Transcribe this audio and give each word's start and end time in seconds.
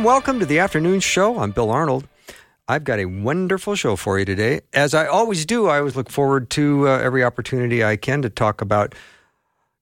Warm 0.00 0.06
welcome 0.06 0.40
to 0.40 0.46
the 0.46 0.60
afternoon 0.60 1.00
show. 1.00 1.40
I'm 1.40 1.50
Bill 1.50 1.70
Arnold. 1.70 2.08
I've 2.66 2.84
got 2.84 2.98
a 2.98 3.04
wonderful 3.04 3.74
show 3.74 3.96
for 3.96 4.18
you 4.18 4.24
today. 4.24 4.62
As 4.72 4.94
I 4.94 5.06
always 5.06 5.44
do, 5.44 5.66
I 5.66 5.76
always 5.76 5.94
look 5.94 6.08
forward 6.08 6.48
to 6.50 6.88
uh, 6.88 6.98
every 7.00 7.22
opportunity 7.22 7.84
I 7.84 7.96
can 7.96 8.22
to 8.22 8.30
talk 8.30 8.62
about 8.62 8.94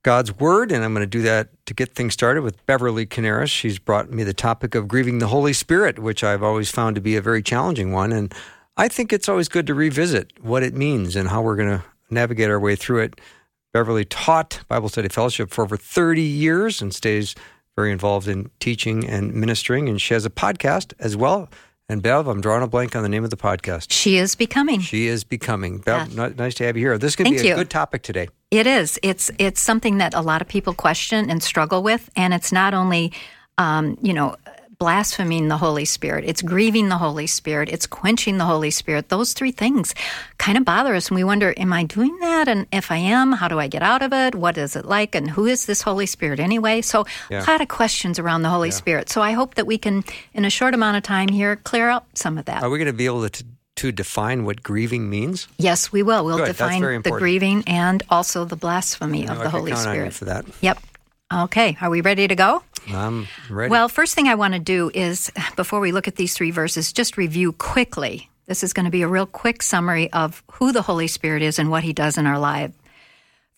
God's 0.03 0.37
Word, 0.37 0.73
and 0.73 0.85
I'm 0.85 0.93
going 0.93 1.05
to 1.05 1.07
do 1.07 1.23
that 1.23 1.51
to 1.67 1.75
get 1.75 1.95
things 1.95 2.15
started 2.15 2.43
with 2.43 2.67
Beverly 2.67 3.07
Coniaris. 3.07 3.49
She's 3.51 3.79
brought 3.79 4.11
me 4.11 4.25
the 4.25 4.35
topic 4.35 4.75
of 4.75 4.89
grieving 4.89 5.21
the 5.21 5.29
Holy 5.29 5.53
Spirit, 5.53 6.01
which 6.01 6.25
I've 6.25 6.43
always 6.43 6.69
found 6.69 6.97
to 6.97 7.01
be 7.01 7.15
a 7.15 7.23
very 7.23 7.41
challenging 7.41 7.93
one. 7.93 8.11
And 8.11 8.35
I 8.77 8.89
think 8.89 9.13
it's 9.13 9.29
always 9.29 9.47
good 9.47 9.69
to 9.69 9.75
revisit 9.75 10.33
what 10.43 10.65
it 10.65 10.75
means 10.75 11.15
and 11.15 11.29
how 11.29 11.43
we're 11.43 11.55
going 11.55 11.79
to 11.79 11.85
navigate 12.11 12.51
our 12.51 12.59
way 12.59 12.75
through 12.75 13.03
it. 13.03 13.21
Beverly 13.73 14.05
taught 14.05 14.63
Bible 14.67 14.89
Study 14.89 15.11
Fellowship 15.11 15.51
for 15.51 15.63
over 15.63 15.77
30 15.77 16.23
years 16.23 16.83
and 16.83 16.93
stays 16.93 17.37
very 17.79 17.93
involved 17.93 18.27
in 18.27 18.51
teaching 18.59 19.07
and 19.07 19.33
ministering, 19.33 19.89
and 19.89 20.03
she 20.03 20.13
has 20.13 20.27
a 20.27 20.31
podcast 20.31 20.95
as 20.99 21.17
well. 21.17 21.49
And 21.89 22.03
Bev, 22.03 22.27
I'm 22.27 22.41
drawing 22.41 22.65
a 22.65 22.67
blank 22.67 22.97
on 22.97 23.05
the 23.05 23.09
name 23.09 23.23
of 23.23 23.31
the 23.31 23.37
podcast. 23.37 23.93
She 23.93 24.17
is 24.17 24.35
becoming. 24.35 24.81
She 24.81 25.07
is 25.07 25.23
becoming. 25.23 25.79
Bev, 25.79 26.09
yeah. 26.13 26.31
nice 26.37 26.55
to 26.57 26.65
have 26.65 26.77
you 26.77 26.83
here. 26.83 26.99
This 26.99 27.13
is 27.13 27.17
going 27.17 27.33
to 27.33 27.41
be 27.41 27.47
a 27.47 27.51
you. 27.51 27.55
good 27.55 27.71
topic 27.71 28.03
today. 28.03 28.27
It 28.51 28.67
is. 28.67 28.99
It's 29.05 29.31
it's 29.39 29.61
something 29.61 29.99
that 29.99 30.13
a 30.13 30.21
lot 30.21 30.43
of 30.43 30.49
people 30.49 30.75
question 30.75 31.31
and 31.31 31.41
struggle 31.41 31.85
with, 31.85 32.11
and 32.17 32.35
it's 32.35 32.51
not 32.51 32.75
only 32.75 33.13
um, 33.59 33.97
you 34.03 34.13
know 34.13 34.35
blaspheming 34.79 35.49
the 35.49 35.57
Holy 35.57 35.85
Spirit, 35.85 36.25
it's 36.25 36.41
grieving 36.41 36.89
the 36.89 36.99
Holy 36.99 37.27
Spirit, 37.27 37.69
it's 37.69 37.87
quenching 37.87 38.39
the 38.39 38.45
Holy 38.45 38.71
Spirit. 38.71 39.09
Those 39.09 39.33
three 39.33 39.51
things 39.51 39.93
kind 40.39 40.57
of 40.57 40.65
bother 40.65 40.95
us. 40.95 41.09
And 41.09 41.17
we 41.17 41.25
wonder, 41.25 41.53
am 41.57 41.73
I 41.73 41.83
doing 41.83 42.17
that? 42.21 42.47
And 42.47 42.67
if 42.73 42.93
I 42.93 42.97
am, 42.99 43.33
how 43.33 43.49
do 43.49 43.59
I 43.59 43.67
get 43.67 43.83
out 43.83 44.03
of 44.03 44.13
it? 44.13 44.37
What 44.37 44.57
is 44.57 44.77
it 44.77 44.85
like? 44.85 45.17
And 45.17 45.29
who 45.31 45.47
is 45.47 45.67
this 45.67 45.83
Holy 45.83 46.07
Spirit 46.07 46.39
anyway? 46.39 46.81
So, 46.81 47.07
yeah. 47.29 47.45
a 47.45 47.51
lot 47.51 47.61
of 47.61 47.67
questions 47.69 48.21
around 48.21 48.43
the 48.43 48.51
Holy 48.51 48.69
yeah. 48.69 48.75
Spirit. 48.75 49.09
So, 49.11 49.21
I 49.21 49.33
hope 49.33 49.57
that 49.57 49.67
we 49.67 49.79
can, 49.79 50.05
in 50.33 50.45
a 50.45 50.51
short 50.51 50.75
amount 50.75 50.97
of 50.97 51.03
time 51.03 51.29
here, 51.29 51.57
clear 51.57 51.91
up 51.91 52.07
some 52.15 52.39
of 52.39 52.45
that. 52.45 52.63
Are 52.63 52.71
we 52.71 52.79
going 52.79 52.87
to 52.87 52.93
be 52.93 53.07
able 53.07 53.29
to? 53.29 53.45
to 53.77 53.93
define 53.93 54.45
what 54.45 54.61
grieving 54.65 55.09
means? 55.09 55.47
Yes, 55.57 55.93
we 55.93 56.03
will. 56.03 56.25
We'll 56.25 56.39
Good. 56.39 56.47
define 56.47 56.83
the 57.03 57.11
grieving 57.13 57.63
and 57.69 58.03
also 58.11 58.45
the 58.45 58.57
blasphemy 58.57 59.29
of 59.29 59.39
the 59.39 59.49
Holy 59.49 59.73
Spirit. 59.77 60.15
for 60.15 60.25
that. 60.25 60.45
Yep. 60.61 60.81
Okay, 61.33 61.77
are 61.81 61.91
we 61.91 62.01
ready 62.01 62.27
to 62.27 62.35
go? 62.35 62.63
I'm 62.89 63.29
ready. 63.51 63.71
Well, 63.71 63.89
first 63.89 64.15
thing 64.15 64.29
I 64.29 64.35
want 64.35 64.55
to 64.55 64.61
do 64.61 64.91
is, 64.95 65.31
before 65.57 65.79
we 65.81 65.93
look 65.93 66.09
at 66.09 66.17
these 66.17 66.35
three 66.35 66.51
verses, 66.51 66.93
just 66.93 67.19
review 67.19 67.53
quickly. 67.53 68.31
This 68.47 68.65
is 68.65 68.73
going 68.73 68.85
to 68.85 68.91
be 68.91 69.03
a 69.03 69.09
real 69.09 69.27
quick 69.27 69.63
summary 69.63 70.11
of 70.13 70.43
who 70.53 70.73
the 70.73 70.83
Holy 70.83 71.07
Spirit 71.07 71.43
is 71.43 71.59
and 71.59 71.71
what 71.71 71.83
he 71.83 71.93
does 71.93 72.17
in 72.17 72.27
our 72.27 72.39
life. 72.39 72.73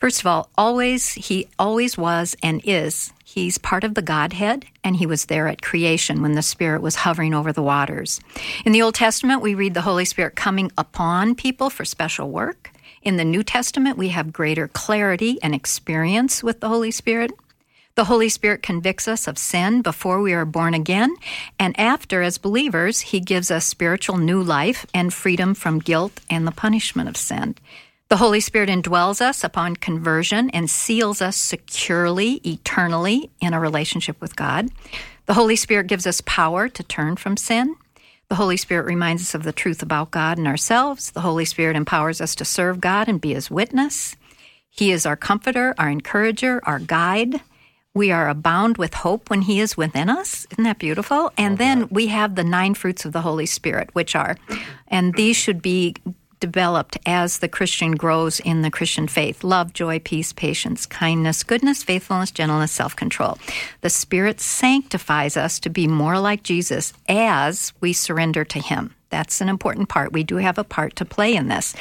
First 0.00 0.20
of 0.20 0.26
all, 0.26 0.50
always, 0.58 1.12
he 1.12 1.46
always 1.58 1.96
was 1.96 2.34
and 2.42 2.60
is. 2.64 3.12
He's 3.24 3.58
part 3.58 3.84
of 3.84 3.94
the 3.94 4.02
Godhead, 4.02 4.64
and 4.82 4.96
he 4.96 5.06
was 5.06 5.26
there 5.26 5.46
at 5.46 5.62
creation 5.62 6.22
when 6.22 6.32
the 6.32 6.42
Spirit 6.42 6.82
was 6.82 6.96
hovering 6.96 7.34
over 7.34 7.52
the 7.52 7.62
waters. 7.62 8.18
In 8.64 8.72
the 8.72 8.82
Old 8.82 8.96
Testament, 8.96 9.42
we 9.42 9.54
read 9.54 9.74
the 9.74 9.82
Holy 9.82 10.06
Spirit 10.06 10.34
coming 10.34 10.72
upon 10.76 11.36
people 11.36 11.70
for 11.70 11.84
special 11.84 12.30
work. 12.30 12.72
In 13.02 13.16
the 13.16 13.24
New 13.24 13.44
Testament, 13.44 13.96
we 13.96 14.08
have 14.08 14.32
greater 14.32 14.66
clarity 14.66 15.38
and 15.42 15.54
experience 15.54 16.42
with 16.42 16.60
the 16.60 16.68
Holy 16.68 16.90
Spirit. 16.90 17.30
The 17.96 18.04
Holy 18.04 18.28
Spirit 18.28 18.62
convicts 18.62 19.08
us 19.08 19.26
of 19.26 19.36
sin 19.36 19.82
before 19.82 20.20
we 20.20 20.32
are 20.32 20.44
born 20.44 20.74
again, 20.74 21.14
and 21.58 21.78
after, 21.78 22.22
as 22.22 22.38
believers, 22.38 23.00
He 23.00 23.20
gives 23.20 23.50
us 23.50 23.66
spiritual 23.66 24.16
new 24.16 24.42
life 24.42 24.86
and 24.94 25.12
freedom 25.12 25.54
from 25.54 25.80
guilt 25.80 26.20
and 26.30 26.46
the 26.46 26.52
punishment 26.52 27.08
of 27.08 27.16
sin. 27.16 27.56
The 28.08 28.16
Holy 28.16 28.40
Spirit 28.40 28.68
indwells 28.68 29.20
us 29.20 29.44
upon 29.44 29.76
conversion 29.76 30.50
and 30.50 30.68
seals 30.68 31.20
us 31.20 31.36
securely, 31.36 32.40
eternally 32.44 33.30
in 33.40 33.54
a 33.54 33.60
relationship 33.60 34.20
with 34.20 34.34
God. 34.34 34.68
The 35.26 35.34
Holy 35.34 35.54
Spirit 35.56 35.86
gives 35.86 36.06
us 36.06 36.20
power 36.22 36.68
to 36.68 36.82
turn 36.82 37.16
from 37.16 37.36
sin. 37.36 37.76
The 38.28 38.36
Holy 38.36 38.56
Spirit 38.56 38.86
reminds 38.86 39.22
us 39.22 39.34
of 39.34 39.42
the 39.42 39.52
truth 39.52 39.82
about 39.82 40.10
God 40.10 40.38
and 40.38 40.48
ourselves. 40.48 41.10
The 41.10 41.20
Holy 41.20 41.44
Spirit 41.44 41.76
empowers 41.76 42.20
us 42.20 42.34
to 42.36 42.44
serve 42.44 42.80
God 42.80 43.08
and 43.08 43.20
be 43.20 43.34
His 43.34 43.50
witness. 43.50 44.16
He 44.68 44.90
is 44.92 45.04
our 45.04 45.16
comforter, 45.16 45.74
our 45.78 45.90
encourager, 45.90 46.60
our 46.64 46.78
guide. 46.78 47.40
We 47.94 48.12
are 48.12 48.28
abound 48.28 48.78
with 48.78 48.94
hope 48.94 49.30
when 49.30 49.42
He 49.42 49.60
is 49.60 49.76
within 49.76 50.08
us. 50.08 50.46
Isn't 50.52 50.64
that 50.64 50.78
beautiful? 50.78 51.32
And 51.36 51.58
then 51.58 51.88
we 51.88 52.06
have 52.06 52.36
the 52.36 52.44
nine 52.44 52.74
fruits 52.74 53.04
of 53.04 53.12
the 53.12 53.22
Holy 53.22 53.46
Spirit, 53.46 53.90
which 53.94 54.14
are, 54.14 54.36
and 54.88 55.14
these 55.14 55.36
should 55.36 55.60
be 55.60 55.96
developed 56.38 56.96
as 57.04 57.38
the 57.38 57.48
Christian 57.48 57.92
grows 57.92 58.40
in 58.40 58.62
the 58.62 58.70
Christian 58.70 59.06
faith 59.06 59.44
love, 59.44 59.72
joy, 59.72 59.98
peace, 59.98 60.32
patience, 60.32 60.86
kindness, 60.86 61.42
goodness, 61.42 61.82
faithfulness, 61.82 62.30
gentleness, 62.30 62.72
self 62.72 62.96
control. 62.96 63.38
The 63.82 63.90
Spirit 63.90 64.40
sanctifies 64.40 65.36
us 65.36 65.58
to 65.60 65.70
be 65.70 65.86
more 65.86 66.18
like 66.18 66.42
Jesus 66.42 66.92
as 67.08 67.72
we 67.80 67.92
surrender 67.92 68.44
to 68.44 68.60
Him. 68.60 68.94
That's 69.10 69.40
an 69.40 69.48
important 69.48 69.88
part. 69.88 70.12
We 70.12 70.24
do 70.24 70.36
have 70.36 70.56
a 70.56 70.64
part 70.64 70.96
to 70.96 71.04
play 71.04 71.34
in 71.34 71.48
this. 71.48 71.74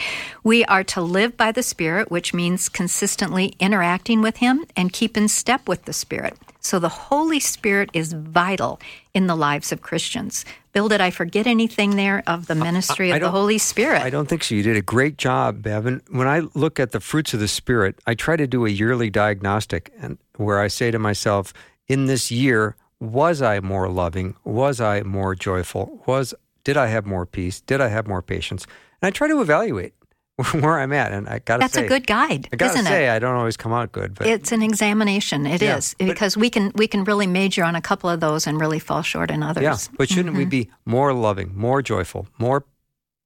We 0.44 0.66
are 0.66 0.84
to 0.86 1.02
live 1.02 1.38
by 1.38 1.52
the 1.52 1.64
Spirit, 1.64 2.12
which 2.12 2.34
means 2.34 2.70
consistently 2.70 3.56
interacting 3.60 4.22
with 4.22 4.38
Him 4.38 4.66
and 4.76 4.92
keep 4.92 5.16
in 5.16 5.28
step 5.28 5.68
with 5.68 5.86
the 5.86 5.94
Spirit. 5.94 6.38
So 6.62 6.78
the 6.78 6.90
Holy 6.90 7.40
Spirit 7.40 7.90
is 7.94 8.12
vital 8.12 8.82
in 9.14 9.28
the 9.28 9.36
lives 9.36 9.72
of 9.72 9.82
Christians. 9.82 10.44
Bill, 10.74 10.90
did 10.90 11.02
I 11.02 11.10
forget 11.10 11.48
anything 11.48 11.96
there 11.96 12.22
of 12.28 12.48
the 12.48 12.56
ministry 12.56 13.12
of 13.12 13.22
the 13.22 13.32
Holy 13.32 13.58
Spirit? 13.58 14.02
I 14.02 14.10
don't 14.10 14.28
think 14.28 14.44
so. 14.44 14.56
You 14.56 14.64
did 14.64 14.76
a 14.76 14.82
great 14.82 15.18
job, 15.18 15.62
Bevan. 15.62 16.02
When 16.10 16.28
I 16.28 16.42
look 16.54 16.80
at 16.80 16.92
the 16.92 17.00
fruits 17.00 17.34
of 17.34 17.40
the 17.40 17.48
Spirit, 17.48 17.98
I 18.06 18.14
try 18.14 18.36
to 18.36 18.46
do 18.46 18.66
a 18.66 18.70
yearly 18.70 19.10
diagnostic 19.10 19.92
and 20.00 20.18
where 20.36 20.60
I 20.60 20.68
say 20.68 20.92
to 20.92 21.00
myself, 21.00 21.54
in 21.88 22.06
this 22.06 22.30
year, 22.30 22.76
was 23.00 23.42
I 23.42 23.62
more 23.62 23.90
loving? 23.90 24.36
Was 24.44 24.82
I 24.82 25.02
more 25.04 25.34
joyful? 25.36 26.04
Was 26.06 26.34
did 26.64 26.78
I 26.78 26.88
have 26.88 27.06
more 27.06 27.26
peace? 27.26 27.62
Did 27.62 27.82
I 27.82 27.88
have 27.88 28.08
more 28.08 28.22
patience? 28.22 28.66
And 29.02 29.08
I 29.08 29.12
try 29.12 29.28
to 29.28 29.42
evaluate 29.42 29.94
where 30.52 30.80
I'm 30.80 30.94
at, 30.94 31.12
and 31.12 31.28
I 31.28 31.40
got 31.40 31.58
to 31.58 31.64
say, 31.64 31.66
that's 31.66 31.74
say, 31.74 31.86
a 31.86 31.90
good 31.90 32.08
guide. 32.08 32.48
I 32.54 32.56
got 32.56 32.76
to 32.76 32.84
say, 32.84 33.08
it? 33.08 33.12
I 33.12 33.20
don't 33.20 33.36
always 33.36 33.58
come 33.58 33.74
out 33.74 33.92
good, 33.92 34.16
but 34.16 34.26
it's 34.26 34.52
an 34.54 34.62
examination. 34.62 35.46
It 35.46 35.62
yeah, 35.62 35.78
is 35.78 35.96
because 35.96 36.38
we 36.38 36.50
can 36.50 36.72
we 36.76 36.88
can 36.88 37.04
really 37.04 37.28
major 37.28 37.64
on 37.64 37.76
a 37.76 37.82
couple 37.82 38.10
of 38.10 38.22
those 38.22 38.48
and 38.48 38.60
really 38.60 38.80
fall 38.80 39.02
short 39.02 39.32
in 39.32 39.44
others. 39.44 39.64
Yeah, 39.64 39.78
but 39.98 40.08
shouldn't 40.08 40.30
mm-hmm. 40.30 40.38
we 40.38 40.46
be 40.46 40.70
more 40.86 41.14
loving, 41.14 41.58
more 41.58 41.82
joyful, 41.82 42.28
more 42.38 42.64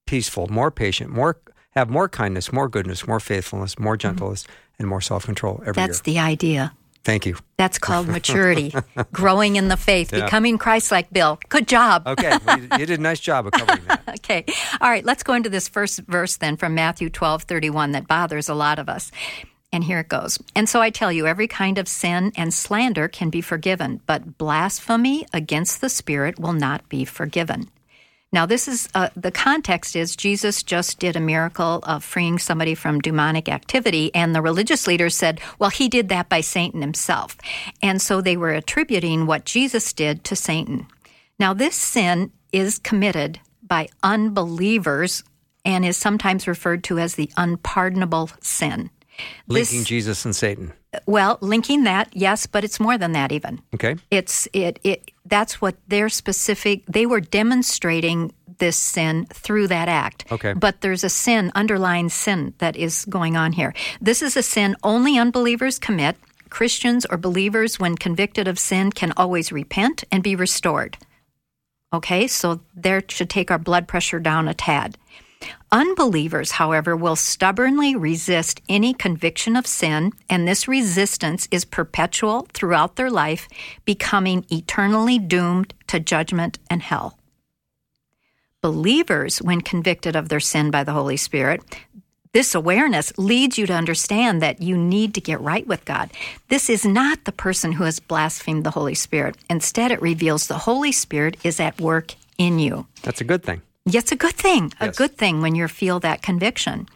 peaceful, 0.07 0.47
more 0.47 0.71
patient, 0.71 1.11
more 1.11 1.37
have 1.71 1.89
more 1.89 2.09
kindness, 2.09 2.51
more 2.51 2.67
goodness, 2.67 3.07
more 3.07 3.19
faithfulness, 3.19 3.77
more 3.77 3.93
mm-hmm. 3.93 4.07
gentleness, 4.07 4.43
mm-hmm. 4.43 4.53
and 4.79 4.87
more 4.87 5.01
self 5.01 5.25
control 5.25 5.61
every 5.61 5.73
That's 5.73 5.99
year? 5.99 6.15
the 6.15 6.19
idea. 6.19 6.73
Thank 7.03 7.25
you. 7.25 7.35
That's 7.57 7.77
called 7.79 8.07
maturity, 8.07 8.73
growing 9.11 9.57
in 9.57 9.67
the 9.67 9.75
faith, 9.77 10.13
Yeah. 10.13 10.23
becoming 10.23 10.57
Christ 10.57 10.89
like 10.91 11.11
Bill. 11.11 11.37
Good 11.49 11.67
job. 11.67 12.07
Okay, 12.07 12.37
well, 12.45 12.57
you, 12.59 12.67
you 12.79 12.85
did 12.85 12.97
a 12.99 13.01
nice 13.01 13.19
job 13.19 13.45
of 13.47 13.51
covering 13.53 13.83
that. 13.87 14.01
Okay. 14.23 14.45
All 14.79 14.89
right, 14.89 15.03
let's 15.03 15.21
go 15.21 15.33
into 15.33 15.49
this 15.49 15.67
first 15.67 15.99
verse 16.07 16.37
then 16.37 16.55
from 16.55 16.75
Matthew 16.75 17.09
12 17.09 17.43
31 17.43 17.91
that 17.91 18.07
bothers 18.07 18.47
a 18.47 18.53
lot 18.53 18.79
of 18.79 18.87
us. 18.87 19.11
And 19.73 19.83
here 19.83 19.99
it 19.99 20.07
goes. 20.07 20.39
And 20.55 20.69
so 20.69 20.81
I 20.81 20.91
tell 20.91 21.11
you, 21.11 21.25
every 21.27 21.47
kind 21.47 21.77
of 21.77 21.87
sin 21.87 22.31
and 22.37 22.53
slander 22.53 23.07
can 23.07 23.29
be 23.29 23.41
forgiven, 23.41 24.01
but 24.05 24.37
blasphemy 24.37 25.25
against 25.33 25.81
the 25.81 25.89
Spirit 25.89 26.39
will 26.39 26.53
not 26.53 26.87
be 26.89 27.03
forgiven. 27.05 27.69
Now, 28.33 28.47
this 28.47 28.67
is 28.67 28.89
uh, 28.95 29.09
the 29.15 29.31
context 29.31 29.95
is 29.95 30.15
Jesus 30.15 30.63
just 30.63 30.97
did 30.99 31.15
a 31.15 31.21
miracle 31.21 31.79
of 31.83 32.03
freeing 32.03 32.39
somebody 32.39 32.73
from 32.73 32.99
demonic 32.99 33.47
activity, 33.47 34.13
and 34.15 34.33
the 34.33 34.41
religious 34.41 34.87
leaders 34.87 35.15
said, 35.15 35.39
well, 35.59 35.69
he 35.69 35.87
did 35.87 36.09
that 36.09 36.29
by 36.29 36.41
Satan 36.41 36.81
himself. 36.81 37.37
And 37.81 38.01
so 38.01 38.19
they 38.19 38.35
were 38.35 38.51
attributing 38.51 39.27
what 39.27 39.45
Jesus 39.45 39.93
did 39.93 40.23
to 40.25 40.35
Satan. 40.35 40.87
Now, 41.39 41.53
this 41.53 41.75
sin 41.75 42.31
is 42.51 42.79
committed 42.79 43.39
by 43.61 43.87
unbelievers 44.01 45.23
and 45.63 45.85
is 45.85 45.95
sometimes 45.95 46.47
referred 46.47 46.83
to 46.85 46.97
as 46.97 47.15
the 47.15 47.29
unpardonable 47.37 48.31
sin. 48.41 48.89
Linking 49.47 49.79
This- 49.79 49.87
Jesus 49.87 50.25
and 50.25 50.35
Satan. 50.35 50.73
Well, 51.05 51.37
linking 51.41 51.83
that, 51.83 52.09
yes, 52.13 52.45
but 52.45 52.63
it's 52.63 52.79
more 52.79 52.97
than 52.97 53.13
that 53.13 53.31
even. 53.31 53.61
Okay. 53.73 53.95
It's 54.11 54.47
it 54.53 54.79
it 54.83 55.11
that's 55.25 55.61
what 55.61 55.75
their 55.87 56.09
specific 56.09 56.85
they 56.87 57.05
were 57.05 57.21
demonstrating 57.21 58.33
this 58.59 58.77
sin 58.77 59.25
through 59.25 59.67
that 59.67 59.89
act. 59.89 60.25
Okay. 60.31 60.53
But 60.53 60.81
there's 60.81 61.03
a 61.03 61.09
sin, 61.09 61.51
underlying 61.55 62.09
sin 62.09 62.53
that 62.59 62.75
is 62.75 63.05
going 63.05 63.35
on 63.35 63.53
here. 63.53 63.73
This 63.99 64.21
is 64.21 64.37
a 64.37 64.43
sin 64.43 64.75
only 64.83 65.17
unbelievers 65.17 65.79
commit. 65.79 66.15
Christians 66.49 67.05
or 67.09 67.17
believers, 67.17 67.79
when 67.79 67.95
convicted 67.95 68.47
of 68.47 68.59
sin, 68.59 68.91
can 68.91 69.11
always 69.17 69.51
repent 69.51 70.03
and 70.11 70.21
be 70.21 70.35
restored. 70.35 70.97
Okay, 71.91 72.27
so 72.27 72.61
there 72.75 73.03
should 73.07 73.29
take 73.29 73.49
our 73.49 73.57
blood 73.57 73.87
pressure 73.87 74.19
down 74.19 74.47
a 74.47 74.53
tad. 74.53 74.97
Unbelievers, 75.73 76.51
however, 76.51 76.95
will 76.95 77.15
stubbornly 77.15 77.95
resist 77.95 78.61
any 78.69 78.93
conviction 78.93 79.55
of 79.55 79.65
sin, 79.65 80.11
and 80.29 80.47
this 80.47 80.67
resistance 80.67 81.47
is 81.49 81.65
perpetual 81.65 82.47
throughout 82.53 82.95
their 82.95 83.09
life, 83.09 83.49
becoming 83.83 84.45
eternally 84.51 85.17
doomed 85.17 85.73
to 85.87 85.99
judgment 85.99 86.59
and 86.69 86.83
hell. 86.83 87.17
Believers, 88.61 89.41
when 89.41 89.61
convicted 89.61 90.15
of 90.15 90.29
their 90.29 90.39
sin 90.39 90.69
by 90.69 90.83
the 90.83 90.93
Holy 90.93 91.17
Spirit, 91.17 91.63
this 92.33 92.53
awareness 92.53 93.11
leads 93.17 93.57
you 93.57 93.65
to 93.65 93.73
understand 93.73 94.43
that 94.43 94.61
you 94.61 94.77
need 94.77 95.15
to 95.15 95.21
get 95.21 95.41
right 95.41 95.65
with 95.65 95.85
God. 95.85 96.11
This 96.49 96.69
is 96.69 96.85
not 96.85 97.25
the 97.25 97.31
person 97.31 97.71
who 97.71 97.85
has 97.85 97.99
blasphemed 97.99 98.63
the 98.63 98.69
Holy 98.69 98.95
Spirit. 98.95 99.37
Instead, 99.49 99.91
it 99.91 100.03
reveals 100.03 100.45
the 100.45 100.59
Holy 100.59 100.91
Spirit 100.91 101.35
is 101.43 101.59
at 101.59 101.81
work 101.81 102.13
in 102.37 102.59
you. 102.59 102.85
That's 103.01 103.21
a 103.21 103.23
good 103.23 103.41
thing. 103.41 103.63
It's 103.85 104.13
a 104.13 104.15
good 104.15 104.35
thing, 104.35 104.71
a 104.79 104.85
Yes. 104.85 104.95
good 104.97 105.17
thing 105.17 105.41
when 105.41 105.55
you 105.55 105.67
feel 105.67 105.99
that 105.99 106.21
conviction. 106.21 106.87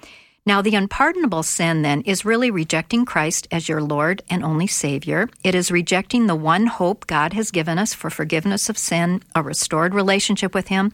Now, 0.46 0.62
the 0.62 0.76
unpardonable 0.76 1.44
sin 1.44 1.82
then 1.82 2.00
is 2.04 2.24
really 2.24 2.50
rejecting 2.50 3.04
Christ 3.04 3.46
as 3.52 3.68
your 3.68 3.82
Lord 3.82 4.22
and 4.30 4.42
only 4.42 4.68
Savior. 4.68 5.30
It 5.44 5.54
is 5.54 5.70
rejecting 5.70 6.28
the 6.28 6.36
one 6.36 6.68
hope 6.68 7.06
God 7.06 7.34
has 7.34 7.52
given 7.52 7.78
us 7.78 7.94
for 7.94 8.10
forgiveness 8.10 8.70
of 8.70 8.78
sin, 8.78 9.22
a 9.36 9.44
restored 9.44 9.94
relationship 9.94 10.56
with 10.56 10.70
Him. 10.70 10.94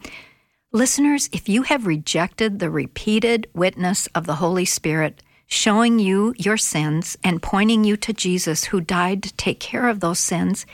Listeners, 0.71 1.29
if 1.31 1.47
you 1.47 1.61
have 1.63 1.85
rejected 1.85 2.57
the 2.57 2.71
repeated 2.71 3.47
witness 3.53 4.07
of 4.15 4.25
the 4.25 4.35
Holy 4.37 4.65
Spirit, 4.65 5.21
showing 5.45 5.99
you 5.99 6.33
your 6.39 6.57
sins 6.57 7.15
and 7.23 7.43
pointing 7.43 7.83
you 7.83 7.95
to 7.97 8.13
Jesus 8.13 8.65
who 8.65 8.81
died 8.81 9.21
to 9.21 9.33
take 9.33 9.59
care 9.59 9.87
of 9.87 9.99
those 9.99 10.17
sins, 10.17 10.65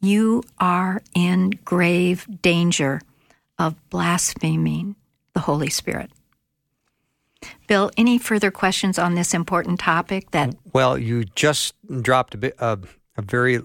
you 0.00 0.44
are 0.60 1.02
in 1.16 1.58
grave 1.64 2.24
danger 2.42 3.00
of 3.58 3.74
blaspheming 3.90 4.96
the 5.34 5.40
Holy 5.40 5.70
Spirit. 5.70 6.10
Bill, 7.66 7.90
any 7.96 8.18
further 8.18 8.50
questions 8.50 8.98
on 8.98 9.14
this 9.14 9.32
important 9.34 9.78
topic 9.78 10.30
that 10.32 10.54
Well, 10.72 10.98
you 10.98 11.24
just 11.36 11.74
dropped 12.02 12.34
a 12.34 12.38
bit 12.38 12.54
a, 12.58 12.78
a 13.16 13.22
very 13.22 13.60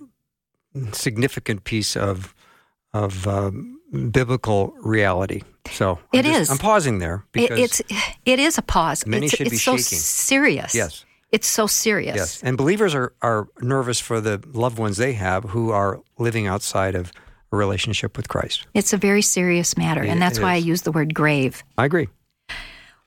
significant 0.92 1.63
piece 1.63 1.95
of 1.95 2.34
of 2.94 3.28
um, 3.28 3.80
biblical 4.12 4.75
reality. 4.81 5.42
So 5.72 6.00
I'm 6.13 6.19
It 6.19 6.25
just- 6.25 6.42
is. 6.42 6.50
I'm 6.51 6.57
pausing 6.60 7.00
there 7.00 7.16
it, 7.16 7.31
because 7.31 7.60
it's 7.60 7.81
it 8.25 8.40
is 8.40 8.57
a 8.57 8.62
pause. 8.62 9.06
Many 9.07 9.25
it's 9.25 9.36
should 9.36 9.48
it's 9.48 9.51
be 9.51 9.57
so 9.57 9.78
shaking. 9.78 10.00
serious. 10.00 10.75
Yes. 10.75 11.06
It's 11.31 11.48
so 11.48 11.66
serious. 11.66 12.16
yes, 12.16 12.44
and 12.44 12.57
believers 12.57 12.94
are 12.94 13.13
are 13.24 13.48
nervous 13.60 14.00
for 14.00 14.22
the 14.22 14.40
loved 14.54 14.78
ones 14.78 14.98
they 14.98 15.13
have 15.13 15.45
who 15.45 15.72
are 15.72 16.00
living 16.19 16.45
outside 16.45 16.94
of 16.94 17.12
a 17.53 17.57
relationship 17.57 18.17
with 18.17 18.27
Christ. 18.27 18.65
It's 18.73 18.94
a 18.94 18.97
very 18.97 19.21
serious 19.21 19.77
matter, 19.77 20.03
It- 20.03 20.09
and 20.09 20.21
that's 20.21 20.39
why 20.39 20.55
is. 20.55 20.63
I 20.63 20.67
use 20.67 20.81
the 20.81 20.91
word 20.91 21.13
grave. 21.13 21.63
I 21.77 21.85
agree. 21.85 22.07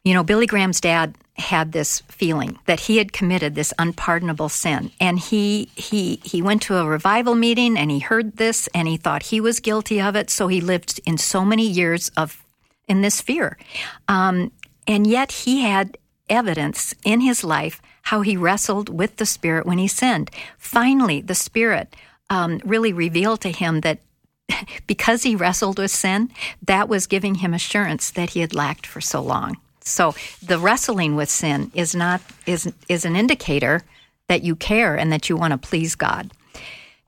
You 0.04 0.14
know, 0.14 0.22
Billy 0.22 0.46
Graham's 0.46 0.81
dad 0.81 1.16
had 1.37 1.72
this 1.72 2.00
feeling 2.08 2.58
that 2.66 2.81
he 2.81 2.96
had 2.98 3.12
committed 3.12 3.54
this 3.54 3.75
unpardonable 3.78 4.48
sin, 4.48 4.90
and 5.00 5.19
he 5.19 5.69
he 5.75 6.20
he 6.22 6.40
went 6.40 6.62
to 6.62 6.76
a 6.76 6.87
revival 6.87 7.34
meeting 7.34 7.76
and 7.76 7.90
he 7.90 7.98
heard 7.98 8.37
this 8.37 8.69
and 8.72 8.87
he 8.88 8.96
thought 8.96 9.25
he 9.25 9.40
was 9.40 9.58
guilty 9.60 10.00
of 10.00 10.14
it, 10.16 10.31
so 10.31 10.46
he 10.49 10.60
lived 10.60 11.00
in 11.04 11.19
so 11.19 11.44
many 11.44 11.66
years 11.69 12.08
of 12.16 12.42
in 12.88 13.02
this 13.02 13.20
fear, 13.20 13.58
um, 14.06 14.52
and 14.87 15.06
yet 15.08 15.32
he 15.32 15.62
had 15.62 15.99
evidence 16.31 16.94
in 17.04 17.20
his 17.20 17.42
life 17.42 17.82
how 18.02 18.20
he 18.20 18.37
wrestled 18.37 18.88
with 18.88 19.16
the 19.16 19.26
spirit 19.26 19.66
when 19.66 19.78
he 19.78 19.88
sinned. 19.88 20.31
Finally, 20.56 21.20
the 21.20 21.34
spirit 21.34 21.94
um, 22.31 22.60
really 22.64 22.92
revealed 22.92 23.40
to 23.40 23.50
him 23.50 23.81
that 23.81 23.99
because 24.87 25.22
he 25.22 25.37
wrestled 25.37 25.78
with 25.78 25.90
sin, 25.90 26.31
that 26.62 26.88
was 26.88 27.06
giving 27.06 27.37
him 27.37 27.54
assurance 27.54 28.10
that 28.10 28.31
he 28.31 28.40
had 28.40 28.54
lacked 28.54 28.87
for 28.87 29.00
so 29.00 29.20
long. 29.20 29.58
So 29.81 30.14
the 30.43 30.58
wrestling 30.58 31.14
with 31.14 31.31
sin 31.31 31.70
is 31.75 31.94
not 31.94 32.20
is 32.44 32.72
is 32.88 33.04
an 33.04 33.14
indicator 33.14 33.82
that 34.28 34.43
you 34.43 34.56
care 34.56 34.96
and 34.96 35.12
that 35.12 35.28
you 35.28 35.37
want 35.37 35.52
to 35.52 35.58
please 35.58 35.94
God. 35.94 36.32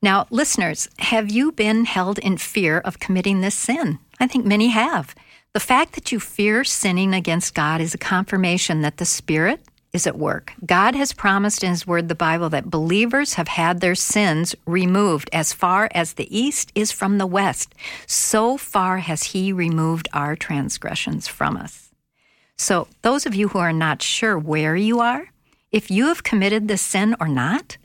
Now, 0.01 0.27
listeners, 0.31 0.89
have 1.01 1.29
you 1.29 1.51
been 1.51 1.85
held 1.85 2.21
in 2.21 2.39
fear 2.39 2.79
of 2.79 3.01
committing 3.01 3.41
this 3.41 3.57
sin? 3.57 3.99
I 4.21 4.29
think 4.29 4.47
many 4.47 4.69
have. 4.69 5.15
The 5.55 5.61
fact 5.61 5.95
that 5.95 6.13
you 6.13 6.21
fear 6.21 6.63
sinning 6.63 7.15
against 7.15 7.55
God 7.55 7.81
is 7.81 7.95
a 7.95 7.99
confirmation 7.99 8.83
that 8.83 8.99
the 8.99 9.05
Spirit 9.05 9.61
is 9.99 10.07
at 10.07 10.17
work. 10.17 10.53
God 10.65 10.95
has 10.95 11.13
promised 11.13 11.65
in 11.65 11.71
His 11.71 11.85
Word, 11.85 12.09
the 12.09 12.15
Bible, 12.15 12.49
that 12.51 12.71
believers 12.71 13.35
have 13.35 13.49
had 13.49 13.81
their 13.81 13.97
sins 13.97 14.55
removed 14.65 15.29
as 15.33 15.53
far 15.53 15.89
as 15.93 16.13
the 16.13 16.31
east 16.31 16.71
is 16.77 16.93
from 16.93 17.19
the 17.19 17.27
west. 17.27 17.75
So 18.07 18.57
far 18.57 18.99
has 18.99 19.35
He 19.35 19.53
removed 19.53 20.07
our 20.13 20.37
transgressions 20.37 21.27
from 21.27 21.57
us. 21.57 21.91
So, 22.57 22.87
those 23.03 23.27
of 23.27 23.35
you 23.35 23.49
who 23.49 23.59
are 23.59 23.73
not 23.73 24.01
sure 24.01 24.39
where 24.39 24.77
you 24.77 25.01
are, 25.01 25.33
if 25.73 25.91
you 25.91 26.07
have 26.07 26.23
committed 26.23 26.69
this 26.69 26.83
sin 26.83 27.17
or 27.19 27.27
not, 27.27 27.77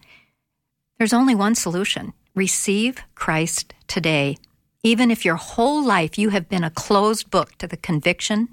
there's 1.00 1.14
only 1.14 1.34
one 1.34 1.56
solution 1.56 2.14
receive 2.36 3.02
Christ 3.16 3.74
today. 3.88 4.38
Even 4.84 5.10
if 5.10 5.26
your 5.26 5.38
whole 5.38 5.84
life 5.84 6.20
you 6.20 6.30
have 6.30 6.48
been 6.48 6.64
a 6.64 6.70
closed 6.70 7.32
book 7.32 7.58
to 7.58 7.68
the 7.68 7.78
conviction 7.90 8.50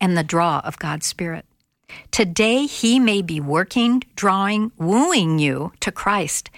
and 0.00 0.16
the 0.16 0.24
draw 0.24 0.62
of 0.64 0.78
God's 0.78 1.06
Spirit. 1.06 1.44
Today, 2.10 2.66
He 2.66 2.98
may 2.98 3.22
be 3.22 3.40
working, 3.40 4.02
drawing, 4.16 4.72
wooing 4.78 5.38
you 5.38 5.72
to 5.80 5.92
Christ. 5.92 6.50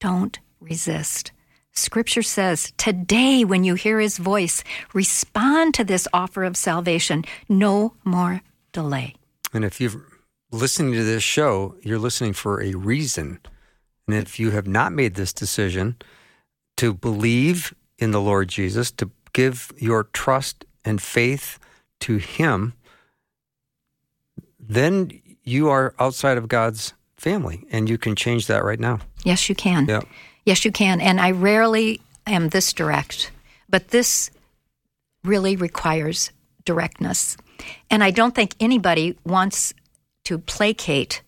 Don't 0.00 0.38
resist. 0.60 1.32
Scripture 1.72 2.22
says, 2.22 2.72
today, 2.76 3.44
when 3.44 3.64
you 3.64 3.74
hear 3.74 3.98
His 3.98 4.18
voice, 4.18 4.62
respond 4.92 5.74
to 5.74 5.84
this 5.84 6.06
offer 6.12 6.44
of 6.44 6.56
salvation. 6.56 7.24
No 7.48 7.94
more 8.04 8.42
delay. 8.72 9.14
And 9.52 9.64
if 9.64 9.80
you're 9.80 10.06
listening 10.50 10.92
to 10.92 11.04
this 11.04 11.22
show, 11.22 11.76
you're 11.82 11.98
listening 11.98 12.34
for 12.34 12.62
a 12.62 12.74
reason. 12.74 13.38
And 14.06 14.16
if 14.16 14.38
you 14.38 14.50
have 14.50 14.66
not 14.66 14.92
made 14.92 15.14
this 15.14 15.32
decision 15.32 15.96
to 16.76 16.92
believe 16.92 17.74
in 17.98 18.10
the 18.10 18.20
Lord 18.20 18.48
Jesus, 18.48 18.90
to 18.92 19.10
give 19.32 19.72
your 19.78 20.04
trust 20.04 20.64
and 20.84 21.00
faith 21.00 21.58
to 22.00 22.16
Him, 22.16 22.74
then 24.62 25.20
you 25.44 25.68
are 25.68 25.94
outside 25.98 26.38
of 26.38 26.48
God's 26.48 26.94
family 27.16 27.64
and 27.70 27.88
you 27.88 27.98
can 27.98 28.16
change 28.16 28.46
that 28.46 28.64
right 28.64 28.80
now. 28.80 29.00
Yes, 29.24 29.48
you 29.48 29.54
can. 29.54 29.86
Yeah. 29.86 30.02
Yes, 30.44 30.64
you 30.64 30.72
can. 30.72 31.00
And 31.00 31.20
I 31.20 31.30
rarely 31.32 32.00
am 32.26 32.48
this 32.48 32.72
direct, 32.72 33.30
but 33.68 33.88
this 33.88 34.30
really 35.24 35.56
requires 35.56 36.30
directness. 36.64 37.36
And 37.90 38.02
I 38.02 38.10
don't 38.10 38.34
think 38.34 38.54
anybody 38.58 39.16
wants 39.24 39.72
to 40.24 40.38
placate 40.38 41.22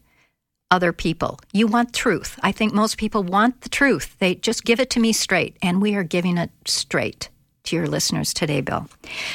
other 0.71 0.93
people. 0.93 1.39
You 1.53 1.67
want 1.69 1.93
truth. 1.93 2.39
I 2.43 2.51
think 2.51 2.73
most 2.73 2.97
people 2.97 3.23
want 3.23 3.61
the 3.61 3.69
truth. 3.69 4.17
They 4.19 4.35
just 4.35 4.65
give 4.65 4.81
it 4.81 4.91
to 4.91 5.01
me 5.01 5.13
straight, 5.13 5.57
and 5.63 5.81
we 5.81 5.95
are 5.95 6.03
giving 6.03 6.37
it 6.37 6.51
straight 6.65 7.29
to 7.65 7.77
your 7.77 7.89
listeners 7.89 8.33
today, 8.33 8.61
Bill. 8.61 8.89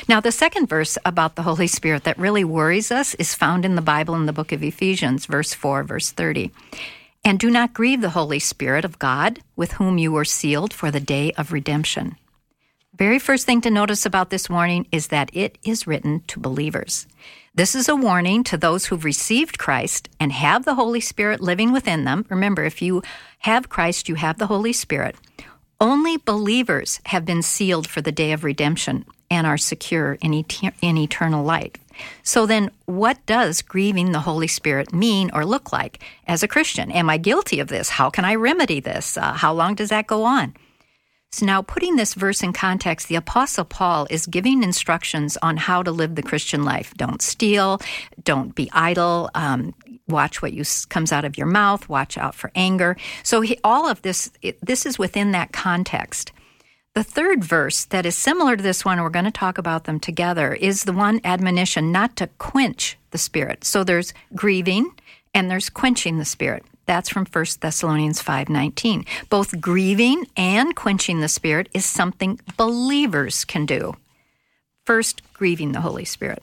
Now, 0.07 0.19
the 0.19 0.31
second 0.31 0.67
verse 0.67 0.97
about 1.03 1.35
the 1.35 1.41
Holy 1.43 1.67
Spirit 1.67 2.03
that 2.03 2.17
really 2.17 2.43
worries 2.43 2.91
us 2.91 3.15
is 3.15 3.35
found 3.35 3.65
in 3.65 3.75
the 3.75 3.81
Bible 3.81 4.15
in 4.15 4.25
the 4.25 4.33
book 4.33 4.51
of 4.51 4.63
Ephesians, 4.63 5.25
verse 5.25 5.53
4, 5.53 5.83
verse 5.83 6.11
30. 6.11 6.51
And 7.25 7.39
do 7.39 7.49
not 7.49 7.73
grieve 7.73 8.01
the 8.01 8.11
Holy 8.11 8.39
Spirit 8.39 8.85
of 8.85 8.99
God, 8.99 9.39
with 9.55 9.73
whom 9.73 9.97
you 9.97 10.11
were 10.11 10.25
sealed 10.25 10.73
for 10.73 10.89
the 10.91 10.99
day 10.99 11.31
of 11.33 11.51
redemption. 11.51 12.15
Very 12.95 13.19
first 13.19 13.45
thing 13.45 13.61
to 13.61 13.71
notice 13.71 14.05
about 14.05 14.29
this 14.29 14.49
warning 14.49 14.87
is 14.91 15.07
that 15.07 15.29
it 15.33 15.57
is 15.63 15.87
written 15.87 16.21
to 16.27 16.39
believers. 16.39 17.07
This 17.55 17.73
is 17.73 17.89
a 17.89 17.95
warning 17.95 18.43
to 18.45 18.57
those 18.57 18.85
who've 18.85 19.03
received 19.03 19.57
Christ 19.57 20.07
and 20.19 20.31
have 20.31 20.65
the 20.65 20.75
Holy 20.75 20.99
Spirit 20.99 21.41
living 21.41 21.71
within 21.71 22.03
them. 22.03 22.25
Remember, 22.29 22.63
if 22.63 22.81
you 22.81 23.01
have 23.39 23.69
Christ, 23.69 24.07
you 24.07 24.15
have 24.15 24.37
the 24.37 24.47
Holy 24.47 24.73
Spirit. 24.73 25.15
Only 25.81 26.17
believers 26.17 26.99
have 27.05 27.25
been 27.25 27.41
sealed 27.41 27.87
for 27.87 28.01
the 28.01 28.11
day 28.11 28.33
of 28.33 28.43
redemption 28.43 29.05
and 29.31 29.47
are 29.47 29.57
secure 29.57 30.17
in, 30.21 30.33
et- 30.33 30.73
in 30.81 30.97
eternal 30.97 31.43
light. 31.43 31.77
So 32.23 32.45
then, 32.45 32.71
what 32.85 33.25
does 33.25 33.61
grieving 33.61 34.11
the 34.11 34.21
Holy 34.21 34.47
Spirit 34.47 34.93
mean 34.93 35.29
or 35.33 35.45
look 35.45 35.71
like 35.71 36.03
as 36.27 36.43
a 36.43 36.47
Christian? 36.47 36.91
Am 36.91 37.09
I 37.09 37.17
guilty 37.17 37.59
of 37.59 37.67
this? 37.67 37.89
How 37.89 38.09
can 38.09 38.25
I 38.25 38.35
remedy 38.35 38.79
this? 38.79 39.17
Uh, 39.17 39.33
how 39.33 39.53
long 39.53 39.75
does 39.75 39.89
that 39.89 40.07
go 40.07 40.23
on? 40.23 40.53
So 41.31 41.45
now, 41.45 41.61
putting 41.61 41.95
this 41.95 42.15
verse 42.15 42.41
in 42.41 42.53
context, 42.53 43.07
the 43.07 43.15
Apostle 43.15 43.65
Paul 43.65 44.07
is 44.09 44.25
giving 44.25 44.63
instructions 44.63 45.37
on 45.37 45.57
how 45.57 45.83
to 45.83 45.91
live 45.91 46.15
the 46.15 46.23
Christian 46.23 46.63
life. 46.63 46.93
Don't 46.97 47.21
steal, 47.21 47.79
don't 48.23 48.55
be 48.55 48.69
idle, 48.73 49.29
um, 49.35 49.75
watch 50.09 50.41
what 50.41 50.53
you, 50.53 50.63
comes 50.89 51.11
out 51.11 51.25
of 51.25 51.37
your 51.37 51.47
mouth, 51.47 51.87
watch 51.89 52.17
out 52.17 52.35
for 52.35 52.51
anger. 52.55 52.97
So 53.23 53.41
he, 53.41 53.59
all 53.63 53.87
of 53.87 54.01
this, 54.01 54.31
it, 54.41 54.57
this 54.61 54.85
is 54.85 54.99
within 54.99 55.31
that 55.31 55.51
context. 55.51 56.31
The 56.95 57.03
third 57.03 57.43
verse 57.43 57.85
that 57.85 58.05
is 58.05 58.15
similar 58.15 58.57
to 58.57 58.63
this 58.63 58.83
one, 58.83 59.01
we're 59.01 59.09
going 59.09 59.25
to 59.25 59.31
talk 59.31 59.57
about 59.57 59.83
them 59.83 59.99
together, 59.99 60.53
is 60.53 60.83
the 60.83 60.93
one 60.93 61.21
admonition 61.23 61.91
not 61.91 62.15
to 62.17 62.27
quench 62.39 62.97
the 63.11 63.17
Spirit. 63.17 63.63
So 63.63 63.83
there's 63.83 64.13
grieving 64.35 64.91
and 65.33 65.49
there's 65.49 65.69
quenching 65.69 66.17
the 66.17 66.25
Spirit. 66.25 66.63
That's 66.87 67.09
from 67.09 67.27
1 67.27 67.45
Thessalonians 67.61 68.21
5:19. 68.21 69.05
Both 69.29 69.61
grieving 69.61 70.25
and 70.35 70.75
quenching 70.75 71.19
the 71.19 71.29
Spirit 71.29 71.69
is 71.71 71.85
something 71.85 72.39
believers 72.57 73.45
can 73.45 73.67
do. 73.67 73.93
First, 74.85 75.21
grieving 75.33 75.71
the 75.71 75.81
Holy 75.81 76.05
Spirit. 76.05 76.41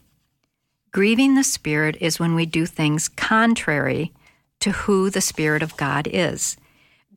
Grieving 0.97 1.35
the 1.35 1.45
Spirit 1.45 1.99
is 2.00 2.19
when 2.19 2.35
we 2.35 2.47
do 2.47 2.65
things 2.65 3.07
contrary 3.07 4.12
to 4.61 4.71
who 4.71 5.11
the 5.11 5.21
Spirit 5.21 5.62
of 5.62 5.76
God 5.76 6.09
is. 6.11 6.57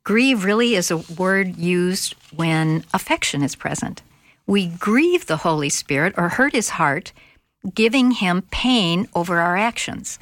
Grieve 0.04 0.44
really 0.44 0.74
is 0.74 0.90
a 0.90 0.98
word 0.98 1.56
used 1.56 2.14
when 2.36 2.84
affection 2.92 3.42
is 3.42 3.56
present. 3.56 4.02
We 4.46 4.66
grieve 4.66 5.24
the 5.24 5.38
Holy 5.38 5.70
Spirit 5.70 6.12
or 6.18 6.28
hurt 6.28 6.52
his 6.52 6.68
heart, 6.76 7.14
giving 7.72 8.10
him 8.10 8.42
pain 8.50 9.08
over 9.14 9.38
our 9.38 9.56
actions. 9.56 10.18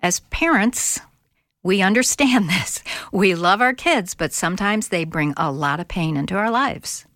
As 0.00 0.18
parents, 0.30 0.98
we 1.62 1.82
understand 1.82 2.50
this. 2.50 2.82
We 3.12 3.36
love 3.36 3.60
our 3.60 3.72
kids, 3.72 4.16
but 4.16 4.32
sometimes 4.32 4.88
they 4.88 5.04
bring 5.04 5.32
a 5.36 5.52
lot 5.52 5.78
of 5.78 5.86
pain 5.86 6.16
into 6.16 6.34
our 6.34 6.50
lives. 6.50 7.06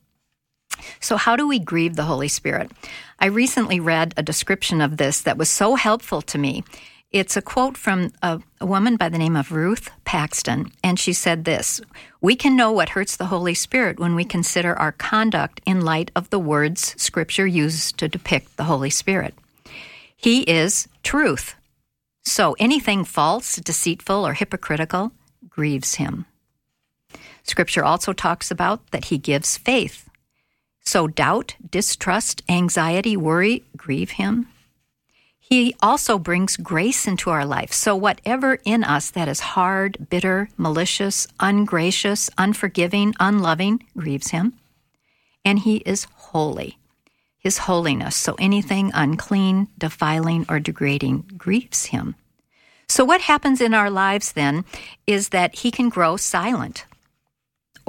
So, 1.01 1.17
how 1.17 1.37
do 1.37 1.47
we 1.47 1.59
grieve 1.59 1.97
the 1.97 2.05
Holy 2.05 2.29
Spirit? 2.29 2.71
I 3.19 3.27
recently 3.27 3.81
read 3.81 4.15
a 4.17 4.23
description 4.23 4.81
of 4.81 4.97
this 4.97 5.23
that 5.23 5.39
was 5.39 5.51
so 5.51 5.75
helpful 5.75 6.23
to 6.23 6.39
me. 6.39 6.65
It's 7.11 7.37
a 7.37 7.43
quote 7.43 7.77
from 7.77 8.13
a, 8.23 8.41
a, 8.61 8.67
woman 8.67 8.97
by 8.97 9.09
the 9.09 9.19
name 9.19 9.37
of 9.37 9.51
Ruth 9.51 9.91
Paxton, 10.05 10.71
and 10.85 10.99
she 10.99 11.13
said 11.13 11.45
this 11.45 11.81
We 12.21 12.37
can 12.37 12.55
know 12.55 12.71
what 12.71 12.91
hurts 12.91 13.17
the 13.17 13.27
Holy 13.27 13.55
Spirit 13.55 13.99
when 13.99 14.15
we 14.15 14.25
consider 14.25 14.79
our 14.79 14.93
conduct 14.93 15.61
in 15.67 15.81
light 15.81 16.13
of 16.15 16.31
the 16.31 16.39
words 16.39 16.95
Scripture 17.03 17.47
uses 17.47 17.91
to 17.93 18.09
depict 18.09 18.57
the 18.57 18.65
Holy 18.65 18.91
Spirit. 18.91 19.35
He 20.17 20.43
is 20.43 20.87
truth. 21.03 21.57
So 22.23 22.55
anything 22.59 23.05
false, 23.05 23.57
deceitful, 23.57 24.27
or 24.27 24.35
hypocritical 24.35 25.13
grieves 25.49 25.97
him. 25.97 26.27
Scripture 27.43 27.85
also 27.85 28.13
talks 28.13 28.51
about 28.51 28.89
that 28.93 29.07
he 29.07 29.19
gives 29.19 29.57
faith. 29.57 30.10
So 30.85 31.07
doubt, 31.07 31.57
distrust, 31.71 32.43
anxiety, 32.49 33.17
worry 33.17 33.65
grieve 33.77 34.13
him. 34.13 34.49
He 35.39 35.75
also 35.83 36.17
brings 36.17 36.57
grace 36.57 37.09
into 37.09 37.29
our 37.29 37.45
life. 37.45 37.73
So, 37.73 37.97
whatever 37.97 38.59
in 38.65 38.85
us 38.85 39.11
that 39.11 39.27
is 39.27 39.41
hard, 39.41 40.09
bitter, 40.09 40.49
malicious, 40.57 41.27
ungracious, 41.41 42.31
unforgiving, 42.39 43.15
unloving 43.19 43.83
grieves 43.97 44.31
him. 44.31 44.53
And 45.45 45.59
he 45.59 45.79
is 45.79 46.07
holy. 46.15 46.79
His 47.37 47.59
holiness. 47.59 48.15
So, 48.15 48.37
anything 48.39 48.93
unclean, 48.95 49.67
defiling, 49.77 50.47
or 50.49 50.61
degrading 50.61 51.33
grieves 51.37 51.87
him. 51.87 52.15
So, 52.89 53.05
what 53.05 53.23
happens 53.23 53.61
in 53.61 53.75
our 53.75 53.91
lives 53.91 54.33
then 54.33 54.65
is 55.05 55.31
that 55.31 55.57
he 55.57 55.73
can 55.73 55.89
grow 55.89 56.17
silent 56.17 56.85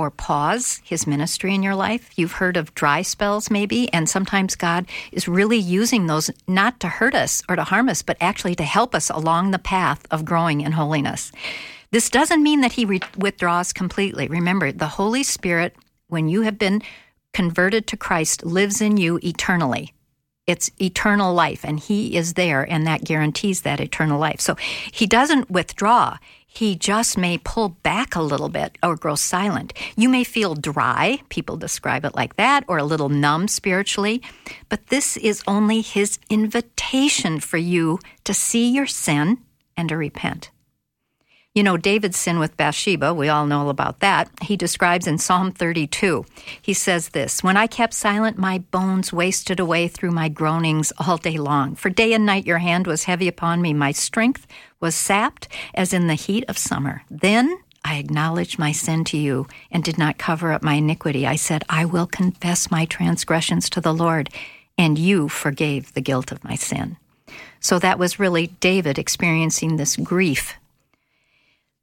or 0.02 0.10
pause 0.10 0.82
his 0.84 1.06
ministry 1.06 1.54
in 1.54 1.64
your 1.64 1.76
life. 1.76 2.10
You've 2.16 2.34
heard 2.34 2.58
of 2.58 2.74
dry 2.74 3.04
spells, 3.04 3.52
maybe, 3.52 3.92
and 3.94 4.10
sometimes 4.10 4.56
God 4.56 4.88
is 5.12 5.28
really 5.28 5.58
using 5.58 6.08
those 6.08 6.32
not 6.48 6.80
to 6.80 6.88
hurt 6.88 7.14
us 7.14 7.44
or 7.48 7.56
to 7.56 7.64
harm 7.64 7.88
us, 7.88 8.02
but 8.02 8.18
actually 8.20 8.56
to 8.56 8.64
help 8.64 8.96
us 8.96 9.10
along 9.10 9.52
the 9.52 9.60
path 9.60 10.06
of 10.10 10.26
growing 10.26 10.62
in 10.62 10.72
holiness. 10.72 11.32
This 11.92 12.10
doesn't 12.10 12.42
mean 12.42 12.62
that 12.62 12.74
he 12.74 12.86
re- 12.86 13.02
withdraws 13.18 13.74
completely. 13.74 14.28
Remember, 14.28 14.72
the 14.72 14.88
Holy 14.88 15.24
Spirit, 15.24 15.76
when 16.08 16.28
you 16.28 16.42
have 16.42 16.58
been 16.58 16.82
converted 17.34 17.86
to 17.88 17.98
Christ, 17.98 18.46
lives 18.46 18.82
in 18.82 18.98
you 18.98 19.20
eternally. 19.24 19.94
It's 20.48 20.72
eternal 20.82 21.34
life, 21.34 21.64
and 21.64 21.80
He 21.80 22.18
is 22.18 22.34
there, 22.34 22.70
and 22.70 22.86
that 22.88 23.04
guarantees 23.04 23.62
that 23.62 23.80
eternal 23.80 24.20
life. 24.20 24.42
So 24.42 24.56
He 24.92 25.06
doesn't 25.06 25.52
withdraw 25.52 26.18
he 26.54 26.76
just 26.76 27.18
may 27.18 27.38
pull 27.38 27.70
back 27.82 28.14
a 28.14 28.22
little 28.22 28.50
bit 28.50 28.78
or 28.84 28.98
grow 28.98 29.16
silent. 29.16 29.72
You 29.96 30.10
may 30.10 30.26
feel 30.26 30.54
dry, 30.54 31.22
people 31.30 31.56
describe 31.56 32.04
it 32.04 32.14
like 32.14 32.36
that, 32.36 32.66
or 32.68 32.78
a 32.78 32.84
little 32.84 33.08
numb 33.08 33.48
spiritually, 33.48 34.22
but 34.68 34.88
this 34.88 35.16
is 35.16 35.44
only 35.48 35.80
his 35.80 36.20
invitation 36.30 37.40
for 37.40 37.58
you 37.58 38.00
to 38.26 38.34
see 38.34 38.70
your 38.70 38.86
sin 38.86 39.38
and 39.78 39.88
to 39.90 39.98
repent. 39.98 40.52
You 41.54 41.64
know, 41.64 41.76
David's 41.76 42.16
sin 42.16 42.40
with 42.40 42.56
Bathsheba, 42.56 43.14
we 43.14 43.28
all 43.28 43.46
know 43.46 43.68
about 43.68 44.00
that. 44.00 44.30
He 44.42 44.56
describes 44.56 45.06
in 45.06 45.18
Psalm 45.18 45.52
32. 45.52 46.26
He 46.62 46.74
says 46.74 47.10
this 47.10 47.44
When 47.44 47.58
I 47.58 47.68
kept 47.68 47.94
silent, 47.94 48.38
my 48.38 48.60
bones 48.60 49.12
wasted 49.12 49.60
away 49.60 49.90
through 49.90 50.12
my 50.12 50.30
groanings 50.30 50.94
all 50.98 51.18
day 51.18 51.38
long. 51.38 51.76
For 51.76 51.90
day 51.90 52.14
and 52.14 52.26
night 52.26 52.46
your 52.46 52.60
hand 52.60 52.88
was 52.88 53.04
heavy 53.04 53.28
upon 53.28 53.62
me. 53.62 53.74
My 53.74 53.92
strength 53.92 54.48
was 54.80 54.96
sapped 54.96 55.50
as 55.74 55.92
in 55.92 56.08
the 56.08 56.14
heat 56.14 56.46
of 56.48 56.58
summer. 56.58 57.04
Then 57.10 57.60
I 57.84 57.98
acknowledged 57.98 58.58
my 58.58 58.72
sin 58.72 59.04
to 59.06 59.18
you 59.18 59.46
and 59.70 59.84
did 59.84 59.98
not 59.98 60.18
cover 60.18 60.54
up 60.54 60.64
my 60.64 60.76
iniquity. 60.76 61.28
I 61.28 61.36
said, 61.36 61.66
I 61.68 61.84
will 61.84 62.08
confess 62.08 62.72
my 62.72 62.86
transgressions 62.86 63.70
to 63.72 63.82
the 63.82 63.94
Lord, 63.94 64.30
and 64.78 64.98
you 64.98 65.28
forgave 65.28 65.96
the 65.96 66.02
guilt 66.02 66.32
of 66.32 66.46
my 66.46 66.56
sin. 66.56 66.96
So 67.60 67.78
that 67.80 68.00
was 68.00 68.20
really 68.20 68.48
David 68.62 68.98
experiencing 68.98 69.76
this 69.76 69.98
grief 69.98 70.56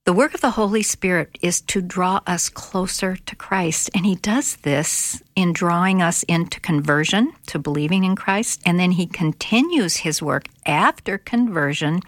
the 0.08 0.14
work 0.14 0.32
of 0.32 0.40
the 0.40 0.52
Holy 0.52 0.82
Spirit 0.82 1.36
is 1.42 1.60
to 1.60 1.82
draw 1.82 2.22
us 2.26 2.48
closer 2.48 3.14
to 3.14 3.36
Christ, 3.36 3.90
and 3.94 4.06
He 4.06 4.14
does 4.14 4.56
this 4.56 5.22
in 5.36 5.52
drawing 5.52 6.00
us 6.00 6.22
into 6.22 6.60
conversion, 6.60 7.34
to 7.48 7.58
believing 7.58 8.04
in 8.04 8.16
Christ, 8.16 8.62
and 8.64 8.80
then 8.80 8.92
He 8.92 9.06
continues 9.06 9.98
His 9.98 10.22
work 10.22 10.46
after 10.64 11.18
conversion 11.18 12.00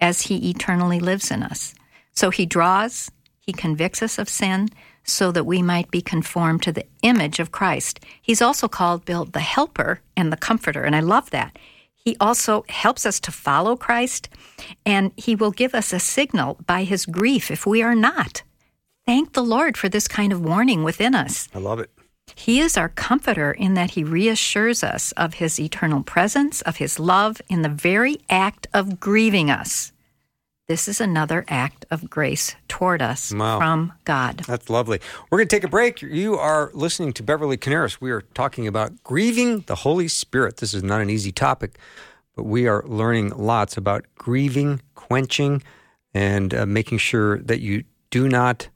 as 0.00 0.22
He 0.22 0.48
eternally 0.48 1.00
lives 1.00 1.32
in 1.32 1.42
us. 1.42 1.74
So 2.12 2.30
He 2.30 2.46
draws, 2.46 3.10
He 3.40 3.52
convicts 3.52 4.00
us 4.00 4.16
of 4.16 4.28
sin 4.28 4.68
so 5.02 5.32
that 5.32 5.42
we 5.42 5.60
might 5.60 5.90
be 5.90 6.00
conformed 6.00 6.62
to 6.62 6.70
the 6.70 6.86
image 7.02 7.40
of 7.40 7.50
Christ. 7.50 7.98
He's 8.22 8.40
also 8.40 8.68
called 8.68 9.04
Bill 9.04 9.24
the 9.24 9.40
helper 9.40 9.98
and 10.16 10.32
the 10.32 10.36
comforter, 10.36 10.84
and 10.84 10.94
I 10.94 11.00
love 11.00 11.30
that. 11.30 11.58
He 12.04 12.16
also 12.18 12.64
helps 12.68 13.04
us 13.04 13.20
to 13.20 13.30
follow 13.30 13.76
Christ, 13.76 14.28
and 14.86 15.12
He 15.16 15.36
will 15.36 15.50
give 15.50 15.74
us 15.74 15.92
a 15.92 16.00
signal 16.00 16.58
by 16.66 16.84
His 16.84 17.06
grief 17.06 17.50
if 17.50 17.66
we 17.66 17.82
are 17.82 17.94
not. 17.94 18.42
Thank 19.06 19.34
the 19.34 19.42
Lord 19.42 19.76
for 19.76 19.88
this 19.88 20.08
kind 20.08 20.32
of 20.32 20.44
warning 20.44 20.82
within 20.82 21.14
us. 21.14 21.48
I 21.54 21.58
love 21.58 21.78
it. 21.78 21.90
He 22.34 22.60
is 22.60 22.76
our 22.76 22.88
comforter 22.88 23.52
in 23.52 23.74
that 23.74 23.90
He 23.92 24.04
reassures 24.04 24.82
us 24.82 25.12
of 25.12 25.34
His 25.34 25.60
eternal 25.60 26.02
presence, 26.02 26.62
of 26.62 26.76
His 26.76 26.98
love 26.98 27.42
in 27.48 27.62
the 27.62 27.68
very 27.68 28.20
act 28.30 28.66
of 28.72 28.98
grieving 28.98 29.50
us. 29.50 29.92
This 30.70 30.86
is 30.86 31.00
another 31.00 31.44
act 31.48 31.84
of 31.90 32.08
grace 32.08 32.54
toward 32.68 33.02
us 33.02 33.34
wow. 33.34 33.58
from 33.58 33.92
God. 34.04 34.44
That's 34.46 34.70
lovely. 34.70 35.00
We're 35.28 35.38
going 35.38 35.48
to 35.48 35.56
take 35.56 35.64
a 35.64 35.68
break. 35.68 36.00
You 36.00 36.36
are 36.36 36.70
listening 36.74 37.12
to 37.14 37.24
Beverly 37.24 37.56
Coniaris. 37.56 38.00
We 38.00 38.12
are 38.12 38.20
talking 38.34 38.68
about 38.68 39.02
grieving 39.02 39.62
the 39.62 39.74
Holy 39.74 40.06
Spirit. 40.06 40.58
This 40.58 40.72
is 40.72 40.84
not 40.84 41.00
an 41.00 41.10
easy 41.10 41.32
topic, 41.32 41.76
but 42.36 42.44
we 42.44 42.68
are 42.68 42.84
learning 42.86 43.30
lots 43.30 43.76
about 43.76 44.04
grieving, 44.14 44.80
quenching, 44.94 45.60
and 46.14 46.54
uh, 46.54 46.66
making 46.66 46.98
sure 46.98 47.40
that 47.40 47.58
you 47.58 47.82
do 48.10 48.28
not 48.28 48.68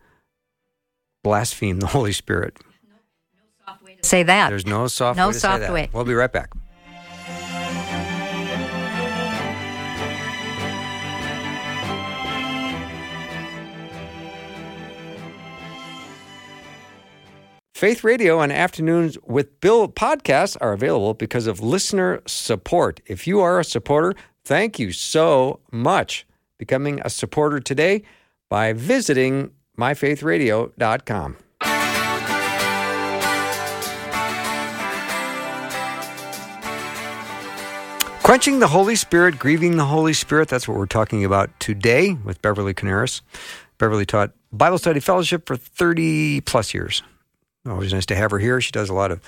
blaspheme 1.23 1.79
the 1.79 1.87
Holy 1.95 2.13
Spirit. 2.13 2.59
No, 2.89 2.97
no 3.37 3.45
soft 3.65 3.85
way 3.85 3.95
to 3.95 4.03
say 4.03 4.25
that. 4.25 4.49
There's 4.49 4.67
no 4.67 4.89
soft 4.89 5.17
no 5.17 5.29
way 5.29 5.33
to 5.33 5.39
soft 5.39 5.55
say 5.59 5.67
that. 5.67 5.73
way. 5.73 5.91
We'll 5.93 6.03
be 6.03 6.15
right 6.15 6.33
back. 6.33 6.51
Faith 17.75 18.05
Radio 18.05 18.41
and 18.41 18.53
Afternoons 18.53 19.19
with 19.25 19.59
Bill 19.59 19.89
podcasts 19.89 20.57
are 20.61 20.73
available 20.73 21.13
because 21.13 21.49
of 21.49 21.59
listener 21.59 22.23
support. 22.25 23.01
If 23.07 23.27
you 23.27 23.41
are 23.41 23.59
a 23.59 23.65
supporter, 23.65 24.15
thank 24.45 24.79
you 24.79 24.93
so 24.93 25.59
much. 25.73 26.25
Becoming 26.57 27.01
a 27.05 27.11
supporter 27.11 27.59
today 27.59 28.05
by 28.49 28.75
visiting 28.75 29.51
myfaithradio.com. 29.77 31.37
Quenching 38.23 38.61
the 38.61 38.69
Holy 38.69 38.95
Spirit, 38.95 39.37
grieving 39.41 39.77
the 39.77 39.85
Holy 39.85 40.13
Spirit, 40.13 40.49
that's 40.49 40.69
what 40.69 40.79
we're 40.79 40.87
talking 40.87 41.25
about 41.25 41.51
today 41.59 42.13
with 42.13 42.41
Beverly 42.41 42.73
Coniaris. 42.73 43.21
Beverly 43.79 44.07
taught 44.07 44.31
Bible 44.53 44.79
Study 44.79 45.01
Fellowship 45.01 45.49
for 45.49 45.57
30 45.57 46.41
plus 46.43 46.73
years. 46.73 47.03
Always 47.67 47.93
nice 47.93 48.07
to 48.07 48.17
have 48.17 48.31
her 48.31 48.39
here. 48.39 48.61
She 48.61 48.73
does 48.73 48.91
a 48.91 48.95
lot 48.95 49.11
of 49.11 49.21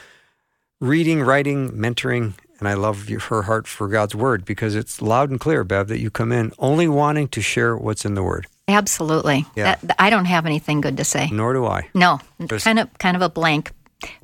reading, 0.81 1.23
writing, 1.23 1.71
mentoring, 1.71 2.35
and 2.59 2.69
I 2.69 2.75
love 2.75 3.09
her 3.09 3.43
heart 3.43 3.67
for 3.67 3.89
God's 3.89 4.15
Word 4.15 4.45
because 4.45 4.75
it's 4.75 5.01
loud 5.03 5.31
and 5.31 5.41
clear, 5.41 5.65
Bev, 5.65 5.89
that 5.89 6.01
you 6.01 6.11
come 6.11 6.33
in 6.33 6.53
only 6.59 6.89
wanting 6.89 7.29
to 7.29 7.41
share 7.43 7.77
what's 7.77 8.05
in 8.05 8.15
the 8.15 8.23
Word. 8.23 8.47
Absolutely. 8.69 9.47
Yeah. 9.55 9.77
That, 9.83 9.97
I 9.99 10.11
don't 10.11 10.25
have 10.25 10.45
anything 10.47 10.81
good 10.81 10.97
to 10.97 11.05
say. 11.05 11.29
Nor 11.33 11.53
do 11.55 11.67
I. 11.67 11.89
No, 11.95 12.21
Just, 12.47 12.65
kind 12.65 12.79
of 12.79 12.93
kind 12.99 13.17
of 13.17 13.23
a 13.23 13.29
blank. 13.29 13.73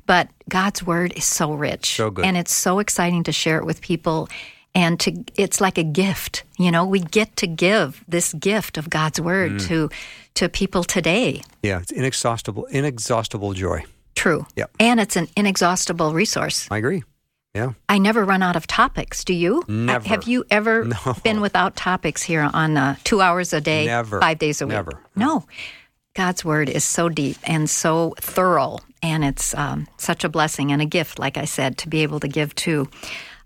But 0.05 0.29
God's 0.49 0.83
Word 0.83 1.13
is 1.15 1.25
so 1.25 1.53
rich, 1.53 1.95
so 1.95 2.11
good, 2.11 2.25
and 2.25 2.37
it's 2.37 2.53
so 2.53 2.79
exciting 2.79 3.23
to 3.23 3.31
share 3.31 3.57
it 3.57 3.65
with 3.65 3.81
people. 3.81 4.29
and 4.75 4.99
to 4.99 5.11
it's 5.35 5.61
like 5.61 5.77
a 5.77 5.83
gift 5.83 6.43
you 6.57 6.71
know 6.71 6.83
we 6.83 6.99
get 6.99 7.35
to 7.35 7.45
give 7.45 8.03
this 8.07 8.33
gift 8.33 8.75
of 8.79 8.89
god's 8.89 9.21
word 9.21 9.51
Mm. 9.51 9.67
to 9.67 9.89
to 10.33 10.49
people 10.49 10.83
today 10.83 11.43
Yeah, 11.61 11.79
it's 11.81 11.91
inexhaustible, 11.91 12.65
inexhaustible 12.71 13.53
joy. 13.53 13.83
True 14.15 14.45
Yep. 14.55 14.71
and 14.79 14.99
it's 14.99 15.15
an 15.15 15.27
inexhaustible 15.35 16.13
resource 16.13 16.67
I 16.71 16.77
agree. 16.77 17.03
Yeah. 17.55 17.73
i 17.87 17.97
never 17.99 18.23
run 18.25 18.41
out 18.41 18.55
of 18.55 18.65
topics 18.67 19.23
do 19.23 19.33
you 19.33 19.63
Never. 19.67 20.07
have 20.07 20.23
you 20.27 20.43
ever 20.49 20.85
No. 21.05 21.15
been 21.23 21.39
without 21.41 21.75
topics 21.75 22.21
here 22.23 22.49
on 22.53 22.77
uh, 22.77 22.95
two 23.03 23.21
hours 23.21 23.53
a 23.53 23.61
day 23.61 23.85
Never. 23.85 24.19
five 24.19 24.39
days 24.39 24.61
a 24.61 24.65
week 24.65 24.73
Never. 24.75 24.99
no 25.15 25.45
god's 26.15 26.43
word 26.45 26.69
is 26.69 26.83
so 26.83 27.09
deep 27.09 27.37
and 27.43 27.69
so 27.69 28.15
thorough 28.19 28.79
and 29.01 29.23
it's 29.25 29.53
um, 29.55 29.87
such 29.97 30.23
a 30.23 30.29
blessing 30.29 30.71
and 30.71 30.81
a 30.81 30.85
gift 30.85 31.19
like 31.19 31.37
i 31.37 31.45
said 31.45 31.77
to 31.79 31.89
be 31.89 32.01
able 32.03 32.19
to 32.19 32.27
give 32.27 32.53
to 32.55 32.87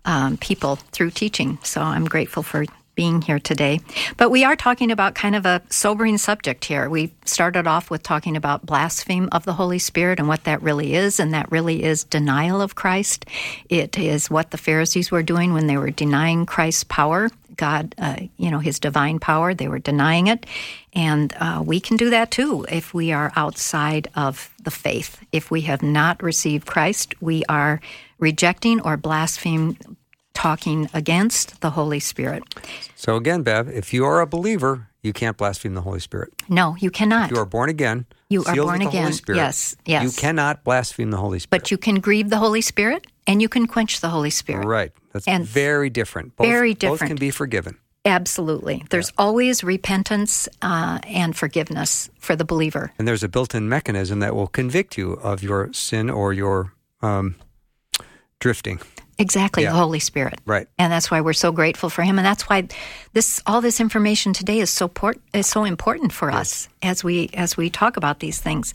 um, 0.04 0.36
people 0.38 0.76
through 0.76 1.10
teaching 1.10 1.58
so 1.62 1.80
i'm 1.82 2.04
grateful 2.06 2.42
for 2.42 2.64
being 2.98 3.22
here 3.22 3.38
today 3.38 3.78
but 4.16 4.28
we 4.28 4.42
are 4.42 4.56
talking 4.56 4.90
about 4.90 5.14
kind 5.14 5.36
of 5.36 5.46
a 5.46 5.62
sobering 5.70 6.18
subject 6.18 6.64
here 6.64 6.90
we 6.90 7.12
started 7.24 7.64
off 7.64 7.90
with 7.90 8.02
talking 8.02 8.36
about 8.36 8.66
blaspheme 8.66 9.28
of 9.30 9.44
the 9.44 9.52
holy 9.52 9.78
spirit 9.78 10.18
and 10.18 10.26
what 10.26 10.42
that 10.42 10.60
really 10.62 10.96
is 10.96 11.20
and 11.20 11.32
that 11.32 11.48
really 11.52 11.84
is 11.84 12.02
denial 12.02 12.60
of 12.60 12.74
christ 12.74 13.24
it 13.68 13.96
is 13.96 14.28
what 14.28 14.50
the 14.50 14.58
pharisees 14.58 15.12
were 15.12 15.22
doing 15.22 15.52
when 15.52 15.68
they 15.68 15.76
were 15.76 15.92
denying 15.92 16.44
christ's 16.44 16.82
power 16.82 17.30
God, 17.58 17.94
uh, 17.98 18.16
you 18.36 18.50
know, 18.50 18.60
his 18.60 18.78
divine 18.78 19.18
power. 19.18 19.52
They 19.52 19.68
were 19.68 19.80
denying 19.80 20.28
it. 20.28 20.46
And 20.94 21.34
uh, 21.40 21.60
we 21.66 21.80
can 21.80 21.96
do 21.96 22.08
that 22.10 22.30
too 22.30 22.64
if 22.70 22.94
we 22.94 23.12
are 23.12 23.32
outside 23.36 24.08
of 24.14 24.54
the 24.62 24.70
faith. 24.70 25.20
If 25.32 25.50
we 25.50 25.62
have 25.62 25.82
not 25.82 26.22
received 26.22 26.66
Christ, 26.66 27.20
we 27.20 27.44
are 27.48 27.80
rejecting 28.18 28.80
or 28.80 28.96
blaspheming, 28.96 29.76
talking 30.38 30.88
against 30.94 31.60
the 31.62 31.70
Holy 31.70 31.98
Spirit. 31.98 32.44
So 32.94 33.16
again, 33.16 33.42
Bev, 33.42 33.68
if 33.68 33.92
you 33.92 34.04
are 34.04 34.20
a 34.20 34.26
believer, 34.26 34.86
you 35.02 35.12
can't 35.12 35.36
blaspheme 35.36 35.74
the 35.74 35.80
Holy 35.80 35.98
Spirit. 35.98 36.32
No, 36.48 36.76
you 36.78 36.90
cannot. 36.92 37.32
You 37.32 37.38
are 37.38 37.44
born 37.44 37.68
again. 37.70 38.06
You 38.30 38.44
are 38.44 38.54
born 38.54 38.78
with 38.78 38.78
the 38.78 38.84
Holy 38.90 38.98
again. 38.98 39.12
Spirit. 39.14 39.38
Yes, 39.38 39.76
yes. 39.84 40.04
You 40.04 40.10
cannot 40.12 40.62
blaspheme 40.62 41.10
the 41.10 41.16
Holy 41.16 41.40
Spirit. 41.40 41.62
but 41.62 41.70
you 41.72 41.76
can 41.78 41.96
grieve 41.98 42.30
the 42.30 42.36
Holy 42.36 42.60
Spirit 42.60 43.06
and 43.26 43.42
you 43.42 43.48
can 43.48 43.66
quench 43.66 44.00
the 44.00 44.10
Holy 44.10 44.30
Spirit. 44.30 44.64
right. 44.64 44.92
That's 45.12 45.26
And 45.26 45.44
very 45.44 45.90
different. 45.90 46.36
Both, 46.36 46.46
very 46.46 46.72
Both 46.74 46.78
different. 46.80 47.10
can 47.10 47.16
be 47.16 47.30
forgiven. 47.32 47.76
Absolutely. 48.04 48.84
There's 48.90 49.12
always 49.18 49.64
repentance 49.64 50.48
uh, 50.62 51.00
and 51.04 51.34
forgiveness 51.36 52.10
for 52.20 52.36
the 52.36 52.44
believer. 52.44 52.92
And 52.98 53.08
there's 53.08 53.24
a 53.24 53.28
built-in 53.28 53.68
mechanism 53.68 54.20
that 54.20 54.36
will 54.36 54.46
convict 54.46 54.96
you 54.96 55.14
of 55.14 55.42
your 55.42 55.72
sin 55.72 56.08
or 56.08 56.32
your 56.32 56.72
um, 57.02 57.34
drifting. 58.38 58.78
Exactly, 59.18 59.64
Yeah. 59.64 59.72
the 59.72 59.78
Holy 59.78 59.98
Spirit. 59.98 60.40
Right. 60.46 60.68
and 60.78 60.92
that's 60.92 61.10
why 61.10 61.20
we're 61.20 61.32
so 61.32 61.50
grateful 61.52 61.90
for 61.90 62.02
him 62.02 62.18
and 62.18 62.26
that's 62.26 62.44
why 62.48 62.68
this 63.14 63.42
all 63.46 63.60
this 63.60 63.80
information 63.80 64.32
today 64.32 64.60
is 64.60 64.70
so 64.70 64.86
port, 64.88 65.20
is 65.32 65.46
so 65.46 65.64
important 65.64 66.12
for 66.12 66.30
us 66.30 66.68
as 66.82 67.02
we 67.02 67.28
as 67.34 67.56
we 67.56 67.68
talk 67.70 67.96
about 67.96 68.20
these 68.20 68.38
things 68.38 68.72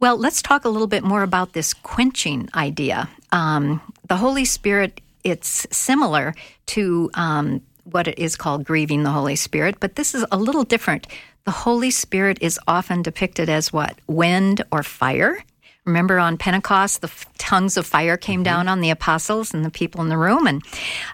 well 0.00 0.16
let's 0.16 0.40
talk 0.42 0.64
a 0.64 0.68
little 0.68 0.86
bit 0.86 1.02
more 1.04 1.22
about 1.22 1.52
this 1.52 1.74
quenching 1.74 2.48
idea 2.54 3.08
um, 3.32 3.80
the 4.08 4.16
holy 4.16 4.44
spirit 4.44 5.00
it's 5.24 5.66
similar 5.70 6.34
to 6.66 7.10
um, 7.14 7.60
what 7.84 8.06
it 8.06 8.18
is 8.18 8.36
called 8.36 8.64
grieving 8.64 9.02
the 9.02 9.10
holy 9.10 9.36
spirit 9.36 9.76
but 9.80 9.96
this 9.96 10.14
is 10.14 10.24
a 10.30 10.36
little 10.38 10.64
different 10.64 11.06
the 11.44 11.50
holy 11.50 11.90
spirit 11.90 12.38
is 12.40 12.58
often 12.68 13.02
depicted 13.02 13.48
as 13.48 13.72
what 13.72 13.98
wind 14.06 14.62
or 14.70 14.82
fire 14.84 15.42
Remember 15.84 16.18
on 16.18 16.38
Pentecost, 16.38 17.00
the 17.00 17.08
f- 17.08 17.26
tongues 17.38 17.76
of 17.76 17.86
fire 17.86 18.16
came 18.16 18.42
down 18.42 18.68
on 18.68 18.80
the 18.80 18.90
apostles 18.90 19.52
and 19.52 19.64
the 19.64 19.70
people 19.70 20.00
in 20.00 20.08
the 20.08 20.16
room. 20.16 20.46
And 20.46 20.62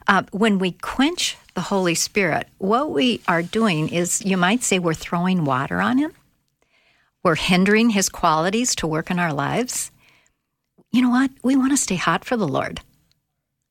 uh, 0.06 0.24
when 0.30 0.58
we 0.58 0.72
quench 0.72 1.38
the 1.54 1.62
Holy 1.62 1.94
Spirit, 1.94 2.48
what 2.58 2.90
we 2.90 3.22
are 3.26 3.42
doing 3.42 3.88
is, 3.88 4.22
you 4.24 4.36
might 4.36 4.62
say, 4.62 4.78
we're 4.78 4.94
throwing 4.94 5.44
water 5.44 5.80
on 5.80 5.96
him. 5.96 6.12
We're 7.24 7.34
hindering 7.34 7.90
his 7.90 8.08
qualities 8.08 8.74
to 8.76 8.86
work 8.86 9.10
in 9.10 9.18
our 9.18 9.32
lives. 9.32 9.90
You 10.92 11.02
know 11.02 11.10
what? 11.10 11.30
We 11.42 11.56
want 11.56 11.72
to 11.72 11.76
stay 11.76 11.96
hot 11.96 12.24
for 12.24 12.36
the 12.36 12.48
Lord, 12.48 12.80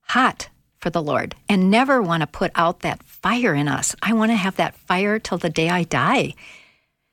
hot 0.02 0.48
for 0.78 0.90
the 0.90 1.02
Lord, 1.02 1.34
and 1.48 1.70
never 1.70 2.02
want 2.02 2.22
to 2.22 2.26
put 2.26 2.52
out 2.54 2.80
that 2.80 3.02
fire 3.02 3.54
in 3.54 3.68
us. 3.68 3.96
I 4.02 4.12
want 4.12 4.30
to 4.30 4.36
have 4.36 4.56
that 4.56 4.76
fire 4.76 5.18
till 5.18 5.38
the 5.38 5.50
day 5.50 5.68
I 5.70 5.84
die. 5.84 6.34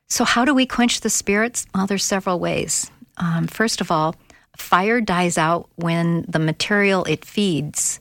So, 0.08 0.24
how 0.24 0.46
do 0.46 0.54
we 0.54 0.68
quench 0.68 1.02
the 1.02 1.10
spirits? 1.10 1.66
Well, 1.74 1.88
there's 1.88 2.06
several 2.06 2.40
ways. 2.40 2.92
Um, 3.18 3.48
first 3.48 3.82
of 3.82 3.92
all, 3.92 4.16
fire 4.58 5.02
dies 5.02 5.38
out 5.38 5.70
when 5.76 6.26
the 6.28 6.40
material 6.40 7.04
it 7.06 7.26
feeds 7.26 8.00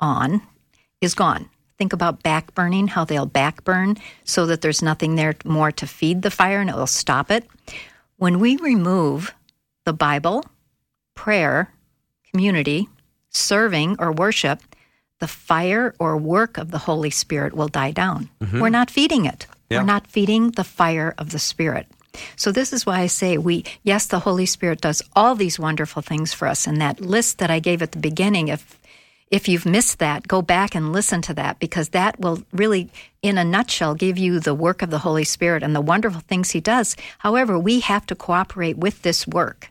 on 0.00 0.42
is 1.00 1.14
gone. 1.14 1.48
Think 1.76 1.92
about 1.92 2.22
backburning, 2.22 2.88
how 2.88 3.04
they'll 3.04 3.26
backburn 3.26 3.96
so 4.24 4.46
that 4.46 4.60
there's 4.60 4.82
nothing 4.82 5.16
there 5.16 5.34
more 5.44 5.72
to 5.72 5.86
feed 5.86 6.22
the 6.22 6.30
fire 6.30 6.60
and 6.60 6.70
it 6.70 6.76
will 6.76 6.86
stop 6.86 7.30
it. 7.30 7.46
When 8.16 8.38
we 8.38 8.56
remove 8.56 9.34
the 9.84 9.92
Bible, 9.92 10.44
prayer, 11.14 11.72
community, 12.30 12.88
serving, 13.30 13.96
or 13.98 14.12
worship, 14.12 14.60
the 15.18 15.26
fire 15.28 15.94
or 15.98 16.16
work 16.16 16.58
of 16.58 16.70
the 16.70 16.78
Holy 16.78 17.10
Spirit 17.10 17.54
will 17.54 17.68
die 17.68 17.90
down. 17.90 18.30
We're 18.60 18.68
not 18.68 18.90
feeding 18.90 19.24
it. 19.24 19.46
Yeah. 19.68 19.78
We're 19.78 19.84
not 19.86 20.06
feeding 20.06 20.52
the 20.52 20.64
fire 20.64 21.14
of 21.18 21.30
the 21.30 21.38
Spirit. 21.38 21.86
So 22.36 22.52
this 22.52 22.72
is 22.72 22.86
why 22.86 23.00
I 23.00 23.06
say 23.06 23.38
we 23.38 23.64
yes 23.82 24.06
the 24.06 24.20
Holy 24.20 24.46
Spirit 24.46 24.80
does 24.80 25.02
all 25.14 25.34
these 25.34 25.58
wonderful 25.58 26.02
things 26.02 26.32
for 26.32 26.48
us 26.48 26.66
and 26.66 26.80
that 26.80 27.00
list 27.00 27.38
that 27.38 27.50
I 27.50 27.60
gave 27.60 27.82
at 27.82 27.92
the 27.92 27.98
beginning 27.98 28.48
if 28.48 28.80
if 29.30 29.48
you've 29.48 29.66
missed 29.66 29.98
that 29.98 30.28
go 30.28 30.42
back 30.42 30.74
and 30.74 30.92
listen 30.92 31.22
to 31.22 31.34
that 31.34 31.58
because 31.58 31.90
that 31.90 32.20
will 32.20 32.42
really 32.52 32.90
in 33.22 33.38
a 33.38 33.44
nutshell 33.44 33.94
give 33.94 34.18
you 34.18 34.38
the 34.38 34.54
work 34.54 34.82
of 34.82 34.90
the 34.90 34.98
Holy 34.98 35.24
Spirit 35.24 35.62
and 35.62 35.74
the 35.74 35.80
wonderful 35.80 36.20
things 36.20 36.50
he 36.50 36.60
does. 36.60 36.96
However, 37.18 37.58
we 37.58 37.80
have 37.80 38.06
to 38.06 38.14
cooperate 38.14 38.76
with 38.76 39.02
this 39.02 39.26
work. 39.26 39.70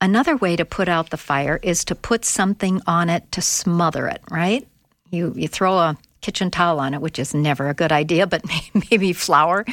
Another 0.00 0.36
way 0.36 0.54
to 0.54 0.64
put 0.64 0.88
out 0.88 1.10
the 1.10 1.16
fire 1.16 1.58
is 1.62 1.84
to 1.86 1.94
put 1.94 2.24
something 2.24 2.80
on 2.86 3.10
it 3.10 3.30
to 3.32 3.42
smother 3.42 4.06
it, 4.06 4.22
right? 4.30 4.66
You 5.10 5.32
you 5.36 5.48
throw 5.48 5.78
a 5.78 5.96
kitchen 6.20 6.50
towel 6.50 6.80
on 6.80 6.94
it, 6.94 7.00
which 7.00 7.18
is 7.18 7.34
never 7.34 7.68
a 7.68 7.74
good 7.74 7.92
idea, 7.92 8.26
but 8.26 8.42
maybe 8.90 9.12
flour. 9.12 9.64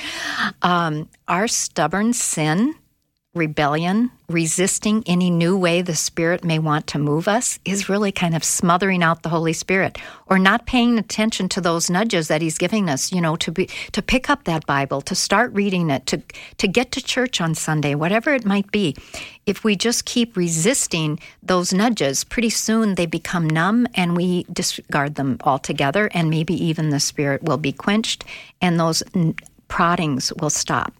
Um, 0.62 1.10
our 1.28 1.48
stubborn 1.48 2.14
sin, 2.14 2.76
rebellion, 3.36 4.10
resisting 4.30 5.04
any 5.06 5.30
new 5.30 5.58
way 5.58 5.82
the 5.82 5.96
Spirit 5.96 6.44
may 6.44 6.58
want 6.58 6.88
to 6.88 6.98
move 6.98 7.28
us 7.28 7.60
is 7.66 7.90
really 7.90 8.12
kind 8.12 8.34
of 8.36 8.44
smothering 8.44 9.04
out 9.04 9.22
the 9.22 9.30
Holy 9.30 9.52
Spirit 9.52 9.98
or 10.28 10.40
not 10.40 10.66
paying 10.66 10.98
attention 10.98 11.50
to 11.50 11.62
those 11.62 11.90
nudges 11.90 12.30
that 12.30 12.42
He's 12.42 12.58
giving 12.58 12.90
us, 12.90 13.12
you 13.12 13.20
know, 13.20 13.36
to 13.36 13.52
be 13.52 13.68
to 13.92 14.02
pick 14.02 14.30
up 14.30 14.46
that 14.46 14.66
Bible, 14.66 15.02
to 15.02 15.14
start 15.14 15.54
reading 15.54 15.90
it, 15.90 16.06
to 16.08 16.22
to 16.58 16.68
get 16.68 16.92
to 16.94 17.04
church 17.04 17.42
on 17.42 17.54
Sunday, 17.54 17.94
whatever 17.94 18.34
it 18.34 18.46
might 18.46 18.72
be. 18.72 18.96
If 19.46 19.64
we 19.64 19.76
just 19.76 20.06
keep 20.06 20.38
resisting 20.38 21.20
those 21.44 21.74
nudges, 21.74 22.24
pretty 22.24 22.50
soon 22.50 22.96
they 22.96 23.06
become 23.06 23.48
numb 23.48 23.86
and 23.96 24.16
we 24.16 24.46
discard 24.52 25.16
them 25.16 25.38
altogether, 25.42 26.10
and 26.14 26.30
maybe 26.30 26.54
even 26.54 26.90
the 26.90 27.00
Spirit 27.02 27.44
will 27.44 27.58
be 27.58 27.74
quenched 27.74 28.24
and 28.62 28.80
those 28.80 29.04
proddings 29.68 30.32
will 30.40 30.50
stop. 30.50 30.94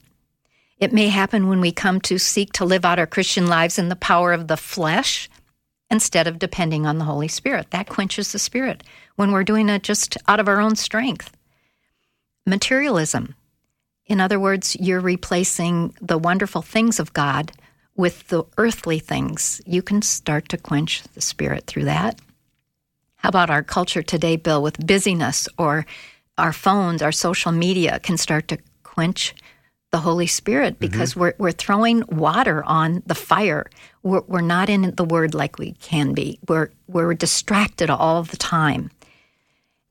It 0.78 0.92
may 0.92 1.08
happen 1.08 1.48
when 1.48 1.62
we 1.62 1.72
come 1.72 2.02
to 2.02 2.18
seek 2.20 2.52
to 2.54 2.66
live 2.66 2.84
out 2.84 3.00
our 3.00 3.08
Christian 3.08 3.48
lives 3.48 3.80
in 3.80 3.90
the 3.90 3.96
power 3.96 4.34
of 4.34 4.48
the 4.48 4.58
flesh 4.58 5.30
instead 5.90 6.28
of 6.28 6.40
depending 6.40 6.86
on 6.86 6.98
the 6.98 7.06
Holy 7.06 7.30
Spirit. 7.30 7.72
That 7.72 7.88
quenches 7.88 8.32
the 8.32 8.40
Spirit 8.40 8.84
when 9.16 9.32
we're 9.32 9.44
doing 9.44 9.70
it 9.70 9.84
just 9.84 10.18
out 10.28 10.40
of 10.40 10.48
our 10.48 10.60
own 10.60 10.76
strength. 10.76 11.36
Materialism. 12.46 13.36
In 14.06 14.20
other 14.20 14.40
words, 14.40 14.76
you're 14.80 15.00
replacing 15.00 15.96
the 16.02 16.18
wonderful 16.18 16.62
things 16.62 17.00
of 17.00 17.14
God 17.14 17.52
with 17.96 18.28
the 18.28 18.44
earthly 18.58 19.00
things. 19.00 19.62
You 19.66 19.82
can 19.82 20.02
start 20.02 20.50
to 20.50 20.58
quench 20.58 21.04
the 21.14 21.22
Spirit 21.22 21.66
through 21.66 21.86
that. 21.86 22.20
How 23.16 23.30
about 23.30 23.50
our 23.50 23.64
culture 23.64 24.04
today, 24.04 24.36
Bill, 24.36 24.62
with 24.62 24.86
busyness 24.86 25.48
or 25.58 25.86
our 26.38 26.52
phones, 26.52 27.02
our 27.02 27.14
social 27.14 27.52
media 27.52 28.00
can 28.00 28.18
start 28.18 28.50
to 28.50 28.58
quench 28.84 29.34
the 29.92 30.00
Holy 30.00 30.28
Spirit 30.28 30.74
mm-hmm. 30.74 30.92
because 30.92 31.16
we're, 31.16 31.34
we're 31.38 31.52
throwing 31.52 32.04
water 32.08 32.64
on 32.66 33.04
the 33.06 33.16
fire. 33.16 33.70
We're, 34.04 34.22
we're 34.22 34.42
not 34.42 34.70
in 34.70 34.94
the 34.96 35.06
Word 35.06 35.34
like 35.34 35.58
we 35.58 35.74
can 35.74 36.14
be. 36.14 36.40
We're, 36.48 36.70
we're 36.88 37.14
distracted 37.14 37.90
all 37.90 38.24
the 38.24 38.38
time. 38.38 38.92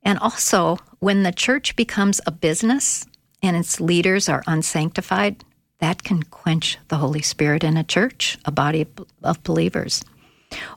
And 0.02 0.18
also, 0.18 0.78
when 0.98 1.22
the 1.22 1.32
church 1.32 1.76
becomes 1.76 2.20
a 2.26 2.30
business 2.30 3.06
and 3.42 3.56
its 3.56 3.80
leaders 3.80 4.28
are 4.28 4.42
unsanctified, 4.46 5.42
that 5.78 6.02
can 6.02 6.22
quench 6.22 6.78
the 6.88 6.96
Holy 6.96 7.22
Spirit 7.22 7.64
in 7.64 7.76
a 7.76 7.84
church, 7.84 8.38
a 8.44 8.50
body 8.50 8.82
of, 8.82 9.06
of 9.22 9.42
believers. 9.42 10.04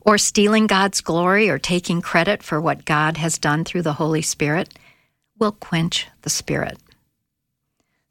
Or 0.01 0.17
stealing 0.17 0.67
God's 0.67 1.01
glory 1.01 1.49
or 1.49 1.60
taking 1.60 2.01
credit 2.01 2.41
for 2.41 2.60
what 2.60 2.86
God 2.86 3.17
has 3.17 3.38
done 3.38 3.63
through 3.63 3.84
the 3.84 3.93
Holy 3.93 4.21
Spirit 4.21 4.73
will 5.38 5.51
quench 5.51 6.08
the 6.23 6.30
Spirit. 6.30 6.77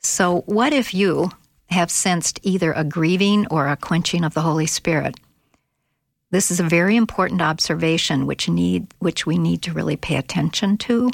So, 0.07 0.43
what 0.43 0.73
if 0.73 0.95
you 0.95 1.33
have 1.69 1.91
sensed 1.91 2.39
either 2.45 2.73
a 2.73 2.85
grieving 2.85 3.47
or 3.49 3.67
a 3.67 3.77
quenching 3.77 4.23
of 4.23 4.35
the 4.35 4.43
Holy 4.43 4.67
Spirit? 4.67 5.17
This 6.31 6.53
is 6.53 6.61
a 6.61 6.65
very 6.65 6.97
important 6.97 7.43
observation 7.43 8.25
which 8.25 8.49
need 8.49 8.87
which 9.01 9.27
we 9.27 9.37
need 9.37 9.63
to 9.63 9.73
really 9.73 9.97
pay 9.97 10.17
attention 10.17 10.79
to. 10.79 11.11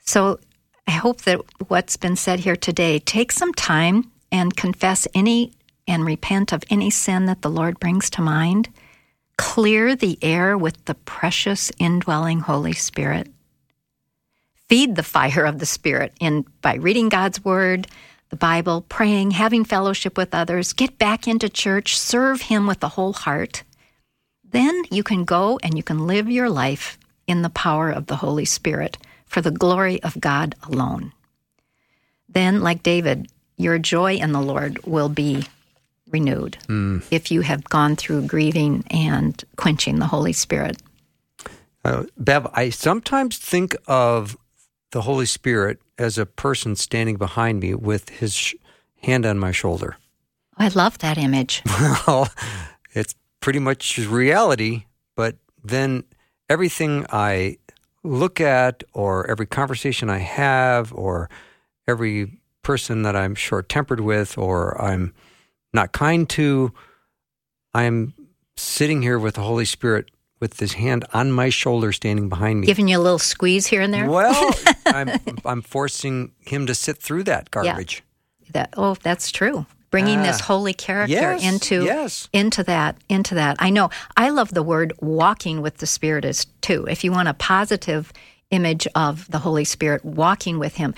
So 0.00 0.38
I 0.86 0.90
hope 0.90 1.22
that 1.22 1.40
what's 1.68 1.96
been 1.96 2.16
said 2.16 2.40
here 2.40 2.54
today 2.54 2.98
take 2.98 3.32
some 3.32 3.54
time 3.54 4.12
and 4.30 4.54
confess 4.54 5.08
any 5.14 5.52
and 5.88 6.04
repent 6.04 6.52
of 6.52 6.64
any 6.68 6.90
sin 6.90 7.24
that 7.26 7.40
the 7.40 7.50
Lord 7.50 7.80
brings 7.80 8.10
to 8.10 8.20
mind. 8.20 8.68
Clear 9.38 9.96
the 9.96 10.18
air 10.20 10.56
with 10.56 10.84
the 10.84 10.94
precious 10.94 11.72
indwelling 11.78 12.40
Holy 12.40 12.74
Spirit. 12.74 13.28
Feed 14.68 14.96
the 14.96 15.02
fire 15.02 15.44
of 15.44 15.58
the 15.58 15.66
Spirit 15.66 16.12
in 16.20 16.44
by 16.60 16.74
reading 16.74 17.08
God's 17.08 17.44
word, 17.44 17.86
the 18.30 18.36
Bible, 18.36 18.82
praying, 18.88 19.32
having 19.32 19.64
fellowship 19.64 20.16
with 20.16 20.34
others, 20.34 20.72
get 20.72 20.98
back 20.98 21.28
into 21.28 21.48
church, 21.48 21.96
serve 21.98 22.42
him 22.42 22.66
with 22.66 22.80
the 22.80 22.88
whole 22.90 23.12
heart. 23.12 23.62
Then 24.44 24.82
you 24.90 25.02
can 25.02 25.24
go 25.24 25.58
and 25.62 25.76
you 25.76 25.82
can 25.82 26.06
live 26.06 26.30
your 26.30 26.50
life 26.50 26.98
in 27.26 27.42
the 27.42 27.50
power 27.50 27.90
of 27.90 28.06
the 28.06 28.16
Holy 28.16 28.44
Spirit 28.44 28.98
for 29.26 29.40
the 29.40 29.50
glory 29.50 30.02
of 30.02 30.20
God 30.20 30.54
alone. 30.64 31.12
Then, 32.28 32.60
like 32.60 32.82
David, 32.82 33.28
your 33.56 33.78
joy 33.78 34.16
in 34.16 34.32
the 34.32 34.40
Lord 34.40 34.84
will 34.84 35.08
be 35.08 35.44
renewed 36.10 36.58
mm. 36.68 37.04
if 37.10 37.30
you 37.30 37.40
have 37.40 37.64
gone 37.64 37.96
through 37.96 38.26
grieving 38.26 38.84
and 38.90 39.42
quenching 39.56 39.98
the 39.98 40.06
Holy 40.06 40.32
Spirit. 40.32 40.78
Uh, 41.84 42.04
Bev, 42.16 42.48
I 42.52 42.70
sometimes 42.70 43.38
think 43.38 43.76
of 43.86 44.36
the 44.92 45.02
Holy 45.02 45.26
Spirit 45.26 45.80
as 45.98 46.18
a 46.18 46.26
person 46.26 46.76
standing 46.76 47.16
behind 47.16 47.60
me 47.60 47.74
with 47.74 48.08
his 48.08 48.34
sh- 48.34 48.54
hand 49.02 49.26
on 49.26 49.38
my 49.38 49.52
shoulder. 49.52 49.96
Oh, 50.58 50.64
I 50.64 50.68
love 50.68 50.98
that 50.98 51.18
image. 51.18 51.62
Well, 52.06 52.28
it's 52.92 53.14
pretty 53.40 53.58
much 53.58 53.98
reality, 53.98 54.84
but 55.16 55.36
then 55.62 56.04
everything 56.48 57.04
I 57.10 57.58
look 58.02 58.40
at, 58.40 58.84
or 58.92 59.28
every 59.28 59.46
conversation 59.46 60.08
I 60.08 60.18
have, 60.18 60.92
or 60.94 61.28
every 61.86 62.40
person 62.62 63.02
that 63.02 63.16
I'm 63.16 63.34
short 63.34 63.68
tempered 63.68 64.00
with, 64.00 64.38
or 64.38 64.80
I'm 64.80 65.12
not 65.72 65.92
kind 65.92 66.28
to, 66.30 66.72
I'm 67.74 68.14
sitting 68.56 69.02
here 69.02 69.18
with 69.18 69.34
the 69.34 69.42
Holy 69.42 69.64
Spirit 69.64 70.10
with 70.40 70.58
his 70.60 70.74
hand 70.74 71.04
on 71.12 71.32
my 71.32 71.48
shoulder 71.48 71.92
standing 71.92 72.28
behind 72.28 72.60
me. 72.60 72.66
Giving 72.66 72.88
you 72.88 72.98
a 72.98 73.00
little 73.00 73.18
squeeze 73.18 73.66
here 73.66 73.80
and 73.80 73.92
there? 73.92 74.08
Well, 74.08 74.54
I'm, 74.86 75.10
I'm 75.44 75.62
forcing 75.62 76.32
him 76.40 76.66
to 76.66 76.74
sit 76.74 76.98
through 76.98 77.24
that 77.24 77.50
garbage. 77.50 78.02
Yeah. 78.44 78.50
That, 78.52 78.74
oh, 78.76 78.94
that's 79.02 79.30
true. 79.30 79.66
Bringing 79.90 80.22
this 80.22 80.40
ah. 80.42 80.44
holy 80.44 80.74
character 80.74 81.12
yes, 81.12 81.44
into 81.44 81.84
yes. 81.84 82.28
into 82.32 82.62
that 82.64 82.96
into 83.08 83.34
that. 83.36 83.56
I 83.60 83.70
know. 83.70 83.88
I 84.16 84.30
love 84.30 84.52
the 84.52 84.62
word 84.62 84.92
walking 85.00 85.62
with 85.62 85.78
the 85.78 85.86
Spirit 85.86 86.24
is 86.24 86.44
too. 86.60 86.86
If 86.86 87.02
you 87.02 87.12
want 87.12 87.28
a 87.28 87.34
positive 87.34 88.12
image 88.50 88.86
of 88.94 89.30
the 89.30 89.38
Holy 89.38 89.64
Spirit, 89.64 90.04
walking 90.04 90.58
with 90.58 90.76
Him, 90.76 90.94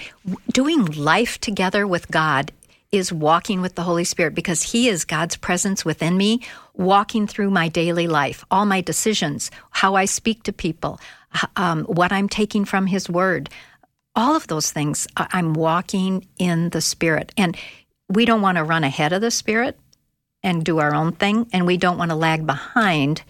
doing 0.53 0.85
life 0.87 1.39
together 1.39 1.87
with 1.87 2.11
God 2.11 2.51
is 2.91 3.13
walking 3.13 3.61
with 3.61 3.75
the 3.75 3.83
Holy 3.83 4.05
Spirit 4.05 4.35
because 4.35 4.63
He 4.63 4.89
is 4.89 5.05
God's 5.05 5.37
presence 5.37 5.85
within 5.85 6.17
me, 6.17 6.41
walking 6.75 7.27
through 7.27 7.51
my 7.51 7.69
daily 7.69 8.07
life, 8.07 8.45
all 8.51 8.65
my 8.65 8.81
decisions, 8.81 9.51
how 9.71 9.95
I 9.95 10.07
speak 10.07 10.43
to 10.45 10.53
people, 10.53 11.01
um, 11.57 11.85
what 11.85 12.13
I'm 12.13 12.29
taking 12.29 12.65
from 12.65 12.87
His 12.87 13.09
Word. 13.09 13.51
All 14.15 14.35
of 14.35 14.47
those 14.47 14.73
things, 14.73 15.07
I'm 15.17 15.53
walking 15.53 16.27
in 16.39 16.71
the 16.71 16.81
Spirit. 16.81 17.33
And 17.37 17.57
we 18.09 18.25
don't 18.25 18.43
want 18.43 18.57
to 18.57 18.65
run 18.65 18.85
ahead 18.85 19.13
of 19.13 19.21
the 19.21 19.31
Spirit 19.31 19.79
and 20.43 20.65
do 20.65 20.79
our 20.79 20.95
own 20.95 21.13
thing, 21.13 21.47
and 21.53 21.67
we 21.67 21.77
don't 21.77 21.99
want 21.99 22.11
to 22.11 22.17
lag 22.17 22.47
behind, 22.47 23.23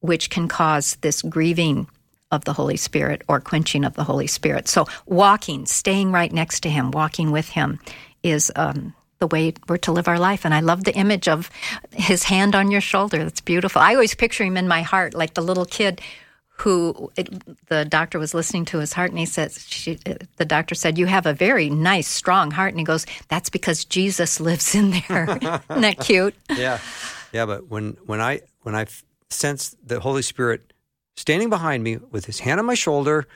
which 0.00 0.30
can 0.30 0.46
cause 0.46 0.96
this 1.00 1.22
grieving 1.22 1.88
of 2.30 2.44
the 2.44 2.52
Holy 2.52 2.76
Spirit 2.76 3.22
or 3.28 3.40
quenching 3.40 3.84
of 3.84 3.94
the 3.94 4.04
Holy 4.04 4.28
Spirit. 4.28 4.68
So, 4.68 4.86
walking, 5.06 5.66
staying 5.66 6.12
right 6.12 6.32
next 6.32 6.60
to 6.60 6.70
Him, 6.70 6.90
walking 6.92 7.32
with 7.32 7.48
Him 7.48 7.80
is 8.22 8.52
um, 8.54 8.94
the 9.20 9.26
way 9.26 9.52
we're 9.68 9.76
to 9.76 9.92
live 9.92 10.08
our 10.08 10.18
life. 10.18 10.44
And 10.44 10.54
I 10.54 10.60
love 10.60 10.84
the 10.84 10.96
image 10.96 11.28
of 11.28 11.50
his 11.92 12.24
hand 12.24 12.54
on 12.54 12.70
your 12.70 12.80
shoulder. 12.80 13.22
That's 13.22 13.40
beautiful. 13.40 13.80
I 13.80 13.94
always 13.94 14.14
picture 14.14 14.44
him 14.44 14.56
in 14.56 14.66
my 14.66 14.82
heart, 14.82 15.14
like 15.14 15.34
the 15.34 15.42
little 15.42 15.66
kid 15.66 16.00
who 16.58 17.10
it, 17.16 17.28
the 17.68 17.84
doctor 17.86 18.18
was 18.18 18.34
listening 18.34 18.66
to 18.66 18.78
his 18.78 18.92
heart 18.92 19.08
and 19.08 19.18
he 19.18 19.24
said 19.24 19.50
she, 19.50 19.98
the 20.36 20.44
doctor 20.44 20.74
said 20.74 20.98
you 20.98 21.06
have 21.06 21.24
a 21.24 21.32
very 21.32 21.70
nice 21.70 22.06
strong 22.06 22.50
heart 22.50 22.70
and 22.74 22.78
he 22.78 22.84
goes 22.84 23.06
that's 23.28 23.48
because 23.48 23.82
jesus 23.86 24.38
lives 24.40 24.74
in 24.74 24.90
there 24.90 25.24
isn't 25.70 25.80
that 25.80 25.96
cute 26.00 26.34
yeah 26.54 26.78
yeah 27.32 27.46
but 27.46 27.68
when 27.70 27.96
when 28.04 28.20
i 28.20 28.42
when 28.60 28.74
i 28.74 28.84
sense 29.30 29.74
the 29.82 30.00
holy 30.00 30.20
spirit 30.20 30.74
standing 31.16 31.48
behind 31.48 31.82
me 31.82 31.96
with 32.10 32.26
his 32.26 32.40
hand 32.40 32.60
on 32.60 32.66
my 32.66 32.74
shoulder 32.74 33.26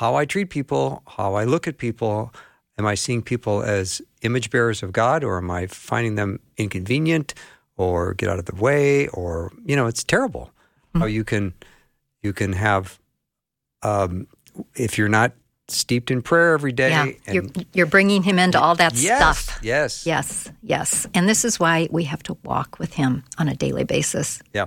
how 0.00 0.16
i 0.16 0.24
treat 0.24 0.50
people 0.50 1.00
how 1.06 1.34
i 1.34 1.44
look 1.44 1.68
at 1.68 1.78
people 1.78 2.34
Am 2.78 2.86
I 2.86 2.94
seeing 2.94 3.22
people 3.22 3.62
as 3.62 4.00
image 4.22 4.50
bearers 4.50 4.82
of 4.82 4.92
God, 4.92 5.22
or 5.22 5.38
am 5.38 5.50
I 5.50 5.66
finding 5.66 6.14
them 6.14 6.40
inconvenient, 6.56 7.34
or 7.76 8.14
get 8.14 8.28
out 8.28 8.38
of 8.38 8.46
the 8.46 8.54
way, 8.54 9.08
or 9.08 9.52
you 9.64 9.76
know, 9.76 9.86
it's 9.86 10.04
terrible 10.04 10.52
mm-hmm. 10.88 11.00
how 11.00 11.06
you 11.06 11.24
can 11.24 11.54
you 12.22 12.32
can 12.32 12.52
have 12.52 12.98
um, 13.82 14.26
if 14.74 14.98
you're 14.98 15.08
not 15.08 15.32
steeped 15.68 16.10
in 16.10 16.22
prayer 16.22 16.54
every 16.54 16.72
day. 16.72 16.90
Yeah, 16.90 17.32
you're, 17.32 17.44
you're 17.72 17.86
bringing 17.86 18.22
him 18.22 18.38
into 18.38 18.60
all 18.60 18.74
that 18.76 18.94
yes, 18.94 19.18
stuff. 19.18 19.58
Yes, 19.62 20.06
yes, 20.06 20.50
yes. 20.62 21.06
And 21.14 21.28
this 21.28 21.44
is 21.44 21.58
why 21.58 21.88
we 21.90 22.04
have 22.04 22.22
to 22.24 22.36
walk 22.44 22.78
with 22.78 22.94
him 22.94 23.24
on 23.38 23.48
a 23.48 23.54
daily 23.54 23.84
basis. 23.84 24.42
Yeah, 24.52 24.66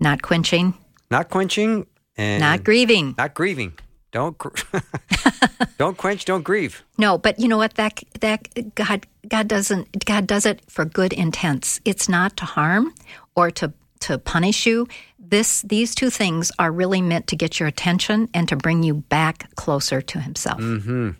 not 0.00 0.22
quenching, 0.22 0.74
not 1.10 1.28
quenching, 1.30 1.86
and 2.16 2.40
not 2.40 2.64
grieving, 2.64 3.14
not 3.18 3.34
grieving. 3.34 3.74
Don't 4.12 4.36
don't 5.78 5.96
quench, 5.96 6.26
don't 6.26 6.42
grieve. 6.44 6.84
No, 6.98 7.16
but 7.16 7.40
you 7.40 7.48
know 7.48 7.56
what? 7.56 7.74
That 7.74 8.02
that 8.20 8.74
God 8.74 9.06
God 9.26 9.48
doesn't 9.48 10.04
God 10.04 10.26
does 10.26 10.46
it 10.46 10.60
for 10.70 10.84
good 10.84 11.12
intents. 11.14 11.80
It's 11.84 12.08
not 12.08 12.36
to 12.36 12.44
harm 12.44 12.94
or 13.34 13.50
to 13.52 13.72
to 14.00 14.18
punish 14.18 14.66
you. 14.66 14.86
This 15.18 15.62
these 15.62 15.94
two 15.94 16.10
things 16.10 16.52
are 16.58 16.70
really 16.70 17.00
meant 17.00 17.26
to 17.28 17.36
get 17.36 17.58
your 17.58 17.68
attention 17.68 18.28
and 18.34 18.46
to 18.48 18.56
bring 18.56 18.82
you 18.82 18.94
back 18.94 19.54
closer 19.54 20.02
to 20.02 20.20
Himself. 20.20 20.60
Mm-hmm. 20.60 21.10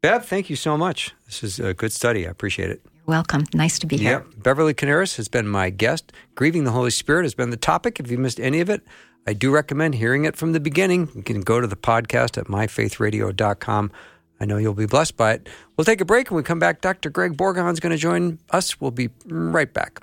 Bev, 0.00 0.24
thank 0.24 0.48
you 0.48 0.56
so 0.56 0.78
much. 0.78 1.14
This 1.26 1.44
is 1.44 1.60
a 1.60 1.74
good 1.74 1.92
study. 1.92 2.26
I 2.26 2.30
appreciate 2.30 2.70
it. 2.70 2.80
Welcome. 3.10 3.46
Nice 3.52 3.80
to 3.80 3.88
be 3.88 3.96
here. 3.96 4.24
Yep. 4.30 4.44
Beverly 4.44 4.72
Coniaris 4.72 5.16
has 5.16 5.26
been 5.26 5.48
my 5.48 5.68
guest. 5.68 6.12
Grieving 6.36 6.62
the 6.62 6.70
Holy 6.70 6.92
Spirit 6.92 7.24
has 7.24 7.34
been 7.34 7.50
the 7.50 7.56
topic. 7.56 7.98
If 7.98 8.08
you 8.08 8.16
missed 8.16 8.38
any 8.38 8.60
of 8.60 8.70
it, 8.70 8.82
I 9.26 9.32
do 9.32 9.50
recommend 9.50 9.96
hearing 9.96 10.26
it 10.26 10.36
from 10.36 10.52
the 10.52 10.60
beginning. 10.60 11.10
You 11.16 11.24
can 11.24 11.40
go 11.40 11.60
to 11.60 11.66
the 11.66 11.74
podcast 11.74 12.38
at 12.38 12.44
myfaithradio.com. 12.46 13.90
I 14.38 14.44
know 14.44 14.58
you'll 14.58 14.74
be 14.74 14.86
blessed 14.86 15.16
by 15.16 15.32
it. 15.32 15.48
We'll 15.76 15.84
take 15.84 16.00
a 16.00 16.04
break 16.04 16.30
and 16.30 16.36
we 16.36 16.44
come 16.44 16.60
back. 16.60 16.82
Dr. 16.82 17.10
Greg 17.10 17.36
Bourgond 17.36 17.72
is 17.72 17.80
going 17.80 17.90
to 17.90 17.98
join 17.98 18.38
us. 18.50 18.80
We'll 18.80 18.92
be 18.92 19.10
right 19.26 19.74
back. 19.74 19.98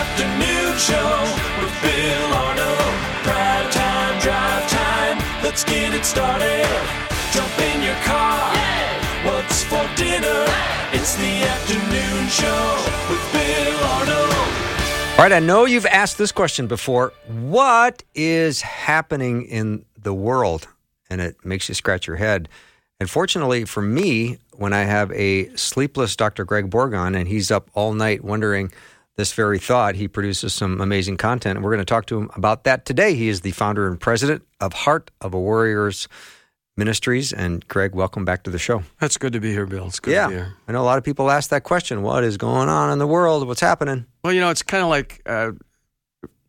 Afternoon 0.00 0.78
show 0.78 1.12
with 1.60 1.82
Bill 1.82 2.32
Arnold. 2.32 2.94
Prime 3.22 3.70
time, 3.70 4.18
drive 4.22 4.70
time. 4.70 5.18
Let's 5.44 5.62
get 5.62 5.92
it 5.92 6.06
started. 6.06 6.64
Jump 7.34 7.58
in 7.58 7.82
your 7.82 7.94
car. 7.96 8.54
Yeah. 8.54 9.30
What's 9.30 9.62
for 9.62 9.86
dinner? 9.96 10.46
Hey. 10.46 10.96
It's 10.96 11.16
the 11.16 11.42
afternoon 11.42 12.28
show 12.28 12.84
with 13.10 13.22
Bill 13.30 13.78
Arnold. 13.84 14.32
All 15.18 15.24
right, 15.24 15.32
I 15.32 15.38
know 15.38 15.66
you've 15.66 15.84
asked 15.84 16.16
this 16.16 16.32
question 16.32 16.66
before. 16.66 17.12
What 17.28 18.02
is 18.14 18.62
happening 18.62 19.42
in 19.42 19.84
the 20.02 20.14
world? 20.14 20.66
And 21.10 21.20
it 21.20 21.44
makes 21.44 21.68
you 21.68 21.74
scratch 21.74 22.06
your 22.06 22.16
head. 22.16 22.48
And 23.00 23.10
fortunately 23.10 23.66
for 23.66 23.82
me, 23.82 24.38
when 24.52 24.72
I 24.72 24.84
have 24.84 25.12
a 25.12 25.54
sleepless 25.56 26.16
Dr. 26.16 26.46
Greg 26.46 26.70
Bourgond 26.70 27.16
and 27.16 27.28
he's 27.28 27.50
up 27.50 27.70
all 27.74 27.92
night 27.92 28.24
wondering 28.24 28.72
this 29.20 29.32
very 29.34 29.58
thought. 29.58 29.94
He 29.94 30.08
produces 30.08 30.54
some 30.54 30.80
amazing 30.80 31.18
content, 31.18 31.58
and 31.58 31.64
we're 31.64 31.70
going 31.70 31.84
to 31.84 31.84
talk 31.84 32.06
to 32.06 32.18
him 32.18 32.30
about 32.34 32.64
that 32.64 32.86
today. 32.86 33.14
He 33.14 33.28
is 33.28 33.42
the 33.42 33.50
founder 33.50 33.86
and 33.86 34.00
president 34.00 34.42
of 34.60 34.72
Heart 34.72 35.10
of 35.20 35.34
a 35.34 35.38
Warriors 35.38 36.08
Ministries. 36.78 37.30
And 37.30 37.66
Greg, 37.68 37.94
welcome 37.94 38.24
back 38.24 38.44
to 38.44 38.50
the 38.50 38.58
show. 38.58 38.82
That's 38.98 39.18
good 39.18 39.34
to 39.34 39.40
be 39.40 39.52
here, 39.52 39.66
Bill. 39.66 39.86
It's 39.86 40.00
good 40.00 40.12
yeah, 40.12 40.24
to 40.24 40.28
be 40.28 40.34
here. 40.36 40.54
I 40.66 40.72
know 40.72 40.80
a 40.80 40.88
lot 40.88 40.96
of 40.96 41.04
people 41.04 41.30
ask 41.30 41.50
that 41.50 41.64
question 41.64 42.00
What 42.02 42.24
is 42.24 42.38
going 42.38 42.70
on 42.70 42.90
in 42.90 42.98
the 42.98 43.06
world? 43.06 43.46
What's 43.46 43.60
happening? 43.60 44.06
Well, 44.24 44.32
you 44.32 44.40
know, 44.40 44.48
it's 44.48 44.62
kind 44.62 44.82
of 44.82 44.88
like 44.88 45.20
uh, 45.26 45.52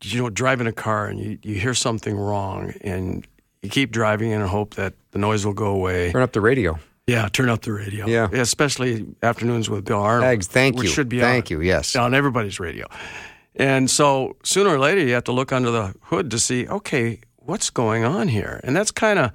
you 0.02 0.22
know 0.22 0.30
driving 0.30 0.66
a 0.66 0.72
car 0.72 1.06
and 1.08 1.20
you, 1.20 1.38
you 1.42 1.56
hear 1.56 1.74
something 1.74 2.16
wrong 2.16 2.72
and 2.80 3.26
you 3.60 3.68
keep 3.68 3.90
driving 3.92 4.30
in 4.30 4.40
and 4.40 4.48
hope 4.48 4.74
that 4.76 4.94
the 5.10 5.18
noise 5.18 5.44
will 5.44 5.52
go 5.52 5.66
away. 5.66 6.10
Turn 6.10 6.22
up 6.22 6.32
the 6.32 6.40
radio. 6.40 6.78
Yeah, 7.06 7.28
turn 7.28 7.48
up 7.48 7.62
the 7.62 7.72
radio. 7.72 8.06
Yeah. 8.06 8.28
especially 8.32 9.06
afternoons 9.22 9.68
with 9.68 9.84
Bill 9.84 10.00
Arnold. 10.00 10.30
Eggs, 10.30 10.46
thank 10.46 10.76
which 10.76 10.84
you. 10.84 10.90
Should 10.90 11.08
be 11.08 11.20
Thank 11.20 11.46
on, 11.46 11.50
you, 11.50 11.60
yes. 11.60 11.96
on 11.96 12.14
everybody's 12.14 12.60
radio. 12.60 12.86
And 13.56 13.90
so 13.90 14.36
sooner 14.44 14.70
or 14.70 14.78
later, 14.78 15.00
you 15.00 15.12
have 15.14 15.24
to 15.24 15.32
look 15.32 15.52
under 15.52 15.70
the 15.70 15.94
hood 16.02 16.30
to 16.30 16.38
see, 16.38 16.66
okay, 16.68 17.20
what's 17.36 17.70
going 17.70 18.04
on 18.04 18.28
here? 18.28 18.60
And 18.64 18.76
that's 18.76 18.90
kind 18.90 19.18
of 19.18 19.32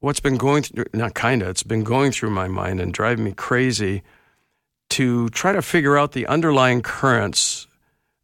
what's 0.00 0.20
been 0.20 0.36
going 0.36 0.64
through, 0.64 0.86
not 0.92 1.14
kind 1.14 1.42
of, 1.42 1.48
it's 1.48 1.62
been 1.62 1.84
going 1.84 2.12
through 2.12 2.30
my 2.30 2.48
mind 2.48 2.80
and 2.80 2.92
driving 2.92 3.24
me 3.24 3.32
crazy 3.32 4.02
to 4.90 5.28
try 5.30 5.52
to 5.52 5.62
figure 5.62 5.96
out 5.96 6.12
the 6.12 6.26
underlying 6.26 6.82
currents 6.82 7.66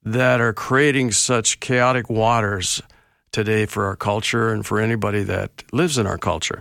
that 0.02 0.40
are 0.40 0.52
creating 0.52 1.12
such 1.12 1.60
chaotic 1.60 2.10
waters 2.10 2.82
today 3.30 3.64
for 3.64 3.86
our 3.86 3.96
culture 3.96 4.52
and 4.52 4.66
for 4.66 4.80
anybody 4.80 5.22
that 5.22 5.62
lives 5.72 5.96
in 5.96 6.06
our 6.06 6.18
culture. 6.18 6.60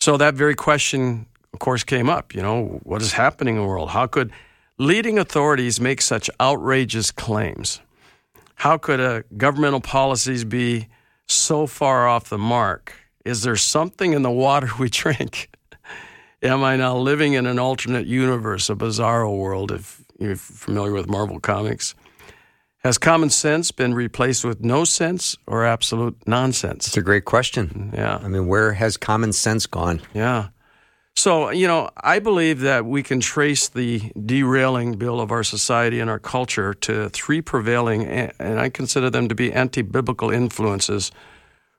So 0.00 0.16
that 0.16 0.34
very 0.34 0.54
question, 0.54 1.26
of 1.52 1.58
course, 1.58 1.82
came 1.84 2.08
up. 2.08 2.34
You 2.34 2.42
know, 2.42 2.80
what 2.84 3.02
is 3.02 3.12
happening 3.12 3.56
in 3.56 3.62
the 3.62 3.68
world? 3.68 3.90
How 3.90 4.06
could 4.06 4.32
leading 4.78 5.18
authorities 5.18 5.80
make 5.80 6.00
such 6.00 6.30
outrageous 6.40 7.10
claims? 7.10 7.80
How 8.54 8.78
could 8.78 9.00
uh, 9.00 9.22
governmental 9.36 9.80
policies 9.80 10.44
be 10.44 10.88
so 11.26 11.66
far 11.66 12.08
off 12.08 12.28
the 12.28 12.38
mark? 12.38 12.92
Is 13.24 13.42
there 13.42 13.56
something 13.56 14.12
in 14.12 14.22
the 14.22 14.30
water 14.30 14.68
we 14.78 14.88
drink? 15.04 15.50
Am 16.42 16.62
I 16.62 16.76
now 16.76 16.96
living 16.96 17.32
in 17.32 17.46
an 17.46 17.58
alternate 17.58 18.06
universe, 18.06 18.70
a 18.70 18.76
bizarro 18.76 19.36
world, 19.36 19.72
if 19.72 20.04
you're 20.20 20.36
familiar 20.36 20.92
with 20.92 21.08
Marvel 21.08 21.40
Comics? 21.40 21.96
Has 22.84 22.96
common 22.96 23.30
sense 23.30 23.72
been 23.72 23.92
replaced 23.92 24.44
with 24.44 24.60
no 24.60 24.84
sense 24.84 25.36
or 25.46 25.64
absolute 25.64 26.16
nonsense? 26.26 26.86
It's 26.86 26.96
a 26.96 27.02
great 27.02 27.24
question. 27.24 27.90
Yeah. 27.92 28.20
I 28.22 28.28
mean, 28.28 28.46
where 28.46 28.72
has 28.74 28.96
common 28.96 29.32
sense 29.32 29.66
gone? 29.66 30.00
Yeah. 30.14 30.48
So, 31.16 31.50
you 31.50 31.66
know, 31.66 31.90
I 31.96 32.20
believe 32.20 32.60
that 32.60 32.86
we 32.86 33.02
can 33.02 33.18
trace 33.18 33.68
the 33.68 34.12
derailing 34.24 34.94
bill 34.94 35.20
of 35.20 35.32
our 35.32 35.42
society 35.42 35.98
and 35.98 36.08
our 36.08 36.20
culture 36.20 36.72
to 36.72 37.08
three 37.08 37.40
prevailing, 37.40 38.04
and 38.04 38.60
I 38.60 38.68
consider 38.68 39.10
them 39.10 39.26
to 39.28 39.34
be 39.34 39.52
anti 39.52 39.82
biblical 39.82 40.30
influences 40.30 41.10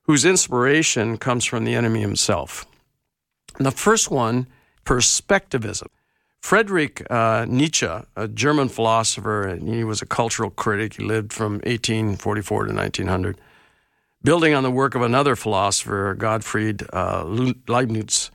whose 0.03 0.25
inspiration 0.25 1.17
comes 1.17 1.45
from 1.45 1.63
the 1.63 1.75
enemy 1.75 2.01
himself. 2.01 2.65
And 3.55 3.65
the 3.65 3.71
first 3.71 4.12
one, 4.12 4.47
perspectivism. 4.83 5.88
Friedrich 6.41 7.06
uh, 7.10 7.45
Nietzsche, 7.47 7.88
a 8.15 8.28
German 8.28 8.69
philosopher, 8.69 9.43
and 9.43 9.67
he 9.67 9.84
was 9.84 10.02
a 10.02 10.06
cultural 10.06 10.49
critic. 10.49 10.95
He 10.95 11.04
lived 11.04 11.34
from 11.34 11.54
1844 11.54 12.65
to 12.65 12.73
1900. 12.73 13.39
Building 14.23 14.54
on 14.54 14.63
the 14.63 14.71
work 14.71 14.95
of 14.95 15.02
another 15.02 15.36
philosopher, 15.36 16.15
Gottfried 16.15 16.84
uh, 16.91 17.23
Leibniz, 17.67 18.32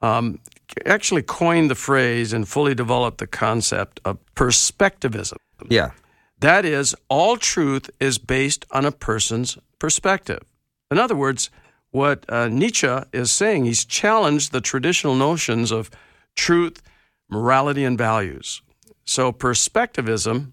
um, 0.00 0.38
actually 0.84 1.22
coined 1.22 1.70
the 1.70 1.74
phrase 1.74 2.32
and 2.32 2.46
fully 2.48 2.74
developed 2.74 3.18
the 3.18 3.26
concept 3.26 4.00
of 4.04 4.18
perspectivism. 4.34 5.36
Yeah. 5.68 5.92
That 6.40 6.64
is, 6.64 6.94
all 7.08 7.36
truth 7.36 7.88
is 8.00 8.18
based 8.18 8.66
on 8.70 8.84
a 8.84 8.92
person's 8.92 9.56
perspective. 9.78 10.42
In 10.90 10.98
other 10.98 11.16
words, 11.16 11.50
what 11.90 12.24
uh, 12.28 12.48
Nietzsche 12.48 12.88
is 13.12 13.32
saying, 13.32 13.64
he's 13.64 13.84
challenged 13.84 14.52
the 14.52 14.60
traditional 14.60 15.14
notions 15.14 15.70
of 15.70 15.90
truth, 16.36 16.82
morality, 17.30 17.84
and 17.84 17.96
values. 17.98 18.62
So, 19.04 19.32
perspectivism 19.32 20.52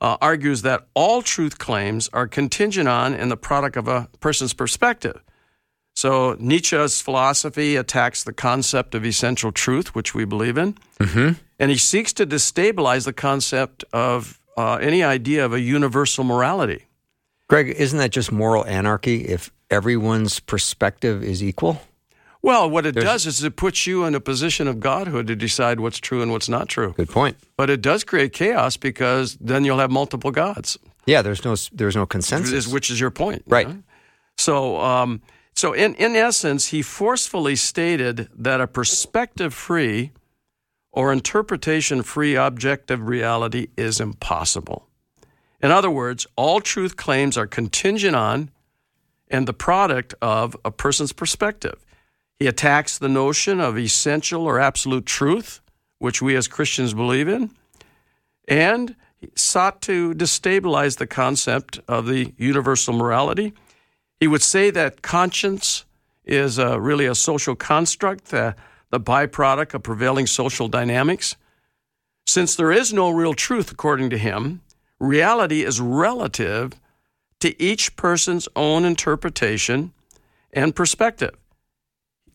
uh, 0.00 0.16
argues 0.20 0.62
that 0.62 0.86
all 0.94 1.22
truth 1.22 1.58
claims 1.58 2.08
are 2.12 2.26
contingent 2.26 2.88
on 2.88 3.14
and 3.14 3.30
the 3.30 3.36
product 3.36 3.76
of 3.76 3.88
a 3.88 4.08
person's 4.20 4.54
perspective. 4.54 5.20
So, 5.96 6.36
Nietzsche's 6.38 7.00
philosophy 7.00 7.76
attacks 7.76 8.22
the 8.24 8.32
concept 8.32 8.94
of 8.94 9.04
essential 9.04 9.52
truth, 9.52 9.94
which 9.94 10.14
we 10.14 10.24
believe 10.24 10.56
in, 10.56 10.76
Mm-hmm. 11.00 11.32
and 11.58 11.70
he 11.70 11.76
seeks 11.76 12.12
to 12.14 12.26
destabilize 12.26 13.04
the 13.04 13.12
concept 13.12 13.84
of 13.92 14.38
uh, 14.56 14.74
any 14.76 15.02
idea 15.02 15.44
of 15.44 15.52
a 15.52 15.60
universal 15.60 16.24
morality. 16.24 16.84
Greg, 17.48 17.68
isn't 17.70 17.98
that 17.98 18.10
just 18.10 18.30
moral 18.30 18.64
anarchy 18.66 19.22
if 19.26 19.50
everyone's 19.70 20.38
perspective 20.40 21.22
is 21.24 21.42
equal? 21.42 21.80
Well, 22.42 22.70
what 22.70 22.86
it 22.86 22.92
does 22.94 23.26
is 23.26 23.42
it 23.42 23.56
puts 23.56 23.86
you 23.86 24.04
in 24.04 24.14
a 24.14 24.20
position 24.20 24.66
of 24.66 24.80
godhood 24.80 25.26
to 25.26 25.36
decide 25.36 25.78
what's 25.80 25.98
true 25.98 26.22
and 26.22 26.32
what's 26.32 26.48
not 26.48 26.68
true. 26.68 26.94
Good 26.96 27.10
point. 27.10 27.36
But 27.56 27.68
it 27.68 27.82
does 27.82 28.02
create 28.02 28.32
chaos 28.32 28.76
because 28.78 29.36
then 29.40 29.64
you'll 29.64 29.78
have 29.78 29.90
multiple 29.90 30.30
gods, 30.30 30.78
Yeah, 31.06 31.20
there's 31.22 31.44
no 31.44 31.54
there's 31.72 31.96
no 31.96 32.06
consensus. 32.06 32.66
which 32.66 32.90
is 32.90 32.98
your 32.98 33.10
point. 33.10 33.42
you 33.46 33.52
Right. 33.52 33.68
know? 33.68 33.82
So, 34.38 34.80
um, 34.80 35.20
so 35.54 35.74
in, 35.74 35.94
in 35.96 36.16
essence, 36.16 36.68
he 36.68 36.80
forcefully 36.80 37.56
stated 37.56 38.28
that 38.34 38.60
a 38.60 38.66
perspective 38.66 39.52
free 39.52 40.12
or 40.92 41.12
interpretation 41.12 42.02
free 42.02 42.36
objective 42.36 43.06
reality 43.06 43.68
is 43.76 44.00
impossible. 44.00 44.88
In 45.62 45.70
other 45.70 45.90
words, 45.90 46.26
all 46.36 46.60
truth 46.62 46.96
claims 46.96 47.36
are 47.36 47.46
contingent 47.46 48.16
on 48.16 48.50
and 49.28 49.46
the 49.46 49.52
product 49.52 50.14
of 50.22 50.56
a 50.64 50.70
person's 50.70 51.12
perspective. 51.12 51.76
He 52.40 52.46
attacks 52.46 52.96
the 52.96 53.08
notion 53.10 53.60
of 53.60 53.76
essential 53.76 54.46
or 54.46 54.58
absolute 54.58 55.04
truth, 55.04 55.60
which 55.98 56.22
we 56.22 56.34
as 56.36 56.48
Christians 56.48 56.94
believe 56.94 57.28
in, 57.28 57.50
and 58.48 58.96
sought 59.34 59.82
to 59.82 60.14
destabilize 60.14 60.96
the 60.96 61.06
concept 61.06 61.80
of 61.86 62.06
the 62.06 62.32
universal 62.38 62.94
morality. 62.94 63.52
He 64.18 64.26
would 64.26 64.40
say 64.40 64.70
that 64.70 65.02
conscience 65.02 65.84
is 66.24 66.58
uh, 66.58 66.80
really 66.80 67.04
a 67.04 67.14
social 67.14 67.54
construct, 67.54 68.32
uh, 68.32 68.54
the 68.88 68.98
byproduct 68.98 69.74
of 69.74 69.82
prevailing 69.82 70.26
social 70.26 70.66
dynamics. 70.66 71.36
Since 72.26 72.56
there 72.56 72.72
is 72.72 72.90
no 72.90 73.10
real 73.10 73.34
truth, 73.34 73.70
according 73.70 74.08
to 74.10 74.18
him, 74.18 74.62
reality 74.98 75.62
is 75.62 75.78
relative 75.78 76.72
to 77.40 77.62
each 77.62 77.96
person's 77.96 78.48
own 78.56 78.86
interpretation 78.86 79.92
and 80.54 80.74
perspective. 80.74 81.34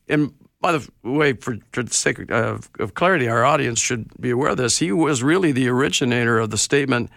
And 0.07 0.33
by 0.61 0.71
the 0.71 0.89
way, 1.03 1.33
for, 1.33 1.57
for 1.71 1.83
the 1.83 1.93
sake 1.93 2.31
of, 2.31 2.69
of 2.79 2.93
clarity, 2.93 3.27
our 3.27 3.45
audience 3.45 3.79
should 3.79 4.09
be 4.19 4.31
aware 4.31 4.49
of 4.49 4.57
this. 4.57 4.79
He 4.79 4.91
was 4.91 5.21
really 5.21 5.51
the 5.51 5.67
originator 5.67 6.39
of 6.39 6.49
the 6.49 6.57
statement, 6.57 7.09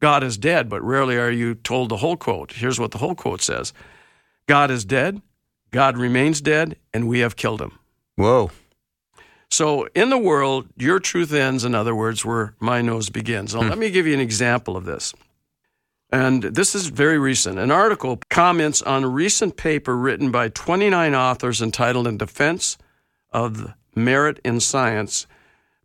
God 0.00 0.22
is 0.22 0.36
dead, 0.36 0.68
but 0.68 0.82
rarely 0.82 1.16
are 1.16 1.30
you 1.30 1.54
told 1.54 1.88
the 1.88 1.98
whole 1.98 2.16
quote. 2.16 2.52
Here's 2.52 2.78
what 2.78 2.90
the 2.90 2.98
whole 2.98 3.14
quote 3.14 3.40
says 3.40 3.72
God 4.46 4.70
is 4.70 4.84
dead, 4.84 5.22
God 5.70 5.96
remains 5.96 6.40
dead, 6.40 6.76
and 6.92 7.08
we 7.08 7.20
have 7.20 7.36
killed 7.36 7.60
him. 7.60 7.78
Whoa. 8.16 8.50
So 9.50 9.86
in 9.94 10.10
the 10.10 10.18
world, 10.18 10.68
your 10.76 10.98
truth 10.98 11.32
ends, 11.32 11.64
in 11.64 11.74
other 11.74 11.94
words, 11.94 12.24
where 12.24 12.54
my 12.58 12.82
nose 12.82 13.08
begins. 13.08 13.54
Now, 13.54 13.62
hmm. 13.62 13.68
let 13.68 13.78
me 13.78 13.90
give 13.90 14.06
you 14.06 14.14
an 14.14 14.20
example 14.20 14.76
of 14.76 14.84
this. 14.84 15.14
And 16.14 16.44
this 16.44 16.76
is 16.76 16.86
very 16.86 17.18
recent. 17.18 17.58
An 17.58 17.72
article 17.72 18.20
comments 18.30 18.80
on 18.82 19.02
a 19.02 19.08
recent 19.08 19.56
paper 19.56 19.96
written 19.96 20.30
by 20.30 20.48
29 20.48 21.12
authors 21.12 21.60
entitled 21.60 22.06
In 22.06 22.18
Defense 22.18 22.78
of 23.32 23.74
Merit 23.96 24.38
in 24.44 24.60
Science, 24.60 25.26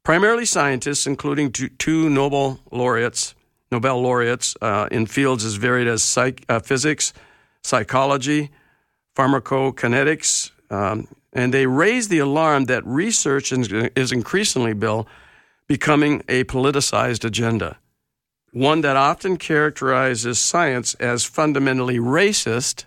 primarily 0.04 0.46
scientists, 0.46 1.08
including 1.08 1.52
two, 1.52 2.12
Nobel 2.12 2.60
laureates, 2.72 3.34
Nobel 3.72 4.04
laureates 4.04 4.56
uh, 4.62 4.88
in 4.92 5.08
fields 5.08 5.44
as 5.44 5.56
varied 5.56 5.88
as 5.88 6.04
psych, 6.04 6.46
uh, 6.48 6.60
physics, 6.60 7.12
psychology, 7.64 8.52
pharmacokinetics, 9.16 10.52
um, 10.70 11.08
and 11.34 11.52
they 11.52 11.66
raise 11.66 12.08
the 12.08 12.20
alarm 12.20 12.66
that 12.66 12.86
research 12.86 13.52
is 13.52 14.12
increasingly, 14.12 14.74
Bill, 14.74 15.08
becoming 15.66 16.22
a 16.30 16.44
politicized 16.44 17.26
agenda, 17.26 17.80
one 18.52 18.82
that 18.82 18.96
often 18.96 19.38
characterizes 19.38 20.40
science 20.40 20.94
as 20.96 21.24
fundamentally 21.24 21.98
racist 21.98 22.86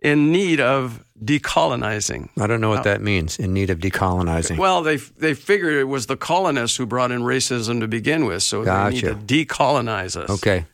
in 0.00 0.32
need 0.32 0.60
of 0.60 1.04
decolonizing. 1.24 2.28
I 2.38 2.46
don't 2.46 2.60
know 2.60 2.68
what 2.68 2.84
that 2.84 3.00
means. 3.00 3.38
In 3.38 3.54
need 3.54 3.70
of 3.70 3.78
decolonizing. 3.78 4.58
Well, 4.58 4.82
they 4.82 4.96
they 4.96 5.34
figured 5.34 5.74
it 5.74 5.84
was 5.84 6.06
the 6.06 6.16
colonists 6.16 6.76
who 6.76 6.86
brought 6.86 7.12
in 7.12 7.22
racism 7.22 7.80
to 7.80 7.88
begin 7.88 8.24
with, 8.24 8.42
so 8.42 8.64
they 8.64 8.90
need 8.90 9.00
to 9.04 9.14
decolonize 9.14 10.16
us. 10.16 10.28
okay. 10.30 10.66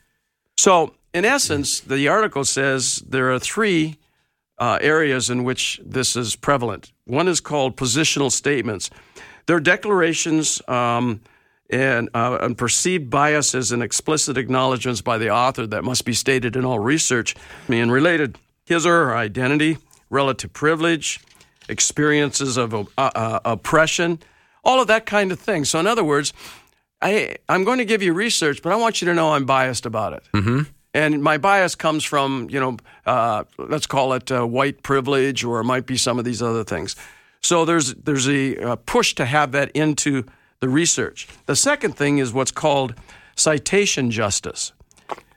So, 0.56 0.94
in 1.14 1.24
essence, 1.24 1.80
the 1.80 2.08
article 2.08 2.44
says 2.44 2.96
there 3.08 3.32
are 3.32 3.38
three 3.38 3.96
uh, 4.58 4.78
areas 4.80 5.30
in 5.30 5.44
which 5.44 5.80
this 5.84 6.16
is 6.16 6.34
prevalent. 6.34 6.92
One 7.04 7.28
is 7.28 7.40
called 7.40 7.76
positional 7.76 8.32
statements. 8.32 8.90
They're 9.46 9.60
declarations 9.60 10.60
um, 10.68 11.20
and, 11.70 12.08
uh, 12.14 12.38
and 12.40 12.56
perceived 12.56 13.10
biases 13.10 13.72
and 13.72 13.82
explicit 13.82 14.38
acknowledgments 14.38 15.00
by 15.00 15.18
the 15.18 15.30
author 15.30 15.66
that 15.66 15.84
must 15.84 16.04
be 16.04 16.14
stated 16.14 16.56
in 16.56 16.64
all 16.64 16.78
research 16.78 17.34
and 17.68 17.92
related 17.92 18.38
his 18.64 18.86
or 18.86 19.06
her 19.06 19.16
identity, 19.16 19.78
relative 20.10 20.52
privilege, 20.52 21.20
experiences 21.68 22.56
of 22.56 22.74
uh, 22.74 22.84
uh, 22.96 23.40
oppression, 23.44 24.18
all 24.64 24.80
of 24.80 24.88
that 24.88 25.06
kind 25.06 25.32
of 25.32 25.38
thing. 25.38 25.64
So, 25.64 25.78
in 25.78 25.86
other 25.86 26.04
words, 26.04 26.32
I, 27.00 27.36
I'm 27.48 27.64
going 27.64 27.78
to 27.78 27.84
give 27.84 28.02
you 28.02 28.12
research, 28.12 28.62
but 28.62 28.72
I 28.72 28.76
want 28.76 29.00
you 29.00 29.06
to 29.06 29.14
know 29.14 29.32
I'm 29.32 29.46
biased 29.46 29.86
about 29.86 30.14
it. 30.14 30.22
Mm-hmm. 30.34 30.62
And 30.94 31.22
my 31.22 31.38
bias 31.38 31.74
comes 31.74 32.02
from, 32.02 32.48
you 32.50 32.58
know, 32.58 32.76
uh, 33.06 33.44
let's 33.58 33.86
call 33.86 34.14
it 34.14 34.32
uh, 34.32 34.44
white 34.46 34.82
privilege, 34.82 35.44
or 35.44 35.60
it 35.60 35.64
might 35.64 35.86
be 35.86 35.96
some 35.96 36.18
of 36.18 36.24
these 36.24 36.42
other 36.42 36.64
things. 36.64 36.96
So 37.40 37.64
there's 37.64 37.94
there's 37.94 38.28
a, 38.28 38.56
uh 38.56 38.76
push 38.76 39.14
to 39.14 39.24
have 39.24 39.52
that 39.52 39.70
into 39.70 40.24
the 40.60 40.68
research. 40.68 41.28
The 41.46 41.56
second 41.56 41.96
thing 41.96 42.18
is 42.18 42.32
what's 42.32 42.50
called 42.50 42.94
citation 43.36 44.10
justice. 44.10 44.72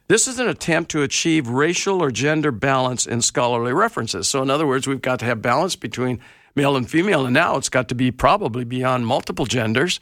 This 0.08 0.28
is 0.28 0.40
an 0.40 0.50
attempt 0.50 0.92
to 0.92 1.04
achieve 1.04 1.48
racial 1.48 2.04
or 2.04 2.12
gender 2.12 2.52
balance 2.52 3.06
in 3.06 3.22
scholarly 3.22 3.72
references. 3.72 4.28
So, 4.28 4.42
in 4.42 4.50
other 4.50 4.68
words, 4.68 4.88
we've 4.88 5.02
got 5.02 5.20
to 5.20 5.26
have 5.26 5.42
balance 5.42 5.76
between 5.76 6.20
male 6.54 6.76
and 6.76 6.90
female, 6.90 7.26
and 7.26 7.34
now 7.34 7.56
it's 7.56 7.70
got 7.70 7.88
to 7.90 7.96
be 7.96 8.12
probably 8.12 8.66
beyond 8.66 9.08
multiple 9.08 9.46
genders. 9.46 10.00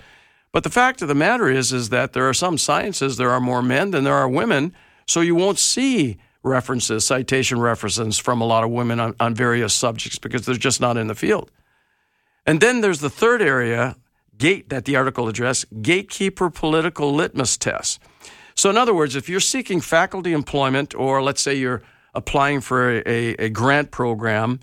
But 0.51 0.63
the 0.63 0.71
fact 0.71 1.03
of 1.03 1.08
the 1.08 1.15
matter 1.15 1.47
is, 1.47 1.71
is 1.71 1.89
that 1.89 2.13
there 2.13 2.27
are 2.27 2.34
some 2.34 2.58
sciences 2.58 3.17
there 3.17 3.29
are 3.29 3.39
more 3.39 3.62
men 3.62 3.91
than 3.91 4.03
there 4.03 4.15
are 4.15 4.27
women, 4.27 4.73
so 5.05 5.21
you 5.21 5.36
won't 5.36 5.60
see 5.60 6.17
references, 6.41 7.05
citation 7.05 7.60
references 7.60 8.17
from 8.17 8.41
a 8.41 8.45
lot 8.45 8.63
of 8.63 8.71
women 8.71 8.99
on, 8.99 9.15
on 9.19 9.36
various 9.36 9.73
subjects 9.73 10.17
because 10.17 10.45
they're 10.45 10.55
just 10.55 10.82
not 10.82 10.97
in 10.97 11.08
the 11.08 11.15
field. 11.15 11.51
And 12.45 12.62
then 12.62 12.82
there's 12.82 12.99
the 12.99 13.10
third 13.10 13.41
area, 13.41 13.95
gate 14.39 14.69
that 14.69 14.86
the 14.86 14.95
article 14.95 15.28
addressed, 15.28 15.65
gatekeeper 15.82 16.49
political 16.49 17.13
litmus 17.13 17.58
tests. 17.58 17.99
So, 18.56 18.69
in 18.69 18.78
other 18.78 18.93
words, 18.93 19.15
if 19.15 19.30
you're 19.30 19.39
seeking 19.39 19.80
faculty 19.80 20.34
employment, 20.34 20.95
or 20.95 21.21
let's 21.21 21.41
say 21.41 21.54
you're 21.54 21.84
applying 22.15 22.62
for 22.62 22.97
a, 22.97 23.04
a, 23.06 23.45
a 23.45 23.49
grant 23.49 23.91
program, 23.91 24.60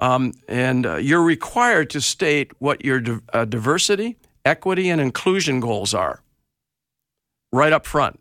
um, 0.00 0.32
and 0.48 0.86
uh, 0.86 0.96
you're 0.96 1.22
required 1.22 1.90
to 1.90 2.00
state 2.00 2.52
what 2.58 2.84
your 2.84 3.00
di- 3.00 3.18
uh, 3.32 3.44
diversity, 3.44 4.16
equity, 4.44 4.88
and 4.88 5.00
inclusion 5.00 5.60
goals 5.60 5.92
are 5.92 6.22
right 7.52 7.72
up 7.72 7.86
front 7.86 8.18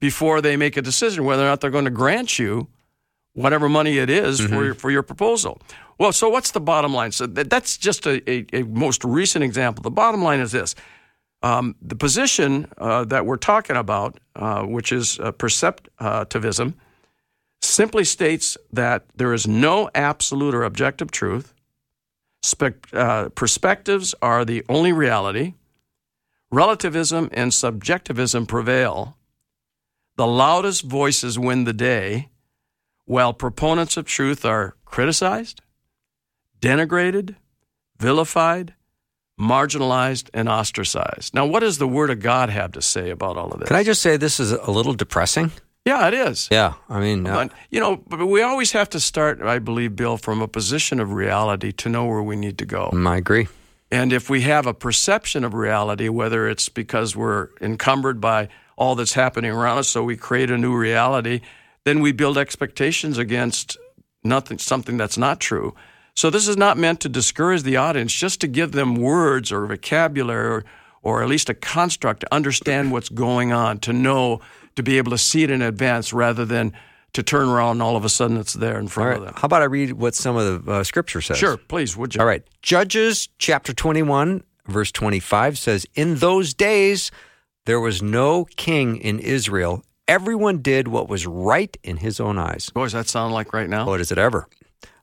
before 0.00 0.40
they 0.40 0.56
make 0.56 0.76
a 0.76 0.82
decision 0.82 1.24
whether 1.24 1.42
or 1.42 1.46
not 1.46 1.60
they're 1.60 1.70
going 1.70 1.84
to 1.84 1.90
grant 1.90 2.38
you 2.38 2.68
whatever 3.34 3.68
money 3.68 3.98
it 3.98 4.08
is 4.08 4.40
for, 4.40 4.64
your, 4.64 4.74
for 4.74 4.90
your 4.90 5.02
proposal. 5.02 5.60
Well, 5.98 6.12
so 6.12 6.28
what's 6.28 6.52
the 6.52 6.60
bottom 6.60 6.94
line? 6.94 7.12
So 7.12 7.26
that, 7.26 7.50
that's 7.50 7.76
just 7.76 8.06
a, 8.06 8.22
a, 8.30 8.46
a 8.52 8.62
most 8.64 9.04
recent 9.04 9.44
example. 9.44 9.82
The 9.82 9.90
bottom 9.90 10.22
line 10.22 10.40
is 10.40 10.52
this. 10.52 10.74
Um, 11.42 11.76
the 11.82 11.96
position 11.96 12.66
uh, 12.78 13.04
that 13.04 13.26
we're 13.26 13.36
talking 13.36 13.76
about, 13.76 14.18
uh, 14.34 14.62
which 14.62 14.92
is 14.92 15.20
uh, 15.20 15.32
perceptivism, 15.32 16.74
simply 17.60 18.04
states 18.04 18.56
that 18.72 19.04
there 19.14 19.34
is 19.34 19.46
no 19.46 19.90
absolute 19.94 20.54
or 20.54 20.62
objective 20.62 21.10
truth. 21.10 21.52
Spec- 22.42 22.88
uh, 22.92 23.28
perspectives 23.30 24.14
are 24.22 24.44
the 24.44 24.64
only 24.68 24.92
reality. 24.92 25.54
Relativism 26.50 27.28
and 27.32 27.52
subjectivism 27.52 28.46
prevail. 28.46 29.16
The 30.16 30.26
loudest 30.26 30.82
voices 30.84 31.38
win 31.38 31.64
the 31.64 31.72
day, 31.72 32.28
while 33.04 33.32
proponents 33.32 33.96
of 33.96 34.06
truth 34.06 34.44
are 34.44 34.76
criticized, 34.84 35.60
denigrated, 36.60 37.36
vilified, 37.98 38.74
marginalized, 39.38 40.30
and 40.32 40.48
ostracized. 40.48 41.34
Now, 41.34 41.46
what 41.46 41.60
does 41.60 41.78
the 41.78 41.88
Word 41.88 42.10
of 42.10 42.20
God 42.20 42.50
have 42.50 42.72
to 42.72 42.82
say 42.82 43.10
about 43.10 43.36
all 43.36 43.52
of 43.52 43.60
this? 43.60 43.68
Can 43.68 43.76
I 43.76 43.82
just 43.82 44.00
say 44.00 44.16
this 44.16 44.40
is 44.40 44.52
a 44.52 44.70
little 44.70 44.94
depressing? 44.94 45.50
yeah, 45.84 46.08
it 46.08 46.14
is. 46.14 46.48
Yeah, 46.50 46.74
I 46.88 47.00
mean, 47.00 47.26
uh, 47.26 47.48
you 47.70 47.80
know, 47.80 47.96
but 47.96 48.24
we 48.24 48.42
always 48.42 48.72
have 48.72 48.88
to 48.90 49.00
start, 49.00 49.42
I 49.42 49.58
believe, 49.58 49.96
Bill, 49.96 50.16
from 50.16 50.40
a 50.40 50.48
position 50.48 51.00
of 51.00 51.12
reality 51.12 51.72
to 51.72 51.88
know 51.88 52.06
where 52.06 52.22
we 52.22 52.36
need 52.36 52.58
to 52.58 52.66
go. 52.66 52.90
I 52.94 53.16
agree. 53.16 53.48
And 53.90 54.12
if 54.12 54.30
we 54.30 54.40
have 54.42 54.66
a 54.66 54.74
perception 54.74 55.44
of 55.44 55.54
reality, 55.54 56.08
whether 56.08 56.48
it's 56.48 56.68
because 56.68 57.14
we're 57.14 57.50
encumbered 57.60 58.20
by 58.20 58.48
all 58.76 58.94
that's 58.94 59.12
happening 59.12 59.52
around 59.52 59.78
us, 59.78 59.88
so 59.88 60.02
we 60.02 60.16
create 60.16 60.50
a 60.50 60.58
new 60.58 60.74
reality, 60.74 61.42
then 61.84 62.00
we 62.00 62.12
build 62.12 62.36
expectations 62.36 63.18
against 63.18 63.76
nothing, 64.22 64.58
something 64.58 64.96
that's 64.96 65.18
not 65.18 65.40
true. 65.40 65.74
So 66.16 66.30
this 66.30 66.48
is 66.48 66.56
not 66.56 66.78
meant 66.78 67.00
to 67.00 67.08
discourage 67.08 67.62
the 67.62 67.76
audience, 67.76 68.12
just 68.12 68.40
to 68.40 68.46
give 68.46 68.72
them 68.72 68.96
words 68.96 69.50
or 69.52 69.66
vocabulary 69.66 70.46
or, 70.46 70.64
or 71.02 71.22
at 71.22 71.28
least 71.28 71.50
a 71.50 71.54
construct 71.54 72.20
to 72.20 72.34
understand 72.34 72.92
what's 72.92 73.08
going 73.08 73.52
on, 73.52 73.78
to 73.80 73.92
know, 73.92 74.40
to 74.76 74.82
be 74.82 74.98
able 74.98 75.10
to 75.10 75.18
see 75.18 75.42
it 75.42 75.50
in 75.50 75.60
advance 75.60 76.12
rather 76.12 76.44
than 76.44 76.72
to 77.14 77.22
turn 77.22 77.48
around 77.48 77.72
and 77.72 77.82
all 77.82 77.96
of 77.96 78.04
a 78.04 78.08
sudden 78.08 78.36
it's 78.36 78.54
there 78.54 78.78
in 78.78 78.88
front 78.88 79.10
right. 79.10 79.18
of 79.18 79.24
them. 79.24 79.34
How 79.36 79.46
about 79.46 79.62
I 79.62 79.66
read 79.66 79.92
what 79.92 80.14
some 80.14 80.36
of 80.36 80.64
the 80.64 80.72
uh, 80.72 80.84
scripture 80.84 81.20
says? 81.20 81.38
Sure, 81.38 81.56
please, 81.56 81.96
would 81.96 82.14
you? 82.14 82.20
All 82.20 82.26
right. 82.26 82.42
Judges 82.62 83.28
chapter 83.38 83.72
21, 83.72 84.42
verse 84.66 84.90
25 84.90 85.58
says, 85.58 85.86
In 85.94 86.16
those 86.16 86.54
days 86.54 87.10
there 87.66 87.80
was 87.80 88.02
no 88.02 88.44
king 88.56 88.96
in 88.96 89.18
Israel. 89.20 89.84
Everyone 90.06 90.58
did 90.58 90.88
what 90.88 91.08
was 91.08 91.26
right 91.26 91.76
in 91.82 91.98
his 91.98 92.20
own 92.20 92.38
eyes. 92.38 92.70
Boy, 92.70 92.84
does 92.84 92.92
that 92.92 93.08
sound 93.08 93.32
like 93.32 93.52
right 93.52 93.68
now? 93.68 93.86
What 93.86 94.00
is 94.00 94.12
it 94.12 94.18
ever? 94.18 94.48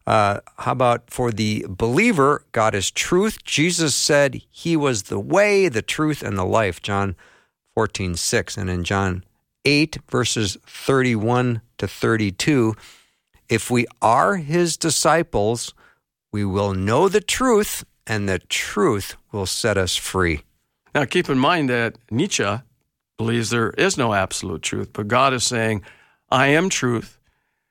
Uh, 0.05 0.39
how 0.57 0.71
about 0.71 1.09
for 1.09 1.31
the 1.31 1.65
believer, 1.69 2.43
God 2.51 2.75
is 2.75 2.91
truth. 2.91 3.43
Jesus 3.43 3.95
said 3.95 4.41
he 4.49 4.75
was 4.75 5.03
the 5.03 5.19
way, 5.19 5.69
the 5.69 5.81
truth, 5.81 6.21
and 6.23 6.37
the 6.37 6.45
life. 6.45 6.81
John 6.81 7.15
14, 7.75 8.15
6. 8.15 8.57
And 8.57 8.69
in 8.69 8.83
John 8.83 9.23
8, 9.65 9.97
verses 10.09 10.57
31 10.65 11.61
to 11.77 11.87
32, 11.87 12.75
if 13.49 13.69
we 13.69 13.85
are 14.01 14.37
his 14.37 14.77
disciples, 14.77 15.73
we 16.31 16.45
will 16.45 16.73
know 16.73 17.09
the 17.09 17.21
truth, 17.21 17.83
and 18.07 18.27
the 18.27 18.39
truth 18.39 19.15
will 19.31 19.45
set 19.45 19.77
us 19.77 19.95
free. 19.95 20.41
Now, 20.95 21.05
keep 21.05 21.29
in 21.29 21.37
mind 21.37 21.69
that 21.69 21.97
Nietzsche 22.09 22.43
believes 23.21 23.51
there 23.51 23.69
is 23.71 23.99
no 23.99 24.15
absolute 24.15 24.63
truth, 24.63 24.89
but 24.93 25.07
God 25.07 25.31
is 25.31 25.43
saying, 25.43 25.83
I 26.31 26.47
am 26.47 26.69
truth. 26.69 27.19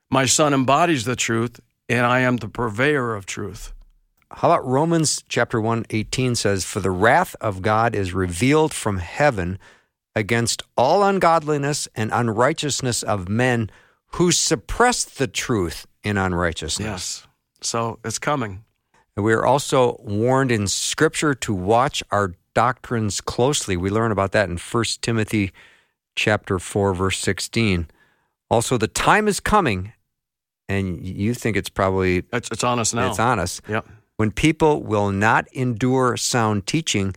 My 0.08 0.24
son 0.24 0.54
embodies 0.54 1.04
the 1.04 1.16
truth, 1.16 1.58
and 1.88 2.06
I 2.06 2.20
am 2.20 2.36
the 2.36 2.48
purveyor 2.48 3.16
of 3.16 3.26
truth. 3.26 3.72
How 4.30 4.52
about 4.52 4.64
Romans 4.64 5.24
chapter 5.28 5.60
1, 5.60 5.86
18 5.90 6.36
says, 6.36 6.64
For 6.64 6.78
the 6.78 6.92
wrath 6.92 7.34
of 7.40 7.62
God 7.62 7.96
is 7.96 8.14
revealed 8.14 8.72
from 8.72 8.98
heaven 8.98 9.58
against 10.14 10.62
all 10.76 11.02
ungodliness 11.02 11.88
and 11.96 12.12
unrighteousness 12.12 13.02
of 13.02 13.28
men 13.28 13.70
who 14.12 14.30
suppress 14.30 15.04
the 15.04 15.26
truth 15.26 15.84
in 16.04 16.16
unrighteousness. 16.16 16.86
Yes. 16.86 17.26
So 17.60 17.98
it's 18.04 18.20
coming. 18.20 18.64
And 19.16 19.24
we 19.24 19.32
are 19.32 19.44
also 19.44 19.96
warned 20.04 20.52
in 20.52 20.68
Scripture 20.68 21.34
to 21.34 21.52
watch 21.52 22.04
our 22.12 22.34
doctrines 22.54 23.20
closely. 23.20 23.76
We 23.76 23.90
learn 23.90 24.12
about 24.12 24.32
that 24.32 24.48
in 24.48 24.58
1 24.58 24.84
Timothy 25.02 25.52
chapter 26.16 26.58
4, 26.58 26.94
verse 26.94 27.18
16. 27.18 27.88
Also, 28.50 28.76
the 28.76 28.88
time 28.88 29.28
is 29.28 29.38
coming, 29.40 29.92
and 30.68 31.04
you 31.06 31.34
think 31.34 31.56
it's 31.56 31.68
probably 31.68 32.24
It's, 32.32 32.50
it's 32.50 32.64
on 32.64 32.78
us 32.78 32.92
now. 32.92 33.08
it's 33.08 33.18
on 33.20 33.38
us 33.38 33.60
Yep. 33.68 33.86
when 34.16 34.30
people 34.32 34.82
will 34.82 35.10
not 35.12 35.46
endure 35.52 36.16
sound 36.16 36.66
teaching, 36.66 37.14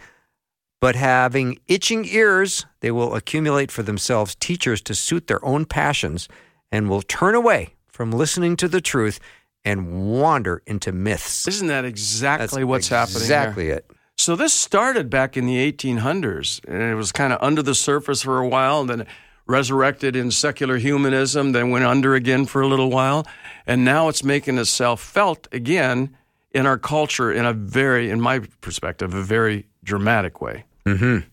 but 0.79 0.95
having 0.95 1.57
itching 1.67 2.05
ears, 2.05 2.65
they 2.81 2.91
will 2.91 3.15
accumulate 3.15 3.71
for 3.71 3.83
themselves 3.83 4.35
teachers 4.35 4.81
to 4.81 4.93
suit 4.93 5.27
their 5.27 5.43
own 5.43 5.65
passions 5.65 6.27
and 6.71 6.89
will 6.89 7.01
turn 7.01 7.35
away 7.35 7.73
from 7.87 8.11
listening 8.11 8.55
to 8.57 8.67
the 8.67 8.81
truth 8.81 9.19
and 9.65 10.11
wander 10.11 10.61
into 10.67 10.91
myths. 10.91 11.47
Isn't 11.47 11.67
that 11.67 11.85
exactly 11.85 12.63
what's 12.63 12.89
happening? 12.89 13.17
Exactly 13.21 13.69
it. 13.69 13.89
So 14.17 14.35
this 14.35 14.53
started 14.53 15.09
back 15.09 15.35
in 15.35 15.45
the 15.45 15.71
1800s, 15.71 16.63
and 16.67 16.81
it 16.81 16.95
was 16.95 17.11
kind 17.11 17.33
of 17.33 17.41
under 17.41 17.61
the 17.61 17.75
surface 17.75 18.21
for 18.21 18.39
a 18.39 18.47
while, 18.47 18.81
and 18.81 18.89
then 18.89 19.07
resurrected 19.45 20.15
in 20.15 20.31
secular 20.31 20.77
humanism, 20.77 21.51
then 21.51 21.69
went 21.69 21.85
under 21.85 22.15
again 22.15 22.45
for 22.45 22.61
a 22.61 22.67
little 22.67 22.89
while, 22.89 23.27
and 23.67 23.83
now 23.83 24.07
it's 24.07 24.23
making 24.23 24.57
itself 24.57 25.01
felt 25.01 25.47
again 25.51 26.15
in 26.51 26.65
our 26.65 26.77
culture 26.77 27.31
in 27.31 27.45
a 27.45 27.53
very, 27.53 28.09
in 28.09 28.21
my 28.21 28.39
perspective, 28.61 29.13
a 29.13 29.21
very 29.21 29.65
dramatic 29.83 30.39
way. 30.41 30.63
Mm-hmm. 30.85 31.27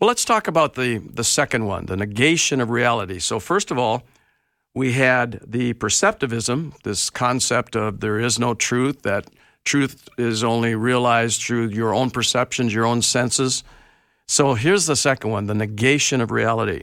Well, 0.00 0.08
let's 0.08 0.24
talk 0.24 0.48
about 0.48 0.74
the 0.74 0.98
the 0.98 1.24
second 1.24 1.66
one, 1.66 1.86
the 1.86 1.96
negation 1.96 2.60
of 2.60 2.70
reality. 2.70 3.18
So 3.18 3.40
first 3.40 3.70
of 3.70 3.78
all, 3.78 4.02
we 4.74 4.92
had 4.92 5.40
the 5.46 5.74
perceptivism, 5.74 6.80
this 6.82 7.10
concept 7.10 7.76
of 7.76 8.00
there 8.00 8.18
is 8.18 8.38
no 8.38 8.54
truth, 8.54 9.02
that 9.02 9.26
truth 9.64 10.08
is 10.18 10.44
only 10.44 10.74
realized 10.74 11.42
through 11.42 11.68
your 11.68 11.94
own 11.94 12.10
perceptions, 12.10 12.74
your 12.74 12.86
own 12.86 13.02
senses. 13.02 13.64
So 14.26 14.54
here's 14.54 14.86
the 14.86 14.96
second 14.96 15.30
one, 15.30 15.46
the 15.46 15.54
negation 15.54 16.20
of 16.20 16.30
reality. 16.30 16.82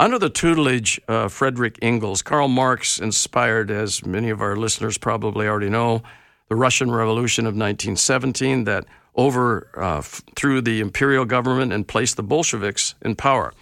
Under 0.00 0.18
the 0.18 0.30
tutelage 0.30 1.00
of 1.08 1.32
Frederick 1.32 1.76
Engels, 1.82 2.22
Karl 2.22 2.46
Marx 2.46 3.00
inspired, 3.00 3.70
as 3.70 4.06
many 4.06 4.30
of 4.30 4.40
our 4.40 4.54
listeners 4.54 4.96
probably 4.96 5.48
already 5.48 5.68
know, 5.68 6.02
the 6.48 6.54
Russian 6.54 6.90
Revolution 6.90 7.46
of 7.46 7.54
1917 7.54 8.64
that 8.64 8.84
over 9.16 9.68
uh, 9.76 10.02
the 10.40 10.80
imperial 10.80 11.24
government 11.24 11.72
and 11.72 11.86
placed 11.86 12.16
the 12.16 12.22
Bolsheviks 12.22 12.94
in 13.02 13.16
power. 13.16 13.52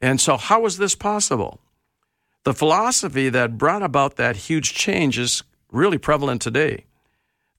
And 0.00 0.20
so, 0.20 0.36
how 0.38 0.62
was 0.62 0.78
this 0.78 0.94
possible? 0.94 1.60
The 2.44 2.54
philosophy 2.54 3.28
that 3.28 3.58
brought 3.58 3.82
about 3.82 4.16
that 4.16 4.36
huge 4.36 4.74
change 4.74 5.18
is 5.18 5.42
really 5.70 5.98
prevalent 5.98 6.40
today. 6.42 6.86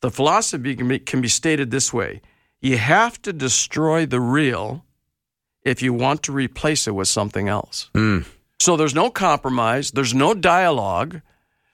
The 0.06 0.12
philosophy 0.12 0.76
can 0.76 0.88
be, 0.88 1.00
can 1.00 1.20
be 1.20 1.28
stated 1.28 1.72
this 1.72 1.92
way 1.92 2.22
you 2.62 2.78
have 2.78 3.20
to 3.24 3.34
destroy 3.34 4.06
the 4.06 4.22
real 4.22 4.86
if 5.64 5.82
you 5.82 5.96
want 5.96 6.22
to 6.24 6.32
replace 6.32 6.88
it 6.88 6.92
with 6.92 7.08
something 7.08 7.50
else. 7.50 7.90
Mm. 7.96 8.28
So 8.60 8.78
there's 8.78 8.94
no 8.94 9.10
compromise, 9.10 9.90
there's 9.90 10.14
no 10.14 10.36
dialogue. 10.36 11.22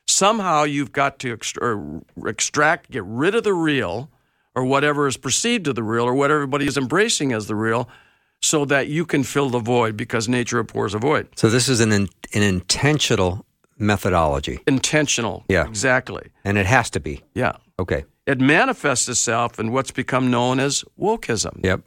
Somehow 0.07 0.63
you've 0.63 0.93
got 0.93 1.19
to 1.19 1.35
ext- 1.35 2.03
extract, 2.25 2.89
get 2.89 3.03
rid 3.03 3.35
of 3.35 3.43
the 3.43 3.53
real 3.53 4.09
or 4.55 4.63
whatever 4.63 5.07
is 5.07 5.17
perceived 5.17 5.65
to 5.65 5.73
the 5.73 5.83
real 5.83 6.05
or 6.05 6.13
what 6.13 6.31
everybody 6.31 6.65
is 6.65 6.77
embracing 6.77 7.33
as 7.33 7.47
the 7.47 7.55
real 7.55 7.89
so 8.41 8.63
that 8.63 8.87
you 8.87 9.05
can 9.05 9.23
fill 9.23 9.49
the 9.49 9.59
void 9.59 9.97
because 9.97 10.29
nature 10.29 10.59
abhors 10.59 10.93
a 10.93 10.99
void. 10.99 11.27
So 11.35 11.49
this 11.49 11.67
is 11.67 11.81
an 11.81 11.91
in, 11.91 12.07
an 12.33 12.43
intentional 12.43 13.45
methodology, 13.77 14.59
Intentional. 14.67 15.43
Yeah. 15.49 15.67
Exactly. 15.67 16.29
and 16.45 16.57
it 16.57 16.65
has 16.65 16.89
to 16.91 17.01
be. 17.01 17.23
Yeah. 17.33 17.57
Okay. 17.77 18.05
It 18.25 18.39
manifests 18.39 19.09
itself 19.09 19.59
in 19.59 19.71
what's 19.71 19.91
become 19.91 20.29
known 20.29 20.59
as 20.59 20.83
wokeism. 20.99 21.63
Yep. 21.63 21.81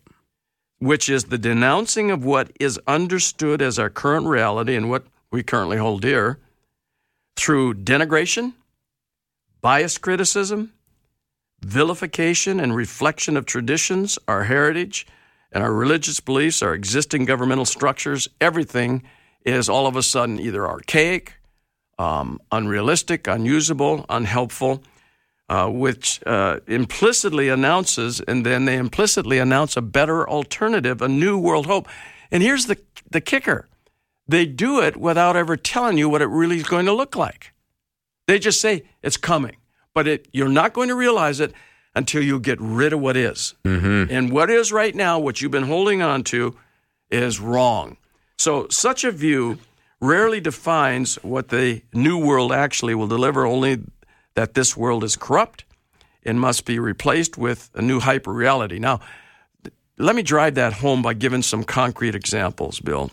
which 0.79 1.09
is 1.09 1.25
the 1.25 1.39
denouncing 1.39 2.11
of 2.11 2.25
what 2.25 2.51
is 2.61 2.79
understood 2.87 3.63
as 3.63 3.79
our 3.79 3.89
current 3.89 4.27
reality 4.27 4.75
and 4.77 4.91
what 4.91 5.07
we 5.31 5.43
currently 5.43 5.79
hold 5.79 6.03
dear 6.03 6.39
through 7.37 7.75
denigration, 7.75 8.53
biased 9.63 10.03
criticism, 10.03 10.73
vilification, 11.63 12.61
and 12.61 12.77
reflection 12.77 13.37
of 13.37 13.47
traditions, 13.47 14.19
our 14.29 14.45
heritage, 14.45 15.07
and 15.53 15.63
our 15.63 15.73
religious 15.73 16.21
beliefs, 16.21 16.61
our 16.63 16.75
existing 16.75 17.25
governmental 17.25 17.65
structures. 17.65 18.29
Everything 18.41 19.03
is 19.45 19.69
all 19.69 19.87
of 19.87 19.97
a 19.97 20.03
sudden 20.03 20.39
either 20.39 20.67
archaic, 20.67 21.35
um, 21.99 22.41
unrealistic, 22.53 23.27
unusable, 23.27 24.05
unhelpful 24.09 24.83
uh, 25.49 25.69
which 25.69 26.21
uh, 26.27 26.61
implicitly 26.67 27.49
announces, 27.49 28.21
and 28.21 28.47
then 28.47 28.65
they 28.65 28.77
implicitly 28.77 29.39
announce 29.39 29.77
a 29.77 29.83
better 29.83 30.29
alternative, 30.29 31.03
a 31.03 31.09
new 31.09 31.39
world 31.39 31.67
hope. 31.67 31.89
And 32.31 32.43
here's 32.43 32.67
the, 32.67 32.79
the 33.11 33.21
kicker 33.21 33.69
they 34.27 34.47
do 34.47 34.81
it 34.81 34.97
without 34.97 35.37
ever 35.37 35.57
telling 35.57 35.99
you 35.99 36.09
what 36.09 36.23
it 36.23 36.27
really 36.27 36.57
is 36.57 36.63
going 36.63 36.87
to 36.87 36.95
look 36.95 37.15
like. 37.15 37.53
They 38.27 38.39
just 38.39 38.61
say 38.61 38.85
it's 39.03 39.19
coming, 39.19 39.57
but 39.93 40.09
it, 40.09 40.29
you're 40.33 40.49
not 40.49 40.73
going 40.73 40.89
to 40.89 40.95
realize 40.95 41.41
it 41.41 41.53
until 41.95 42.23
you 42.23 42.41
get 42.41 42.59
rid 42.61 42.93
of 42.95 43.01
what 43.01 43.17
is. 43.17 43.55
And 44.11 44.33
what 44.33 44.49
is 44.51 44.73
right 44.73 44.95
now, 44.95 45.19
what 45.19 45.43
you've 45.43 45.53
been 45.53 45.65
holding 45.65 46.01
on 46.01 46.25
to, 46.25 46.57
is 47.11 47.39
wrong. 47.39 47.99
So, 48.39 48.67
such 48.71 49.05
a 49.05 49.13
view 49.13 49.59
rarely 50.01 50.41
defines 50.41 51.17
what 51.23 51.49
the 51.49 51.83
new 51.93 52.19
world 52.19 52.53
actually 52.53 52.95
will 52.95 53.07
deliver, 53.07 53.47
only 53.47 53.83
that 54.35 54.55
this 54.55 54.77
world 54.77 55.05
is 55.05 55.17
corrupt 55.17 55.65
and 56.25 56.41
must 56.41 56.65
be 56.65 56.79
replaced 56.79 57.37
with 57.37 57.71
a 57.75 57.83
new 57.83 58.01
hyper 58.01 58.33
reality. 58.33 58.79
Now, 58.79 59.01
let 59.99 60.17
me 60.17 60.23
drive 60.23 60.57
that 60.57 60.73
home 60.75 61.03
by 61.03 61.15
giving 61.15 61.43
some 61.43 61.63
concrete 61.63 62.15
examples, 62.15 62.81
Bill. 62.81 63.11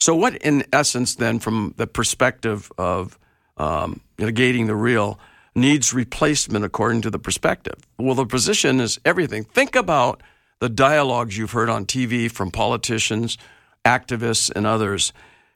So, 0.00 0.14
what 0.14 0.36
in 0.36 0.64
essence, 0.72 1.16
then, 1.16 1.40
from 1.40 1.74
the 1.76 1.86
perspective 1.86 2.70
of 2.78 3.18
um, 3.56 4.00
negating 4.16 4.66
the 4.66 4.76
real, 4.76 5.18
needs 5.54 5.92
replacement 5.92 6.64
according 6.64 7.02
to 7.02 7.10
the 7.10 7.18
perspective? 7.18 7.74
Well, 7.98 8.14
the 8.14 8.24
position 8.24 8.80
is 8.80 9.00
everything. 9.04 9.44
Think 9.44 9.74
about 9.74 10.22
the 10.60 10.68
dialogues 10.68 11.36
you've 11.36 11.52
heard 11.52 11.68
on 11.68 11.84
TV 11.84 12.30
from 12.30 12.50
politicians, 12.50 13.36
activists, 13.84 14.50
and 14.54 14.66
others. 14.66 15.12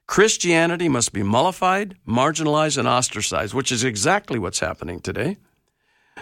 Christianity 0.07 0.88
must 0.88 1.12
be 1.12 1.22
mollified, 1.22 1.96
marginalized, 2.07 2.78
and 2.78 2.88
ostracized, 2.88 3.55
which 3.55 3.72
is 3.72 3.84
exactly 3.84 4.38
what's 4.38 4.61
happening 4.61 5.00
today. 5.00 5.38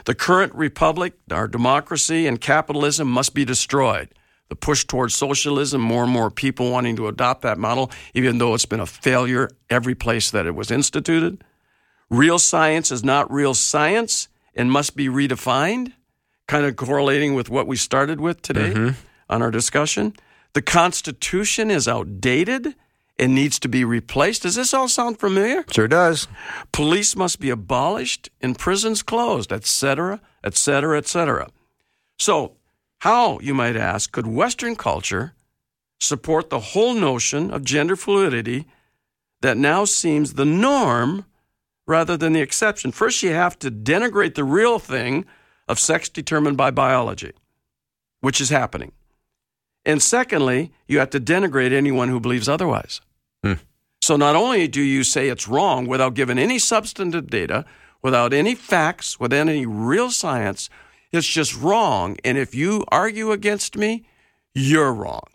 The 0.05 0.15
current 0.15 0.55
republic, 0.55 1.15
our 1.31 1.49
democracy, 1.49 2.27
and 2.27 2.41
capitalism 2.41 3.09
must 3.09 3.35
be 3.35 3.45
destroyed. 3.45 4.09
The 4.49 4.57
push 4.57 4.85
towards 4.85 5.15
socialism, 5.15 5.81
more 5.81 6.05
and 6.05 6.13
more 6.13 6.31
people 6.31 6.71
wanting 6.71 6.97
to 6.97 7.09
adopt 7.09 7.43
that 7.43 7.59
model, 7.59 7.91
even 8.15 8.39
though 8.39 8.55
it's 8.55 8.67
been 8.67 8.81
a 8.81 8.87
failure 8.87 9.51
every 9.69 9.95
place 9.95 10.31
that 10.31 10.47
it 10.47 10.55
was 10.55 10.71
instituted. 10.71 11.45
Real 12.09 12.39
science 12.39 12.91
is 12.91 13.05
not 13.05 13.33
real 13.33 13.55
science 13.55 14.29
and 14.55 14.71
must 14.71 14.97
be 14.97 15.09
redefined, 15.09 15.93
kind 16.49 16.67
of 16.67 16.75
correlating 16.75 17.35
with 17.35 17.49
what 17.49 17.69
we 17.69 17.77
started 17.77 18.21
with 18.21 18.43
today 18.43 18.73
mm-hmm. 18.73 19.01
on 19.29 19.43
our 19.43 19.53
discussion. 19.53 20.15
The 20.53 20.63
Constitution 20.63 21.71
is 21.71 21.87
outdated 21.87 22.75
and 23.21 23.35
needs 23.35 23.59
to 23.61 23.69
be 23.69 23.85
replaced. 23.85 24.43
Does 24.43 24.55
this 24.55 24.73
all 24.73 24.89
sound 24.89 25.21
familiar? 25.21 25.63
Sure 25.71 25.87
does. 25.87 26.27
Police 26.73 27.15
must 27.15 27.39
be 27.39 27.51
abolished 27.51 28.31
and 28.41 28.59
prisons 28.59 29.03
closed, 29.03 29.53
etc., 29.53 30.21
etc., 30.43 30.97
etc. 30.97 31.51
So, 32.19 32.57
how, 33.01 33.39
you 33.41 33.53
might 33.53 33.77
ask, 33.77 34.11
could 34.11 34.27
Western 34.27 34.75
culture 34.75 35.35
support 36.01 36.49
the 36.49 36.61
whole 36.61 36.95
notion 36.95 37.51
of 37.51 37.63
gender 37.63 37.95
fluidity 37.95 38.67
that 39.43 39.59
now 39.59 39.85
seems 39.85 40.35
the 40.35 40.47
norm 40.47 41.27
rather 41.87 42.17
than 42.17 42.33
the 42.33 42.41
exception? 42.41 42.91
First, 42.91 43.23
you 43.23 43.33
have 43.33 43.59
to 43.59 43.71
denigrate 43.71 44.35
the 44.35 44.45
real 44.45 44.79
thing 44.79 45.27
of 45.69 45.79
sex 45.79 46.09
determined 46.09 46.57
by 46.57 46.71
biology, 46.71 47.33
which 48.21 48.41
is 48.41 48.49
happening. 48.49 48.93
And 49.85 50.03
secondly, 50.03 50.73
you 50.87 50.99
have 50.99 51.11
to 51.11 51.21
denigrate 51.21 51.73
anyone 51.73 52.09
who 52.09 52.21
believes 52.21 52.49
otherwise. 52.49 53.01
So 54.11 54.17
not 54.17 54.35
only 54.35 54.67
do 54.67 54.83
you 54.83 55.05
say 55.05 55.29
it's 55.29 55.47
wrong 55.47 55.87
without 55.87 56.15
giving 56.15 56.37
any 56.37 56.59
substantive 56.59 57.31
data, 57.31 57.65
without 58.03 58.33
any 58.33 58.57
facts, 58.57 59.21
without 59.21 59.47
any 59.47 59.67
real 59.67 60.11
science, 60.11 60.69
it's 61.13 61.29
just 61.29 61.57
wrong. 61.57 62.17
And 62.25 62.37
if 62.37 62.53
you 62.53 62.85
argue 62.89 63.31
against 63.31 63.77
me, 63.77 64.03
you're 64.53 64.93
wrong. 64.93 65.29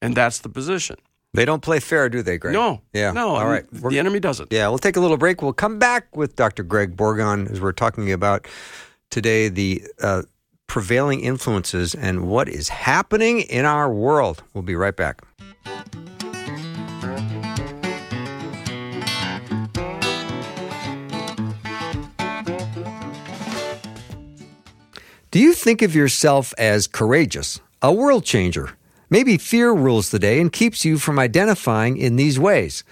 And 0.00 0.16
that's 0.16 0.38
the 0.38 0.48
position. 0.48 0.96
They 1.34 1.44
don't 1.44 1.60
play 1.60 1.78
fair, 1.78 2.08
do 2.08 2.22
they, 2.22 2.38
Greg? 2.38 2.54
No. 2.54 2.80
Yeah. 2.94 3.12
No. 3.12 3.34
All 3.34 3.46
right. 3.46 3.70
The 3.70 3.98
enemy 3.98 4.18
doesn't. 4.18 4.50
Yeah, 4.50 4.68
we'll 4.68 4.78
take 4.78 4.96
a 4.96 5.00
little 5.00 5.18
break. 5.18 5.42
We'll 5.42 5.52
come 5.52 5.78
back 5.78 6.16
with 6.16 6.36
Dr. 6.36 6.62
Greg 6.62 6.96
Bourgond 6.96 7.50
as 7.52 7.60
we're 7.60 7.72
talking 7.72 8.10
about 8.10 8.48
today 9.10 9.50
the 9.50 9.84
uh, 10.00 10.22
prevailing 10.68 11.20
influences 11.20 11.94
and 11.94 12.26
what 12.28 12.48
is 12.48 12.70
happening 12.70 13.42
in 13.42 13.66
our 13.66 13.92
world. 13.92 14.42
We'll 14.54 14.62
be 14.62 14.74
right 14.74 14.96
back. 14.96 15.20
Do 25.32 25.38
you 25.38 25.52
think 25.52 25.80
of 25.80 25.94
yourself 25.94 26.52
as 26.58 26.88
courageous, 26.88 27.60
a 27.80 27.92
world 27.92 28.24
changer? 28.24 28.70
Maybe 29.10 29.38
fear 29.38 29.72
rules 29.72 30.10
the 30.10 30.18
day 30.18 30.40
and 30.40 30.52
keeps 30.52 30.84
you 30.84 30.98
from 30.98 31.20
identifying 31.20 31.96
in 31.96 32.16
these 32.16 32.36
ways. 32.36 32.82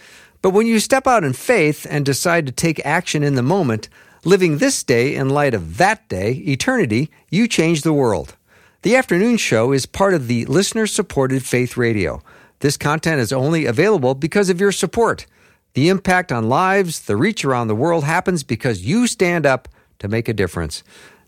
But 0.41 0.51
when 0.51 0.69
you 0.69 0.79
step 0.79 1.09
out 1.09 1.25
in 1.25 1.33
faith 1.33 1.85
and 1.91 2.07
decide 2.07 2.47
to 2.47 2.53
take 2.53 2.87
action 2.87 3.25
in 3.25 3.35
the 3.35 3.43
moment, 3.43 3.89
living 4.25 4.59
this 4.59 4.85
day 4.85 5.17
in 5.17 5.31
light 5.31 5.53
of 5.53 5.79
that 5.79 6.09
day, 6.09 6.31
eternity, 6.47 7.11
you 7.29 7.49
change 7.49 7.83
the 7.83 7.93
world. 7.93 8.37
The 8.83 8.95
afternoon 8.95 9.39
show 9.39 9.73
is 9.73 9.85
part 9.87 10.15
of 10.15 10.29
the 10.29 10.45
listener 10.45 10.87
supported 10.87 11.45
Faith 11.45 11.77
Radio. 11.77 12.23
This 12.61 12.77
content 12.77 13.21
is 13.21 13.33
only 13.33 13.67
available 13.67 14.15
because 14.15 14.49
of 14.49 14.61
your 14.61 14.71
support. 14.71 15.27
The 15.75 15.89
impact 15.89 16.31
on 16.31 16.49
lives, 16.49 17.01
the 17.01 17.17
reach 17.17 17.45
around 17.45 17.67
the 17.67 17.75
world 17.75 18.05
happens 18.05 18.45
because 18.45 18.87
you 18.87 19.09
stand 19.09 19.45
up 19.45 19.69
to 19.99 20.07
make 20.07 20.29
a 20.29 20.33
difference. 20.33 20.85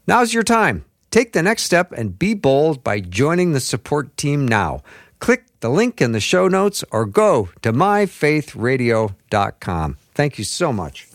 Now's 0.07 0.33
your 0.33 0.45
time. 0.45 0.85
Take 1.11 1.33
the 1.33 1.43
next 1.43 1.65
step 1.65 1.91
and 1.93 2.19
be 2.19 2.35
bold 2.35 2.85
by 2.85 3.01
joining 3.01 3.53
the 3.53 3.61
support 3.61 4.17
team 4.17 4.47
now. 4.47 4.83
Click 5.19 5.45
the 5.61 5.69
link 5.69 6.01
in 6.01 6.13
the 6.13 6.21
show 6.21 6.49
notes 6.49 6.85
or 6.91 7.05
go 7.05 7.51
to 7.63 7.73
myfaithradio.com. 7.73 9.97
Thank 10.15 10.39
you 10.39 10.45
so 10.45 10.73
much. 10.73 11.10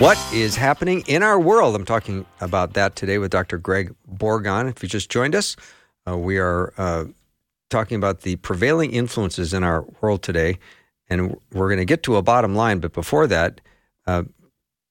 What 0.00 0.16
is 0.32 0.56
happening 0.56 1.04
in 1.08 1.22
our 1.22 1.38
world? 1.38 1.76
I'm 1.76 1.84
talking 1.84 2.24
about 2.40 2.72
that 2.72 2.96
today 2.96 3.18
with 3.18 3.30
Dr. 3.30 3.58
Greg 3.58 3.94
Bourgond. 4.10 4.70
If 4.70 4.82
you 4.82 4.88
just 4.88 5.10
joined 5.10 5.34
us, 5.34 5.56
uh, 6.08 6.16
we 6.16 6.38
are 6.38 6.72
uh, 6.78 7.04
talking 7.68 7.98
about 7.98 8.22
the 8.22 8.36
prevailing 8.36 8.92
influences 8.92 9.52
in 9.52 9.62
our 9.62 9.84
world 10.00 10.22
today, 10.22 10.58
and 11.10 11.36
we're 11.52 11.68
going 11.68 11.80
to 11.80 11.84
get 11.84 12.02
to 12.04 12.16
a 12.16 12.22
bottom 12.22 12.54
line. 12.54 12.78
But 12.78 12.94
before 12.94 13.26
that, 13.26 13.60
uh, 14.06 14.22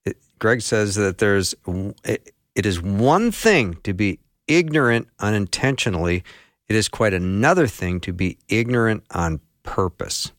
it, 0.05 0.17
Greg 0.37 0.61
says 0.61 0.93
that 0.93 1.17
there's 1.17 1.55
it, 2.03 2.31
it 2.53 2.67
is 2.67 2.79
one 2.79 3.31
thing 3.31 3.79
to 3.81 3.93
be 3.93 4.19
ignorant 4.45 5.07
unintentionally; 5.17 6.23
it 6.67 6.75
is 6.75 6.87
quite 6.87 7.15
another 7.15 7.65
thing 7.65 7.99
to 8.01 8.13
be 8.13 8.37
ignorant 8.47 9.03
on 9.09 9.39
purpose. 9.63 10.33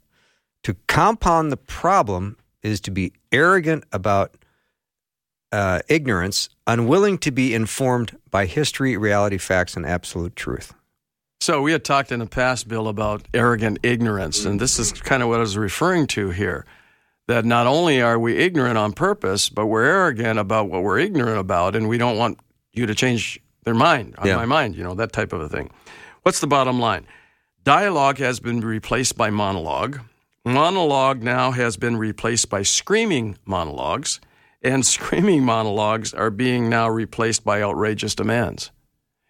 To 0.62 0.76
compound 0.86 1.50
the 1.50 1.56
problem 1.56 2.36
is 2.62 2.80
to 2.82 2.92
be 2.92 3.12
arrogant 3.32 3.82
about 3.90 4.36
uh, 5.52 5.80
ignorance, 5.88 6.48
unwilling 6.66 7.18
to 7.18 7.30
be 7.30 7.54
informed 7.54 8.16
by 8.30 8.46
history, 8.46 8.96
reality, 8.96 9.38
facts, 9.38 9.76
and 9.76 9.84
absolute 9.86 10.36
truth. 10.36 10.72
So 11.40 11.62
we 11.62 11.72
had 11.72 11.84
talked 11.84 12.12
in 12.12 12.20
the 12.20 12.26
past, 12.26 12.68
Bill, 12.68 12.86
about 12.86 13.26
arrogant 13.32 13.78
ignorance, 13.82 14.44
and 14.44 14.60
this 14.60 14.78
is 14.78 14.92
kind 14.92 15.22
of 15.22 15.28
what 15.28 15.36
I 15.38 15.40
was 15.40 15.56
referring 15.56 16.06
to 16.08 16.30
here. 16.30 16.66
That 17.28 17.44
not 17.44 17.66
only 17.66 18.02
are 18.02 18.18
we 18.18 18.36
ignorant 18.36 18.76
on 18.76 18.92
purpose, 18.92 19.48
but 19.48 19.66
we're 19.66 19.84
arrogant 19.84 20.38
about 20.38 20.68
what 20.68 20.82
we're 20.82 20.98
ignorant 20.98 21.38
about, 21.38 21.74
and 21.76 21.88
we 21.88 21.96
don't 21.96 22.18
want 22.18 22.38
you 22.72 22.86
to 22.86 22.94
change 22.94 23.40
their 23.64 23.74
mind 23.74 24.14
on 24.18 24.26
Yeah. 24.26 24.36
my 24.36 24.46
mind, 24.46 24.74
you 24.76 24.82
know, 24.84 24.94
that 24.94 25.12
type 25.12 25.32
of 25.32 25.40
a 25.40 25.48
thing. 25.48 25.70
What's 26.22 26.40
the 26.40 26.46
bottom 26.46 26.78
line? 26.80 27.06
Dialogue 27.64 28.18
has 28.18 28.40
been 28.40 28.60
replaced 28.60 29.16
by 29.16 29.30
monologue. 29.30 30.00
Monologue 30.44 31.22
now 31.22 31.50
has 31.52 31.76
been 31.76 31.96
replaced 31.96 32.48
by 32.50 32.62
screaming 32.62 33.36
monologues, 33.44 34.20
and 34.62 34.84
screaming 34.86 35.44
monologues 35.44 36.14
are 36.14 36.30
being 36.30 36.68
now 36.68 36.88
replaced 36.88 37.44
by 37.44 37.62
outrageous 37.62 38.14
demands. 38.14 38.70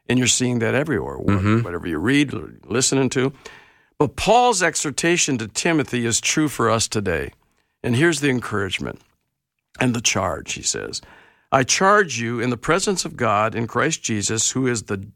And 0.08 0.18
you're 0.18 0.28
seeing 0.28 0.58
that 0.58 0.74
everywhere, 0.74 1.16
wh- 1.16 1.26
mm-hmm. 1.26 1.62
whatever 1.62 1.86
you 1.86 1.98
read 1.98 2.32
listening 2.64 3.10
to. 3.10 3.32
But 3.98 4.16
Paul's 4.16 4.62
exhortation 4.62 5.38
to 5.38 5.46
Timothy 5.46 6.06
is 6.06 6.20
true 6.20 6.48
for 6.48 6.70
us 6.70 6.88
today. 6.88 7.32
And 7.82 7.94
here's 7.94 8.20
the 8.20 8.30
encouragement 8.30 9.00
and 9.78 9.94
the 9.94 10.00
charge, 10.00 10.54
he 10.54 10.62
says. 10.62 11.00
I 11.52 11.64
charge 11.64 12.18
you 12.18 12.40
in 12.40 12.50
the 12.50 12.56
presence 12.56 13.04
of 13.04 13.16
God 13.16 13.54
in 13.54 13.66
Christ 13.66 14.02
Jesus, 14.02 14.52
who 14.52 14.66
is 14.66 14.84
the 14.84 15.06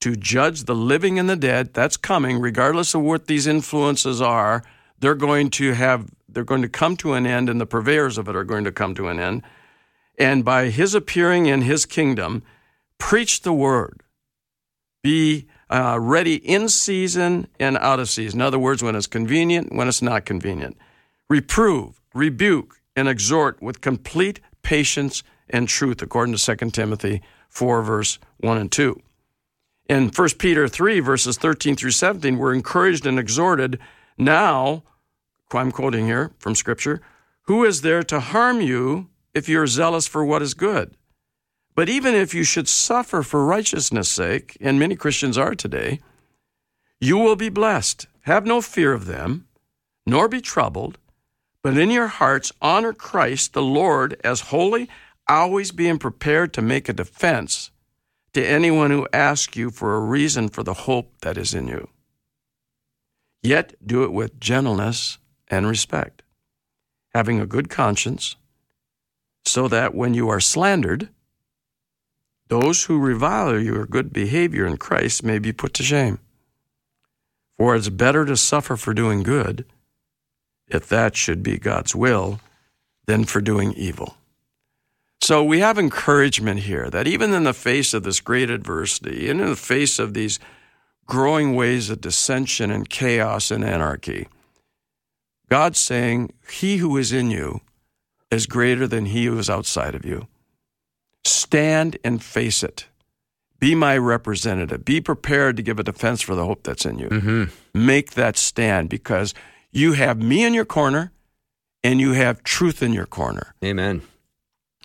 to 0.00 0.16
judge 0.16 0.64
the 0.64 0.74
living 0.74 1.18
and 1.18 1.30
the 1.30 1.36
dead. 1.36 1.74
That's 1.74 1.96
coming, 1.96 2.40
regardless 2.40 2.92
of 2.94 3.02
what 3.02 3.26
these 3.26 3.46
influences 3.46 4.20
are. 4.20 4.64
They're 5.02 5.16
going 5.16 5.50
to 5.50 5.72
have 5.72 6.10
they're 6.28 6.44
going 6.44 6.62
to 6.62 6.68
come 6.68 6.96
to 6.98 7.12
an 7.14 7.26
end, 7.26 7.50
and 7.50 7.60
the 7.60 7.66
purveyors 7.66 8.16
of 8.16 8.28
it 8.28 8.36
are 8.36 8.44
going 8.44 8.62
to 8.64 8.72
come 8.72 8.94
to 8.94 9.08
an 9.08 9.18
end. 9.18 9.42
And 10.16 10.44
by 10.44 10.70
his 10.70 10.94
appearing 10.94 11.46
in 11.46 11.62
his 11.62 11.84
kingdom, 11.86 12.44
preach 12.98 13.42
the 13.42 13.52
word. 13.52 14.04
Be 15.02 15.48
uh, 15.68 15.98
ready 16.00 16.36
in 16.36 16.68
season 16.68 17.48
and 17.58 17.76
out 17.78 17.98
of 17.98 18.08
season. 18.08 18.40
In 18.40 18.46
other 18.46 18.60
words, 18.60 18.80
when 18.80 18.94
it's 18.94 19.08
convenient, 19.08 19.74
when 19.74 19.88
it's 19.88 20.02
not 20.02 20.24
convenient. 20.24 20.78
Reprove, 21.28 22.00
rebuke, 22.14 22.76
and 22.94 23.08
exhort 23.08 23.60
with 23.60 23.80
complete 23.80 24.38
patience 24.62 25.24
and 25.50 25.68
truth, 25.68 26.00
according 26.00 26.36
to 26.36 26.56
2 26.56 26.70
Timothy 26.70 27.22
4, 27.48 27.82
verse 27.82 28.20
1 28.38 28.56
and 28.56 28.70
2. 28.70 29.02
In 29.88 30.10
1 30.10 30.28
Peter 30.38 30.68
3, 30.68 31.00
verses 31.00 31.36
13 31.38 31.74
through 31.74 31.90
17, 31.90 32.38
we're 32.38 32.54
encouraged 32.54 33.04
and 33.04 33.18
exhorted 33.18 33.80
now, 34.16 34.84
I'm 35.54 35.72
quoting 35.72 36.06
here 36.06 36.32
from 36.38 36.54
Scripture, 36.54 37.00
who 37.42 37.64
is 37.64 37.82
there 37.82 38.02
to 38.04 38.20
harm 38.20 38.60
you 38.60 39.08
if 39.34 39.48
you're 39.48 39.66
zealous 39.66 40.06
for 40.06 40.24
what 40.24 40.42
is 40.42 40.54
good? 40.54 40.96
But 41.74 41.88
even 41.88 42.14
if 42.14 42.34
you 42.34 42.44
should 42.44 42.68
suffer 42.68 43.22
for 43.22 43.44
righteousness' 43.44 44.08
sake, 44.08 44.56
and 44.60 44.78
many 44.78 44.94
Christians 44.94 45.38
are 45.38 45.54
today, 45.54 46.00
you 47.00 47.16
will 47.18 47.36
be 47.36 47.48
blessed. 47.48 48.06
Have 48.22 48.46
no 48.46 48.60
fear 48.60 48.92
of 48.92 49.06
them, 49.06 49.48
nor 50.06 50.28
be 50.28 50.40
troubled, 50.40 50.98
but 51.62 51.78
in 51.78 51.90
your 51.90 52.08
hearts 52.08 52.52
honor 52.60 52.92
Christ 52.92 53.54
the 53.54 53.62
Lord 53.62 54.20
as 54.22 54.52
holy, 54.52 54.88
always 55.28 55.72
being 55.72 55.98
prepared 55.98 56.52
to 56.54 56.62
make 56.62 56.88
a 56.88 56.92
defense 56.92 57.70
to 58.34 58.44
anyone 58.44 58.90
who 58.90 59.08
asks 59.12 59.56
you 59.56 59.70
for 59.70 59.94
a 59.94 60.00
reason 60.00 60.48
for 60.48 60.62
the 60.62 60.74
hope 60.74 61.12
that 61.20 61.38
is 61.38 61.54
in 61.54 61.68
you. 61.68 61.88
Yet 63.42 63.74
do 63.84 64.04
it 64.04 64.12
with 64.12 64.40
gentleness 64.40 65.18
and 65.52 65.66
respect, 65.66 66.22
having 67.14 67.38
a 67.38 67.46
good 67.46 67.68
conscience, 67.68 68.36
so 69.44 69.68
that 69.68 69.94
when 69.94 70.14
you 70.14 70.30
are 70.30 70.40
slandered, 70.40 71.10
those 72.48 72.84
who 72.84 72.98
revile 72.98 73.60
your 73.60 73.84
good 73.84 74.12
behavior 74.12 74.66
in 74.66 74.78
Christ 74.78 75.22
may 75.22 75.38
be 75.38 75.52
put 75.52 75.74
to 75.74 75.82
shame. 75.82 76.18
For 77.58 77.76
it's 77.76 77.90
better 77.90 78.24
to 78.24 78.36
suffer 78.36 78.76
for 78.76 78.94
doing 78.94 79.22
good, 79.22 79.66
if 80.68 80.88
that 80.88 81.16
should 81.16 81.42
be 81.42 81.58
God's 81.58 81.94
will, 81.94 82.40
than 83.04 83.24
for 83.24 83.42
doing 83.42 83.74
evil. 83.74 84.16
So 85.20 85.44
we 85.44 85.60
have 85.60 85.78
encouragement 85.78 86.60
here 86.60 86.88
that 86.88 87.06
even 87.06 87.34
in 87.34 87.44
the 87.44 87.52
face 87.52 87.92
of 87.92 88.04
this 88.04 88.20
great 88.20 88.48
adversity, 88.48 89.28
and 89.28 89.40
in 89.40 89.48
the 89.48 89.56
face 89.56 89.98
of 89.98 90.14
these 90.14 90.40
growing 91.06 91.54
ways 91.54 91.90
of 91.90 92.00
dissension 92.00 92.70
and 92.70 92.88
chaos 92.88 93.50
and 93.50 93.62
anarchy, 93.62 94.28
God's 95.52 95.78
saying, 95.78 96.32
He 96.50 96.78
who 96.78 96.96
is 96.96 97.12
in 97.12 97.30
you 97.30 97.60
is 98.30 98.46
greater 98.46 98.86
than 98.86 99.04
he 99.04 99.26
who 99.26 99.38
is 99.38 99.50
outside 99.50 99.94
of 99.94 100.02
you. 100.02 100.26
Stand 101.24 101.98
and 102.02 102.22
face 102.22 102.62
it. 102.62 102.86
Be 103.60 103.74
my 103.74 103.98
representative. 103.98 104.82
Be 104.82 105.02
prepared 105.02 105.58
to 105.58 105.62
give 105.62 105.78
a 105.78 105.82
defense 105.82 106.22
for 106.22 106.34
the 106.34 106.46
hope 106.46 106.62
that's 106.62 106.86
in 106.86 106.98
you. 106.98 107.50
Make 107.74 108.12
that 108.12 108.38
stand 108.38 108.88
because 108.88 109.34
you 109.70 109.92
have 109.92 110.22
me 110.22 110.42
in 110.42 110.54
your 110.54 110.64
corner 110.64 111.12
and 111.84 112.00
you 112.00 112.12
have 112.12 112.42
truth 112.44 112.82
in 112.82 112.94
your 112.94 113.04
corner. 113.04 113.54
Amen. 113.62 114.00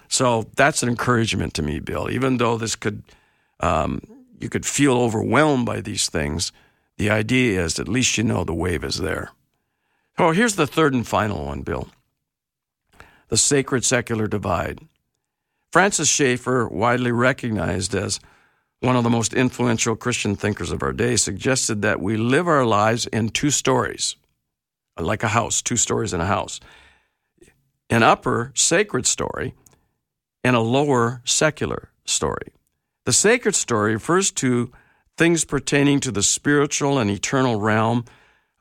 So 0.10 0.50
that's 0.58 0.84
an 0.84 0.90
encouragement 0.90 1.54
to 1.54 1.62
me, 1.62 1.80
Bill. 1.80 2.12
Even 2.12 2.40
though 2.40 2.58
this 2.58 2.76
could, 2.76 3.04
um, 3.62 4.02
you 4.42 4.50
could 4.50 4.66
feel 4.66 4.98
overwhelmed 4.98 5.66
by 5.66 5.80
these 5.80 6.10
things, 6.10 6.52
the 6.98 7.10
idea 7.10 7.64
is 7.64 7.80
at 7.80 7.88
least 7.88 8.18
you 8.18 8.26
know 8.26 8.44
the 8.44 8.54
wave 8.54 8.84
is 8.84 8.98
there. 8.98 9.32
Oh, 10.20 10.32
here's 10.32 10.56
the 10.56 10.66
third 10.66 10.94
and 10.94 11.08
final 11.08 11.46
one, 11.46 11.62
Bill 11.62 11.90
the 13.30 13.38
sacred 13.38 13.84
secular 13.84 14.26
divide. 14.26 14.80
Francis 15.74 16.08
Schaeffer, 16.08 16.66
widely 16.68 17.12
recognized 17.12 17.94
as 17.94 18.22
one 18.80 18.96
of 18.96 19.04
the 19.04 19.10
most 19.10 19.34
influential 19.34 19.98
Christian 19.98 20.36
thinkers 20.36 20.72
of 20.72 20.82
our 20.82 20.94
day, 20.94 21.18
suggested 21.18 21.82
that 21.82 22.00
we 22.00 22.16
live 22.16 22.48
our 22.48 22.66
lives 22.66 23.06
in 23.08 23.30
two 23.30 23.50
stories, 23.50 24.16
like 24.98 25.24
a 25.24 25.30
house, 25.30 25.62
two 25.62 25.76
stories 25.76 26.14
in 26.14 26.22
a 26.22 26.26
house. 26.26 26.62
An 27.90 28.02
upper 28.02 28.54
sacred 28.56 29.06
story 29.06 29.54
and 30.42 30.56
a 30.56 30.62
lower 30.62 31.22
secular 31.26 31.90
story. 32.06 32.54
The 33.06 33.14
sacred 33.14 33.56
story 33.56 33.94
refers 33.94 34.32
to 34.32 34.72
things 35.18 35.44
pertaining 35.44 36.00
to 36.02 36.12
the 36.12 36.24
spiritual 36.24 36.98
and 36.98 37.10
eternal 37.10 37.60
realm 37.60 38.06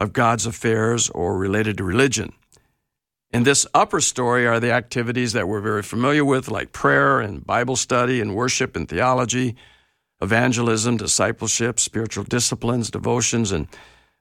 of 0.00 0.12
God's 0.12 0.46
affairs 0.46 1.08
or 1.10 1.36
related 1.38 1.78
to 1.78 1.84
religion. 1.84 2.32
In 3.30 3.42
this 3.42 3.66
upper 3.74 4.00
story 4.00 4.46
are 4.46 4.60
the 4.60 4.72
activities 4.72 5.32
that 5.32 5.48
we're 5.48 5.60
very 5.60 5.82
familiar 5.82 6.24
with, 6.24 6.48
like 6.48 6.72
prayer 6.72 7.20
and 7.20 7.44
Bible 7.46 7.76
study 7.76 8.20
and 8.20 8.34
worship 8.34 8.76
and 8.76 8.88
theology, 8.88 9.56
evangelism, 10.20 10.96
discipleship, 10.96 11.80
spiritual 11.80 12.24
disciplines, 12.24 12.90
devotions, 12.90 13.52
and 13.52 13.68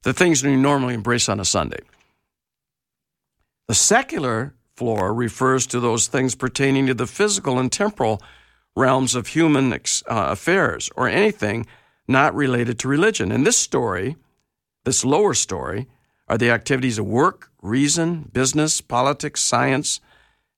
the 0.04 0.14
things 0.14 0.44
we 0.44 0.56
normally 0.56 0.94
embrace 0.94 1.30
on 1.30 1.40
a 1.40 1.46
Sunday. 1.46 1.80
The 3.68 3.74
secular 3.74 4.54
floor 4.76 5.14
refers 5.14 5.66
to 5.68 5.80
those 5.80 6.08
things 6.08 6.36
pertaining 6.36 6.88
to 6.88 6.94
the 6.94 7.08
physical 7.08 7.58
and 7.58 7.72
temporal 7.72 8.22
realms 8.76 9.16
of 9.16 9.28
human 9.28 9.72
uh, 9.72 9.78
affairs 10.08 10.90
or 10.96 11.08
anything 11.08 11.66
not 12.08 12.36
related 12.36 12.78
to 12.80 12.88
religion. 12.88 13.32
In 13.32 13.44
this 13.44 13.58
story, 13.58 14.16
this 14.86 15.04
lower 15.04 15.34
story, 15.34 15.88
are 16.28 16.38
the 16.38 16.50
activities 16.50 16.98
of 16.98 17.06
work, 17.06 17.52
reason, 17.62 18.30
business, 18.34 18.82
politics, 18.82 19.42
science, 19.42 20.00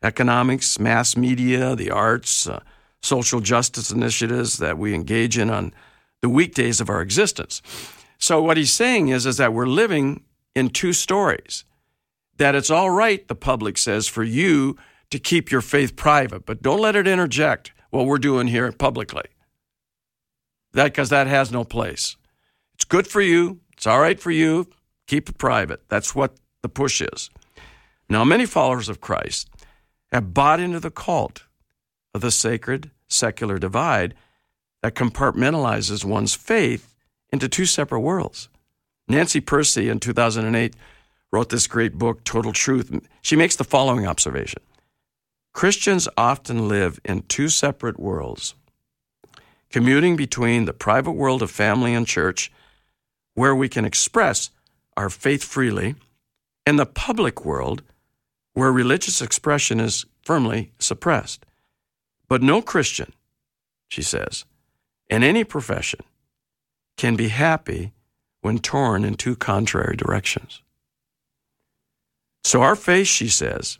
economics, 0.04 0.80
mass 0.80 1.18
media, 1.18 1.76
the 1.76 1.92
arts, 1.92 2.48
uh, 2.48 2.62
social 3.02 3.40
justice 3.40 3.92
initiatives 3.92 4.58
that 4.58 4.78
we 4.78 4.94
engage 4.94 5.38
in 5.38 5.50
on 5.50 5.74
the 6.22 6.30
weekdays 6.30 6.80
of 6.80 6.90
our 6.90 7.02
existence. 7.02 7.62
So 8.18 8.42
what 8.42 8.58
he's 8.58 8.74
saying 8.74 9.10
is, 9.10 9.26
is 9.26 9.38
that 9.38 9.54
we're 9.54 9.68
living 9.68 10.24
in 10.56 10.70
two 10.70 10.94
stories. 10.94 11.66
That 12.38 12.56
it's 12.56 12.70
all 12.70 12.90
right, 12.90 13.28
the 13.28 13.36
public 13.36 13.78
says, 13.78 14.08
for 14.08 14.24
you 14.24 14.78
to 15.10 15.20
keep 15.20 15.52
your 15.52 15.62
faith 15.62 15.96
private, 15.96 16.46
but 16.46 16.62
don't 16.62 16.82
let 16.82 16.96
it 16.96 17.08
interject 17.08 17.72
what 17.90 18.06
we're 18.06 18.18
doing 18.18 18.48
here 18.48 18.72
publicly. 18.72 19.26
That 20.74 20.86
because 20.86 21.10
that 21.10 21.28
has 21.28 21.52
no 21.52 21.64
place. 21.64 22.18
It's 22.76 22.86
good 22.86 23.08
for 23.08 23.22
you. 23.22 23.60
It's 23.78 23.88
all 23.88 24.00
right 24.00 24.20
for 24.20 24.32
you. 24.32 24.68
Keep 25.06 25.30
it 25.30 25.38
private. 25.38 25.88
That's 25.88 26.16
what 26.16 26.36
the 26.64 26.70
push 26.70 27.02
is. 27.02 27.30
Now, 28.10 28.24
many 28.24 28.46
followers 28.46 28.90
of 28.90 29.02
Christ 29.02 29.50
have 30.12 30.34
bought 30.34 30.60
into 30.60 30.80
the 30.80 30.92
cult 30.92 31.44
of 32.14 32.22
the 32.22 32.32
sacred 32.32 32.92
secular 33.08 33.60
divide 33.60 34.16
that 34.82 34.96
compartmentalizes 34.96 36.04
one's 36.04 36.34
faith 36.34 36.96
into 37.32 37.48
two 37.48 37.66
separate 37.66 38.00
worlds. 38.00 38.50
Nancy 39.08 39.42
Pearcey 39.42 39.90
in 39.90 40.00
2008 40.00 40.74
wrote 41.32 41.50
this 41.50 41.68
great 41.68 41.94
book, 41.98 42.24
Total 42.24 42.54
Truth. 42.54 43.08
She 43.22 43.36
makes 43.36 43.56
the 43.56 43.64
following 43.64 44.08
observation 44.08 44.62
Christians 45.54 46.08
often 46.18 46.68
live 46.68 47.00
in 47.04 47.24
two 47.24 47.50
separate 47.50 48.00
worlds, 48.00 48.56
commuting 49.70 50.16
between 50.16 50.66
the 50.66 50.74
private 50.74 51.14
world 51.14 51.42
of 51.42 51.52
family 51.52 51.94
and 51.94 52.08
church, 52.08 52.52
where 53.38 53.56
we 53.56 53.70
can 53.70 53.86
express 53.86 54.50
our 54.98 55.12
faith 55.12 55.44
freely, 55.44 55.94
and 56.66 56.80
the 56.80 56.88
public 56.88 57.46
world, 57.46 57.84
where 58.54 58.72
religious 58.72 59.22
expression 59.22 59.80
is 59.80 60.08
firmly 60.24 60.72
suppressed. 60.80 61.46
But 62.28 62.42
no 62.42 62.64
Christian, 62.64 63.14
she 63.90 64.02
says, 64.02 64.44
in 65.08 65.22
any 65.22 65.44
profession 65.44 66.00
can 66.98 67.16
be 67.16 67.28
happy 67.28 67.94
when 68.42 68.58
torn 68.58 69.06
in 69.06 69.14
two 69.14 69.36
contrary 69.36 69.96
directions. 69.96 70.64
So 72.44 72.64
our 72.64 72.76
faith, 72.76 73.06
she 73.06 73.30
says, 73.30 73.78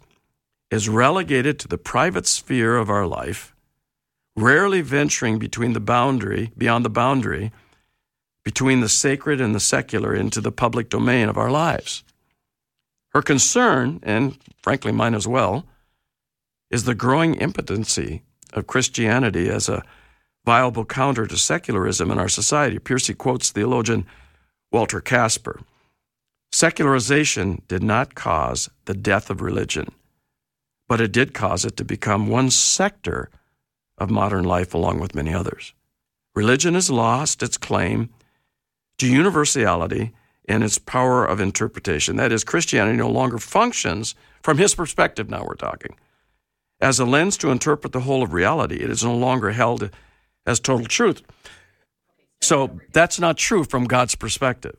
is 0.70 0.88
relegated 0.88 1.58
to 1.60 1.68
the 1.68 1.80
private 1.80 2.28
sphere 2.28 2.78
of 2.78 2.92
our 2.92 3.08
life, 3.08 3.56
rarely 4.36 4.82
venturing 4.82 5.40
between 5.40 5.74
the 5.74 5.80
boundary, 5.80 6.52
beyond 6.56 6.86
the 6.86 6.92
boundary 6.92 7.52
between 8.48 8.80
the 8.80 8.88
sacred 8.88 9.42
and 9.42 9.54
the 9.54 9.60
secular 9.60 10.16
into 10.16 10.40
the 10.40 10.54
public 10.54 10.88
domain 10.88 11.28
of 11.28 11.38
our 11.38 11.52
lives. 11.52 12.02
Her 13.10 13.22
concern, 13.22 14.00
and 14.04 14.38
frankly 14.62 14.94
mine 14.94 15.16
as 15.16 15.28
well, 15.28 15.66
is 16.72 16.86
the 16.86 16.96
growing 16.96 17.36
impotency 17.36 18.22
of 18.54 18.66
Christianity 18.66 19.50
as 19.50 19.68
a 19.68 19.84
viable 20.46 20.86
counter 20.86 21.28
to 21.28 21.36
secularism 21.36 22.10
in 22.10 22.18
our 22.18 22.30
society. 22.30 22.80
Pearcey 22.80 23.18
quotes 23.18 23.50
theologian 23.50 24.06
Walter 24.72 25.02
Kasper. 25.02 25.60
Secularization 26.54 27.64
did 27.68 27.84
not 27.84 28.16
cause 28.16 28.70
the 28.86 28.94
death 28.94 29.30
of 29.30 29.42
religion, 29.42 29.92
but 30.88 31.02
it 31.02 31.12
did 31.12 31.34
cause 31.34 31.66
it 31.66 31.76
to 31.76 31.84
become 31.84 32.28
one 32.28 32.50
sector 32.50 33.30
of 33.98 34.10
modern 34.10 34.46
life 34.46 34.74
along 34.74 35.02
with 35.02 35.16
many 35.16 35.34
others. 35.34 35.74
Religion 36.34 36.76
has 36.76 36.90
lost 36.90 37.44
its 37.44 37.58
claim 37.58 38.10
to 38.98 39.08
universality 39.08 40.14
and 40.48 40.64
its 40.64 40.78
power 40.78 41.26
of 41.26 41.40
interpretation. 41.40 42.16
That 42.16 42.32
is, 42.32 42.44
Christianity 42.44 42.98
no 42.98 43.10
longer 43.10 43.38
functions, 43.38 44.16
from 44.42 44.58
his 44.58 44.76
perspective 44.76 45.30
now 45.30 45.44
we're 45.44 45.56
talking, 45.56 45.96
as 46.80 47.00
a 47.00 47.06
lens 47.06 47.38
to 47.38 47.52
interpret 47.52 47.92
the 47.94 48.02
whole 48.02 48.24
of 48.24 48.34
reality. 48.34 48.78
It 48.78 48.90
is 48.90 49.04
no 49.04 49.16
longer 49.16 49.52
held 49.52 49.90
as 50.46 50.60
total 50.60 50.86
truth. 50.86 51.22
So 52.42 52.80
that's 52.94 53.20
not 53.20 53.38
true 53.38 53.64
from 53.64 53.86
God's 53.86 54.16
perspective. 54.16 54.78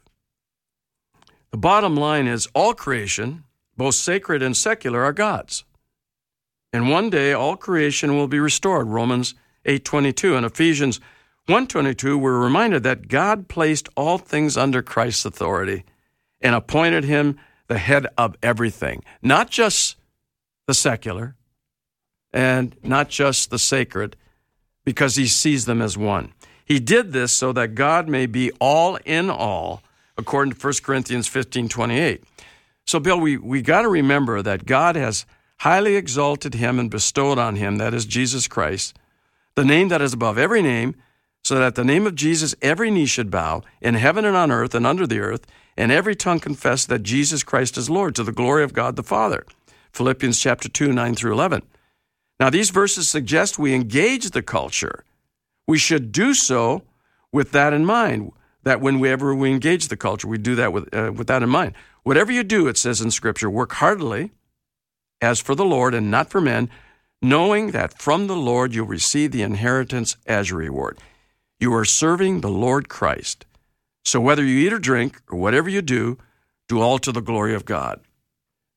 The 1.51 1.59
bottom 1.59 1.97
line 1.97 2.27
is 2.27 2.49
all 2.55 2.75
creation, 2.75 3.45
both 3.77 3.95
sacred 3.95 4.43
and 4.43 4.57
secular, 4.57 5.03
are 5.03 5.13
God's. 5.13 5.65
And 6.73 6.91
one 6.91 7.11
day 7.11 7.33
all 7.33 7.57
creation 7.57 8.17
will 8.17 8.29
be 8.29 8.39
restored. 8.39 8.89
Romans 8.89 9.35
8:22 9.65 10.37
and 10.37 10.47
Ephesians 10.47 11.01
122 11.49 12.19
we're 12.19 12.39
reminded 12.39 12.83
that 12.83 13.09
God 13.09 13.49
placed 13.49 13.89
all 13.97 14.19
things 14.19 14.59
under 14.59 14.83
Christ's 14.83 15.25
authority 15.25 15.85
and 16.43 16.55
appointed 16.55 17.05
him 17.05 17.39
the 17.69 17.79
head 17.79 18.07
of 18.19 18.37
everything, 18.43 19.03
not 19.23 19.49
just 19.49 19.97
the 20.67 20.75
secular 20.75 21.37
and 22.35 22.77
not 22.83 23.09
just 23.09 23.49
the 23.49 23.59
sacred 23.59 24.15
because 24.85 25.17
he 25.17 25.27
sees 25.27 25.65
them 25.65 25.81
as 25.81 25.97
one. 25.97 26.35
He 26.67 26.79
did 26.79 27.15
this 27.15 27.33
so 27.33 27.53
that 27.55 27.75
God 27.75 28.11
may 28.11 28.27
be 28.27 28.51
all 28.61 28.97
in 29.07 29.31
all 29.31 29.83
according 30.19 30.53
to 30.53 30.67
1 30.67 30.75
Corinthians 30.83 31.29
15 31.29 31.71
28. 31.71 32.25
So, 32.87 33.01
Bill, 33.01 33.19
we, 33.19 33.39
we 33.39 33.63
got 33.63 33.83
to 33.83 33.89
remember 33.89 34.43
that 34.43 34.67
God 34.67 34.97
has 34.97 35.25
highly 35.61 35.97
exalted 35.97 36.55
him 36.55 36.79
and 36.79 36.91
bestowed 36.91 37.39
on 37.39 37.57
him, 37.57 37.79
that 37.79 37.95
is 37.95 38.05
Jesus 38.05 38.49
Christ, 38.49 38.99
the 39.55 39.65
name 39.65 39.89
that 39.89 40.03
is 40.03 40.13
above 40.13 40.37
every 40.37 40.61
name, 40.61 40.95
so 41.45 41.55
that 41.55 41.65
at 41.65 41.75
the 41.75 41.85
name 41.85 42.07
of 42.07 42.15
Jesus 42.15 42.55
every 42.61 42.91
knee 42.91 43.07
should 43.07 43.31
bow 43.31 43.63
in 43.81 43.95
heaven 43.95 44.25
and 44.25 44.37
on 44.37 44.51
earth 44.51 44.75
and 44.75 44.87
under 44.87 45.07
the 45.07 45.21
earth, 45.21 45.47
and 45.77 45.93
every 45.93 46.17
tongue 46.17 46.41
confess 46.41 46.85
that 46.87 47.03
Jesus 47.03 47.43
Christ 47.43 47.79
is 47.79 47.89
Lord 47.89 48.15
to 48.17 48.25
the 48.25 48.33
glory 48.33 48.65
of 48.65 48.73
God 48.73 48.97
the 48.97 49.03
Father. 49.03 49.47
Philippians 49.93 50.39
chapter 50.39 50.69
2, 50.69 50.93
9 50.93 51.15
through 51.15 51.33
11. 51.33 51.63
Now, 52.41 52.51
these 52.51 52.71
verses 52.71 53.09
suggest 53.09 53.59
we 53.59 53.75
engage 53.75 54.31
the 54.31 54.43
culture. 54.43 55.05
We 55.67 55.79
should 55.79 56.13
do 56.13 56.35
so 56.35 56.83
with 57.33 57.53
that 57.53 57.73
in 57.73 57.85
mind 57.85 58.33
that 58.63 58.81
whenever 58.81 59.35
we 59.35 59.51
engage 59.51 59.89
the 59.89 59.97
culture, 59.97 60.29
we 60.29 60.39
do 60.39 60.55
that 60.55 60.73
with, 60.73 60.93
uh, 60.95 61.13
with 61.15 61.27
that 61.29 61.43
in 61.43 61.49
mind. 61.49 61.75
Whatever 62.03 62.33
you 62.33 62.43
do, 62.43 62.69
it 62.69 62.77
says 62.77 63.01
in 63.01 63.11
Scripture, 63.11 63.51
work 63.51 63.73
heartily 63.73 64.33
as 65.21 65.41
for 65.41 65.55
the 65.55 65.65
Lord 65.65 65.95
and 65.95 66.11
not 66.11 66.31
for 66.31 66.41
men, 66.41 66.71
knowing 67.21 67.73
that 67.73 68.01
from 68.01 68.27
the 68.27 68.37
Lord 68.37 68.75
you'll 68.75 68.87
receive 68.87 69.33
the 69.33 69.43
inheritance 69.43 70.17
as 70.27 70.51
your 70.51 70.59
reward. 70.61 70.99
You 71.61 71.75
are 71.75 71.85
serving 71.85 72.41
the 72.41 72.51
Lord 72.51 72.89
Christ. 72.89 73.45
So 74.05 74.21
whether 74.21 74.45
you 74.45 74.67
eat 74.67 74.73
or 74.73 74.79
drink 74.79 75.21
or 75.29 75.39
whatever 75.39 75.69
you 75.69 75.83
do, 75.83 76.19
do 76.69 76.81
all 76.81 76.99
to 76.99 77.13
the 77.13 77.21
glory 77.21 77.55
of 77.55 77.65
God. 77.65 78.01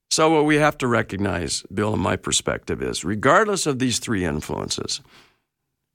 So 0.10 0.30
what 0.30 0.46
we 0.46 0.58
have 0.58 0.78
to 0.80 0.88
recognize, 0.88 1.64
Bill, 1.74 1.94
in 1.94 2.00
my 2.00 2.18
perspective, 2.18 2.82
is 2.82 3.06
regardless 3.06 3.66
of 3.66 3.80
these 3.80 4.00
three 4.00 4.26
influences 4.26 5.02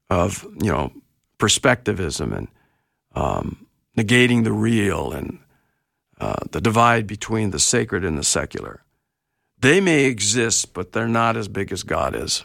of 0.08 0.46
you 0.62 0.70
know 0.70 0.92
perspectivism 1.38 2.32
and 2.32 2.48
um, 3.14 3.66
negating 3.96 4.44
the 4.44 4.52
real 4.52 5.12
and 5.12 5.38
uh, 6.18 6.44
the 6.50 6.60
divide 6.60 7.06
between 7.06 7.50
the 7.50 7.58
sacred 7.58 8.04
and 8.04 8.16
the 8.16 8.24
secular. 8.24 8.82
They 9.58 9.80
may 9.80 10.04
exist, 10.04 10.72
but 10.72 10.92
they're 10.92 11.08
not 11.08 11.36
as 11.36 11.48
big 11.48 11.72
as 11.72 11.82
God 11.82 12.14
is. 12.14 12.44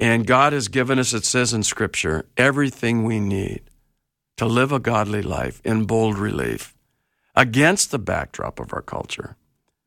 And 0.00 0.26
God 0.26 0.52
has 0.52 0.68
given 0.68 0.98
us, 0.98 1.12
it 1.12 1.24
says 1.24 1.52
in 1.52 1.62
Scripture, 1.62 2.26
everything 2.36 3.04
we 3.04 3.20
need 3.20 3.62
to 4.36 4.46
live 4.46 4.72
a 4.72 4.80
godly 4.80 5.22
life 5.22 5.60
in 5.64 5.84
bold 5.84 6.18
relief 6.18 6.74
against 7.36 7.90
the 7.90 7.98
backdrop 7.98 8.58
of 8.60 8.72
our 8.72 8.82
culture, 8.82 9.36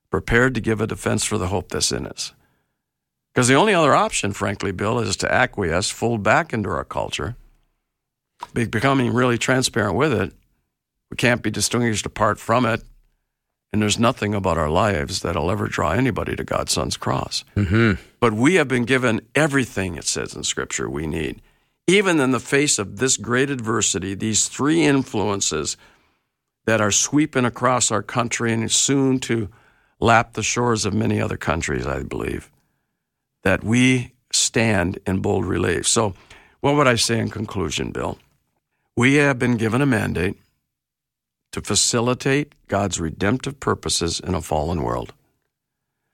prepared 0.10 0.56
to 0.56 0.62
give 0.62 0.82
a 0.82 0.88
defense 0.88 1.24
for 1.24 1.38
the 1.38 1.48
hope 1.48 1.70
that's 1.70 1.92
in 1.92 2.08
us. 2.08 2.34
Because 3.34 3.48
the 3.48 3.56
only 3.56 3.74
other 3.74 3.94
option, 3.94 4.34
frankly, 4.34 4.72
Bill, 4.72 5.00
is 5.00 5.16
to 5.18 5.32
acquiesce, 5.32 5.90
fold 5.90 6.24
back 6.24 6.54
into 6.54 6.70
our 6.70 6.86
culture, 6.86 7.36
be 8.54 8.66
becoming 8.66 9.14
really 9.14 9.38
transparent 9.38 9.96
with 9.96 10.14
it. 10.14 10.34
We 11.10 11.18
can't 11.18 11.42
be 11.42 11.52
distinguished 11.52 12.06
apart 12.06 12.40
from 12.40 12.66
it. 12.66 12.84
And 13.74 13.82
there's 13.82 14.00
nothing 14.00 14.34
about 14.34 14.58
our 14.58 14.70
lives 14.70 15.22
that'll 15.22 15.52
ever 15.52 15.68
draw 15.68 15.92
anybody 15.92 16.36
to 16.36 16.44
God's 16.44 16.72
Son's 16.72 16.96
cross. 16.98 17.44
Mm-hmm. 17.56 18.02
But 18.20 18.34
we 18.34 18.56
have 18.56 18.68
been 18.68 18.86
given 18.86 19.22
everything, 19.36 19.96
it 19.96 20.06
says 20.06 20.34
in 20.36 20.44
Scripture, 20.44 20.90
we 20.90 21.06
need. 21.06 21.42
Even 21.86 22.20
in 22.20 22.32
the 22.32 22.40
face 22.40 22.80
of 22.80 22.98
this 22.98 23.18
great 23.18 23.50
adversity, 23.50 24.14
these 24.14 24.48
three 24.48 24.84
influences 24.84 25.78
that 26.66 26.82
are 26.82 26.92
sweeping 26.92 27.46
across 27.46 27.92
our 27.92 28.04
country 28.04 28.54
and 28.54 28.72
soon 28.72 29.20
to 29.20 29.50
lap 30.00 30.34
the 30.34 30.44
shores 30.44 30.86
of 30.86 30.94
many 30.94 31.20
other 31.20 31.38
countries, 31.38 31.86
I 31.86 32.04
believe, 32.04 32.52
that 33.44 33.64
we 33.64 34.14
stand 34.32 35.00
in 35.06 35.20
bold 35.20 35.46
relief. 35.46 35.88
So, 35.88 36.14
what 36.60 36.76
would 36.76 36.88
I 36.88 36.96
say 36.96 37.20
in 37.20 37.30
conclusion, 37.30 37.92
Bill? 37.92 38.18
We 38.96 39.16
have 39.16 39.40
been 39.40 39.58
given 39.58 39.82
a 39.82 39.86
mandate 39.86 40.38
to 41.52 41.62
facilitate 41.62 42.54
God's 42.68 43.00
redemptive 43.00 43.60
purposes 43.60 44.20
in 44.20 44.36
a 44.36 44.42
fallen 44.42 44.84
world. 44.84 45.14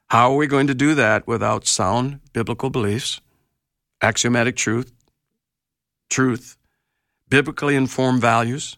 How 0.10 0.32
are 0.32 0.38
we 0.38 0.48
going 0.48 0.68
to 0.68 0.76
do 0.76 0.96
that 0.96 1.28
without 1.28 1.66
sound 1.66 2.20
biblical 2.34 2.70
beliefs, 2.70 3.20
axiomatic 4.02 4.56
truth, 4.56 4.92
truth, 6.10 6.56
biblically 7.30 7.76
informed 7.76 8.22
values, 8.22 8.78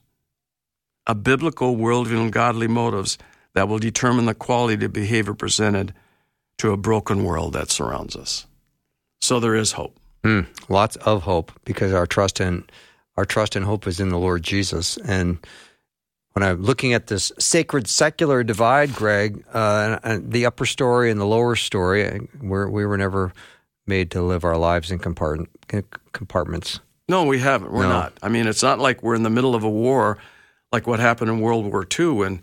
a 1.05 1.13
biblical 1.13 1.75
worldview 1.75 2.21
and 2.21 2.31
godly 2.31 2.67
motives 2.67 3.17
that 3.53 3.67
will 3.67 3.79
determine 3.79 4.25
the 4.25 4.33
quality 4.33 4.85
of 4.85 4.93
behavior 4.93 5.33
presented 5.33 5.93
to 6.57 6.71
a 6.71 6.77
broken 6.77 7.23
world 7.23 7.53
that 7.53 7.69
surrounds 7.69 8.15
us? 8.15 8.45
So 9.19 9.39
there 9.39 9.55
is 9.55 9.73
hope. 9.73 9.99
Mm, 10.23 10.47
lots 10.69 10.95
of 10.97 11.23
hope 11.23 11.51
because 11.65 11.93
our 11.93 12.07
trust 12.07 12.39
in 12.39 12.63
our 13.17 13.25
trust 13.25 13.55
and 13.55 13.65
hope 13.65 13.87
is 13.87 13.99
in 13.99 14.09
the 14.09 14.17
Lord 14.17 14.43
Jesus. 14.43 14.97
And 14.97 15.37
when 16.35 16.43
I'm 16.43 16.61
looking 16.61 16.93
at 16.93 17.07
this 17.07 17.31
sacred 17.39 17.87
secular 17.87 18.43
divide, 18.43 18.93
Greg, 18.93 19.45
uh, 19.53 19.99
and 20.03 20.33
the 20.33 20.45
upper 20.45 20.65
story 20.65 21.09
and 21.09 21.19
the 21.19 21.25
lower 21.25 21.55
story, 21.55 22.27
we're, 22.41 22.67
we 22.69 22.85
were 22.85 22.97
never 22.97 23.31
made 23.87 24.11
to 24.11 24.21
live 24.21 24.43
our 24.43 24.57
lives 24.57 24.91
in 24.91 24.99
compart- 24.99 25.47
compartments. 26.11 26.81
No, 27.07 27.23
we 27.23 27.39
haven't. 27.39 27.71
We're 27.71 27.83
No. 27.83 27.89
not. 27.89 28.13
I 28.21 28.27
mean, 28.27 28.47
it's 28.47 28.61
not 28.63 28.79
like 28.79 29.01
we're 29.01 29.15
in 29.15 29.23
the 29.23 29.29
middle 29.29 29.55
of 29.55 29.63
a 29.63 29.69
war 29.69 30.17
like 30.73 30.87
what 30.87 30.99
happened 30.99 31.29
in 31.29 31.39
World 31.39 31.71
War 31.71 31.87
II 31.97 32.07
when 32.09 32.41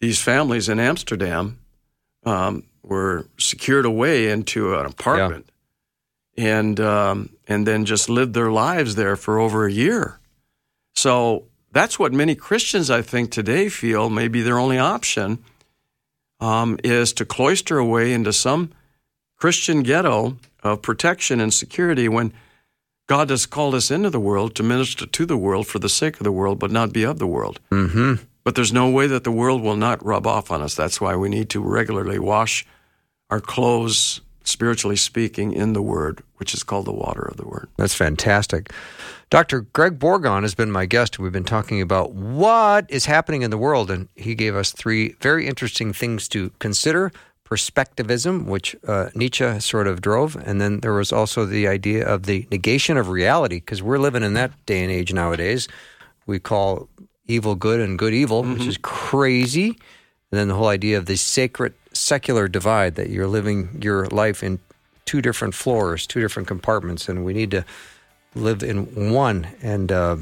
these 0.00 0.22
families 0.22 0.68
in 0.68 0.78
Amsterdam 0.78 1.58
um, 2.24 2.62
were 2.84 3.26
secured 3.38 3.86
away 3.86 4.28
into 4.28 4.74
an 4.76 4.86
apartment 4.86 5.50
and 6.36 6.78
um, 6.78 7.30
and 7.48 7.66
then 7.66 7.84
just 7.86 8.08
lived 8.08 8.34
their 8.34 8.52
lives 8.52 8.94
there 8.94 9.16
for 9.16 9.40
over 9.40 9.66
a 9.66 9.72
year. 9.72 10.20
So 10.94 11.46
that's 11.76 11.98
what 11.98 12.12
many 12.12 12.34
Christians, 12.34 12.90
I 12.90 13.02
think, 13.02 13.30
today 13.30 13.68
feel 13.68 14.08
may 14.08 14.28
be 14.28 14.40
their 14.40 14.58
only 14.58 14.78
option 14.78 15.44
um, 16.40 16.78
is 16.82 17.12
to 17.14 17.24
cloister 17.24 17.78
away 17.78 18.12
into 18.12 18.32
some 18.32 18.72
Christian 19.36 19.82
ghetto 19.82 20.38
of 20.62 20.80
protection 20.80 21.38
and 21.38 21.52
security 21.52 22.08
when 22.08 22.32
God 23.06 23.30
has 23.30 23.46
called 23.46 23.74
us 23.74 23.90
into 23.90 24.10
the 24.10 24.18
world 24.18 24.54
to 24.56 24.62
minister 24.62 25.06
to 25.06 25.26
the 25.26 25.36
world 25.36 25.66
for 25.66 25.78
the 25.78 25.88
sake 25.88 26.16
of 26.16 26.24
the 26.24 26.32
world, 26.32 26.58
but 26.58 26.70
not 26.70 26.92
be 26.92 27.04
of 27.04 27.18
the 27.18 27.26
world. 27.26 27.60
Mm-hmm. 27.70 28.24
But 28.42 28.54
there's 28.54 28.72
no 28.72 28.88
way 28.88 29.06
that 29.06 29.24
the 29.24 29.30
world 29.30 29.62
will 29.62 29.76
not 29.76 30.04
rub 30.04 30.26
off 30.26 30.50
on 30.50 30.62
us. 30.62 30.74
That's 30.74 31.00
why 31.00 31.14
we 31.14 31.28
need 31.28 31.50
to 31.50 31.60
regularly 31.60 32.18
wash 32.18 32.64
our 33.28 33.40
clothes, 33.40 34.20
spiritually 34.44 34.96
speaking, 34.96 35.52
in 35.52 35.72
the 35.72 35.82
Word, 35.82 36.22
which 36.36 36.54
is 36.54 36.62
called 36.62 36.86
the 36.86 36.92
water 36.92 37.22
of 37.22 37.36
the 37.36 37.46
Word. 37.46 37.68
That's 37.76 37.94
fantastic. 37.94 38.72
Dr. 39.28 39.62
Greg 39.62 39.98
Bourgond 39.98 40.42
has 40.42 40.54
been 40.54 40.70
my 40.70 40.86
guest. 40.86 41.18
We've 41.18 41.32
been 41.32 41.42
talking 41.42 41.82
about 41.82 42.12
what 42.12 42.86
is 42.88 43.06
happening 43.06 43.42
in 43.42 43.50
the 43.50 43.58
world, 43.58 43.90
and 43.90 44.08
he 44.14 44.36
gave 44.36 44.54
us 44.54 44.70
three 44.70 45.16
very 45.20 45.48
interesting 45.48 45.92
things 45.92 46.28
to 46.28 46.52
consider 46.60 47.10
perspectivism, 47.44 48.46
which 48.46 48.76
uh, 48.86 49.10
Nietzsche 49.16 49.58
sort 49.58 49.88
of 49.88 50.00
drove, 50.00 50.36
and 50.36 50.60
then 50.60 50.78
there 50.80 50.92
was 50.92 51.12
also 51.12 51.44
the 51.44 51.66
idea 51.66 52.06
of 52.06 52.24
the 52.24 52.46
negation 52.52 52.96
of 52.96 53.08
reality, 53.08 53.56
because 53.56 53.82
we're 53.82 53.98
living 53.98 54.22
in 54.22 54.34
that 54.34 54.52
day 54.64 54.82
and 54.82 54.92
age 54.92 55.12
nowadays. 55.12 55.66
We 56.26 56.38
call 56.38 56.88
evil 57.26 57.56
good 57.56 57.80
and 57.80 57.98
good 57.98 58.14
evil, 58.14 58.44
which 58.44 58.66
is 58.66 58.78
crazy. 58.78 59.70
And 60.30 60.40
then 60.40 60.48
the 60.48 60.54
whole 60.54 60.68
idea 60.68 60.98
of 60.98 61.06
the 61.06 61.16
sacred 61.16 61.74
secular 61.92 62.46
divide 62.46 62.94
that 62.94 63.10
you're 63.10 63.26
living 63.26 63.80
your 63.82 64.06
life 64.06 64.44
in 64.44 64.60
two 65.04 65.20
different 65.20 65.54
floors, 65.54 66.06
two 66.06 66.20
different 66.20 66.46
compartments, 66.46 67.08
and 67.08 67.24
we 67.24 67.32
need 67.32 67.50
to 67.52 67.64
live 68.36 68.62
in 68.62 69.10
one 69.12 69.48
and 69.62 69.90
uh, 69.90 70.16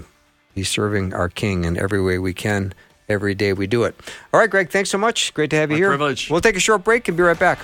be 0.55 0.65
serving 0.65 1.12
our 1.12 1.29
King 1.29 1.65
in 1.65 1.77
every 1.77 2.01
way 2.03 2.19
we 2.19 2.33
can. 2.33 2.73
Every 3.09 3.35
day 3.35 3.53
we 3.53 3.67
do 3.67 3.85
it. 3.85 3.95
All 4.33 4.41
right, 4.41 4.49
Greg, 4.49 4.71
thanks 4.71 4.89
so 4.89 4.97
much. 4.97 5.35
Great 5.35 5.51
to 5.51 5.57
have 5.57 5.71
you 5.71 5.75
My 5.77 5.81
here. 5.81 5.89
privilege. 5.91 6.31
We'll 6.31 6.41
take 6.41 6.57
a 6.57 6.61
short 6.61 6.85
break 6.85 7.07
and 7.09 7.17
be 7.17 7.23
right 7.23 7.39
back. 7.39 7.59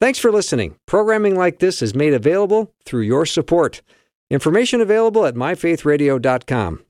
Thanks 0.00 0.18
for 0.18 0.32
listening. 0.32 0.74
Programming 0.86 1.36
like 1.36 1.60
this 1.60 1.80
is 1.80 1.94
made 1.94 2.12
available 2.12 2.72
through 2.84 3.02
your 3.02 3.24
support. 3.24 3.82
Information 4.30 4.80
available 4.80 5.24
at 5.26 5.36
myfaithradio.com. 5.36 6.80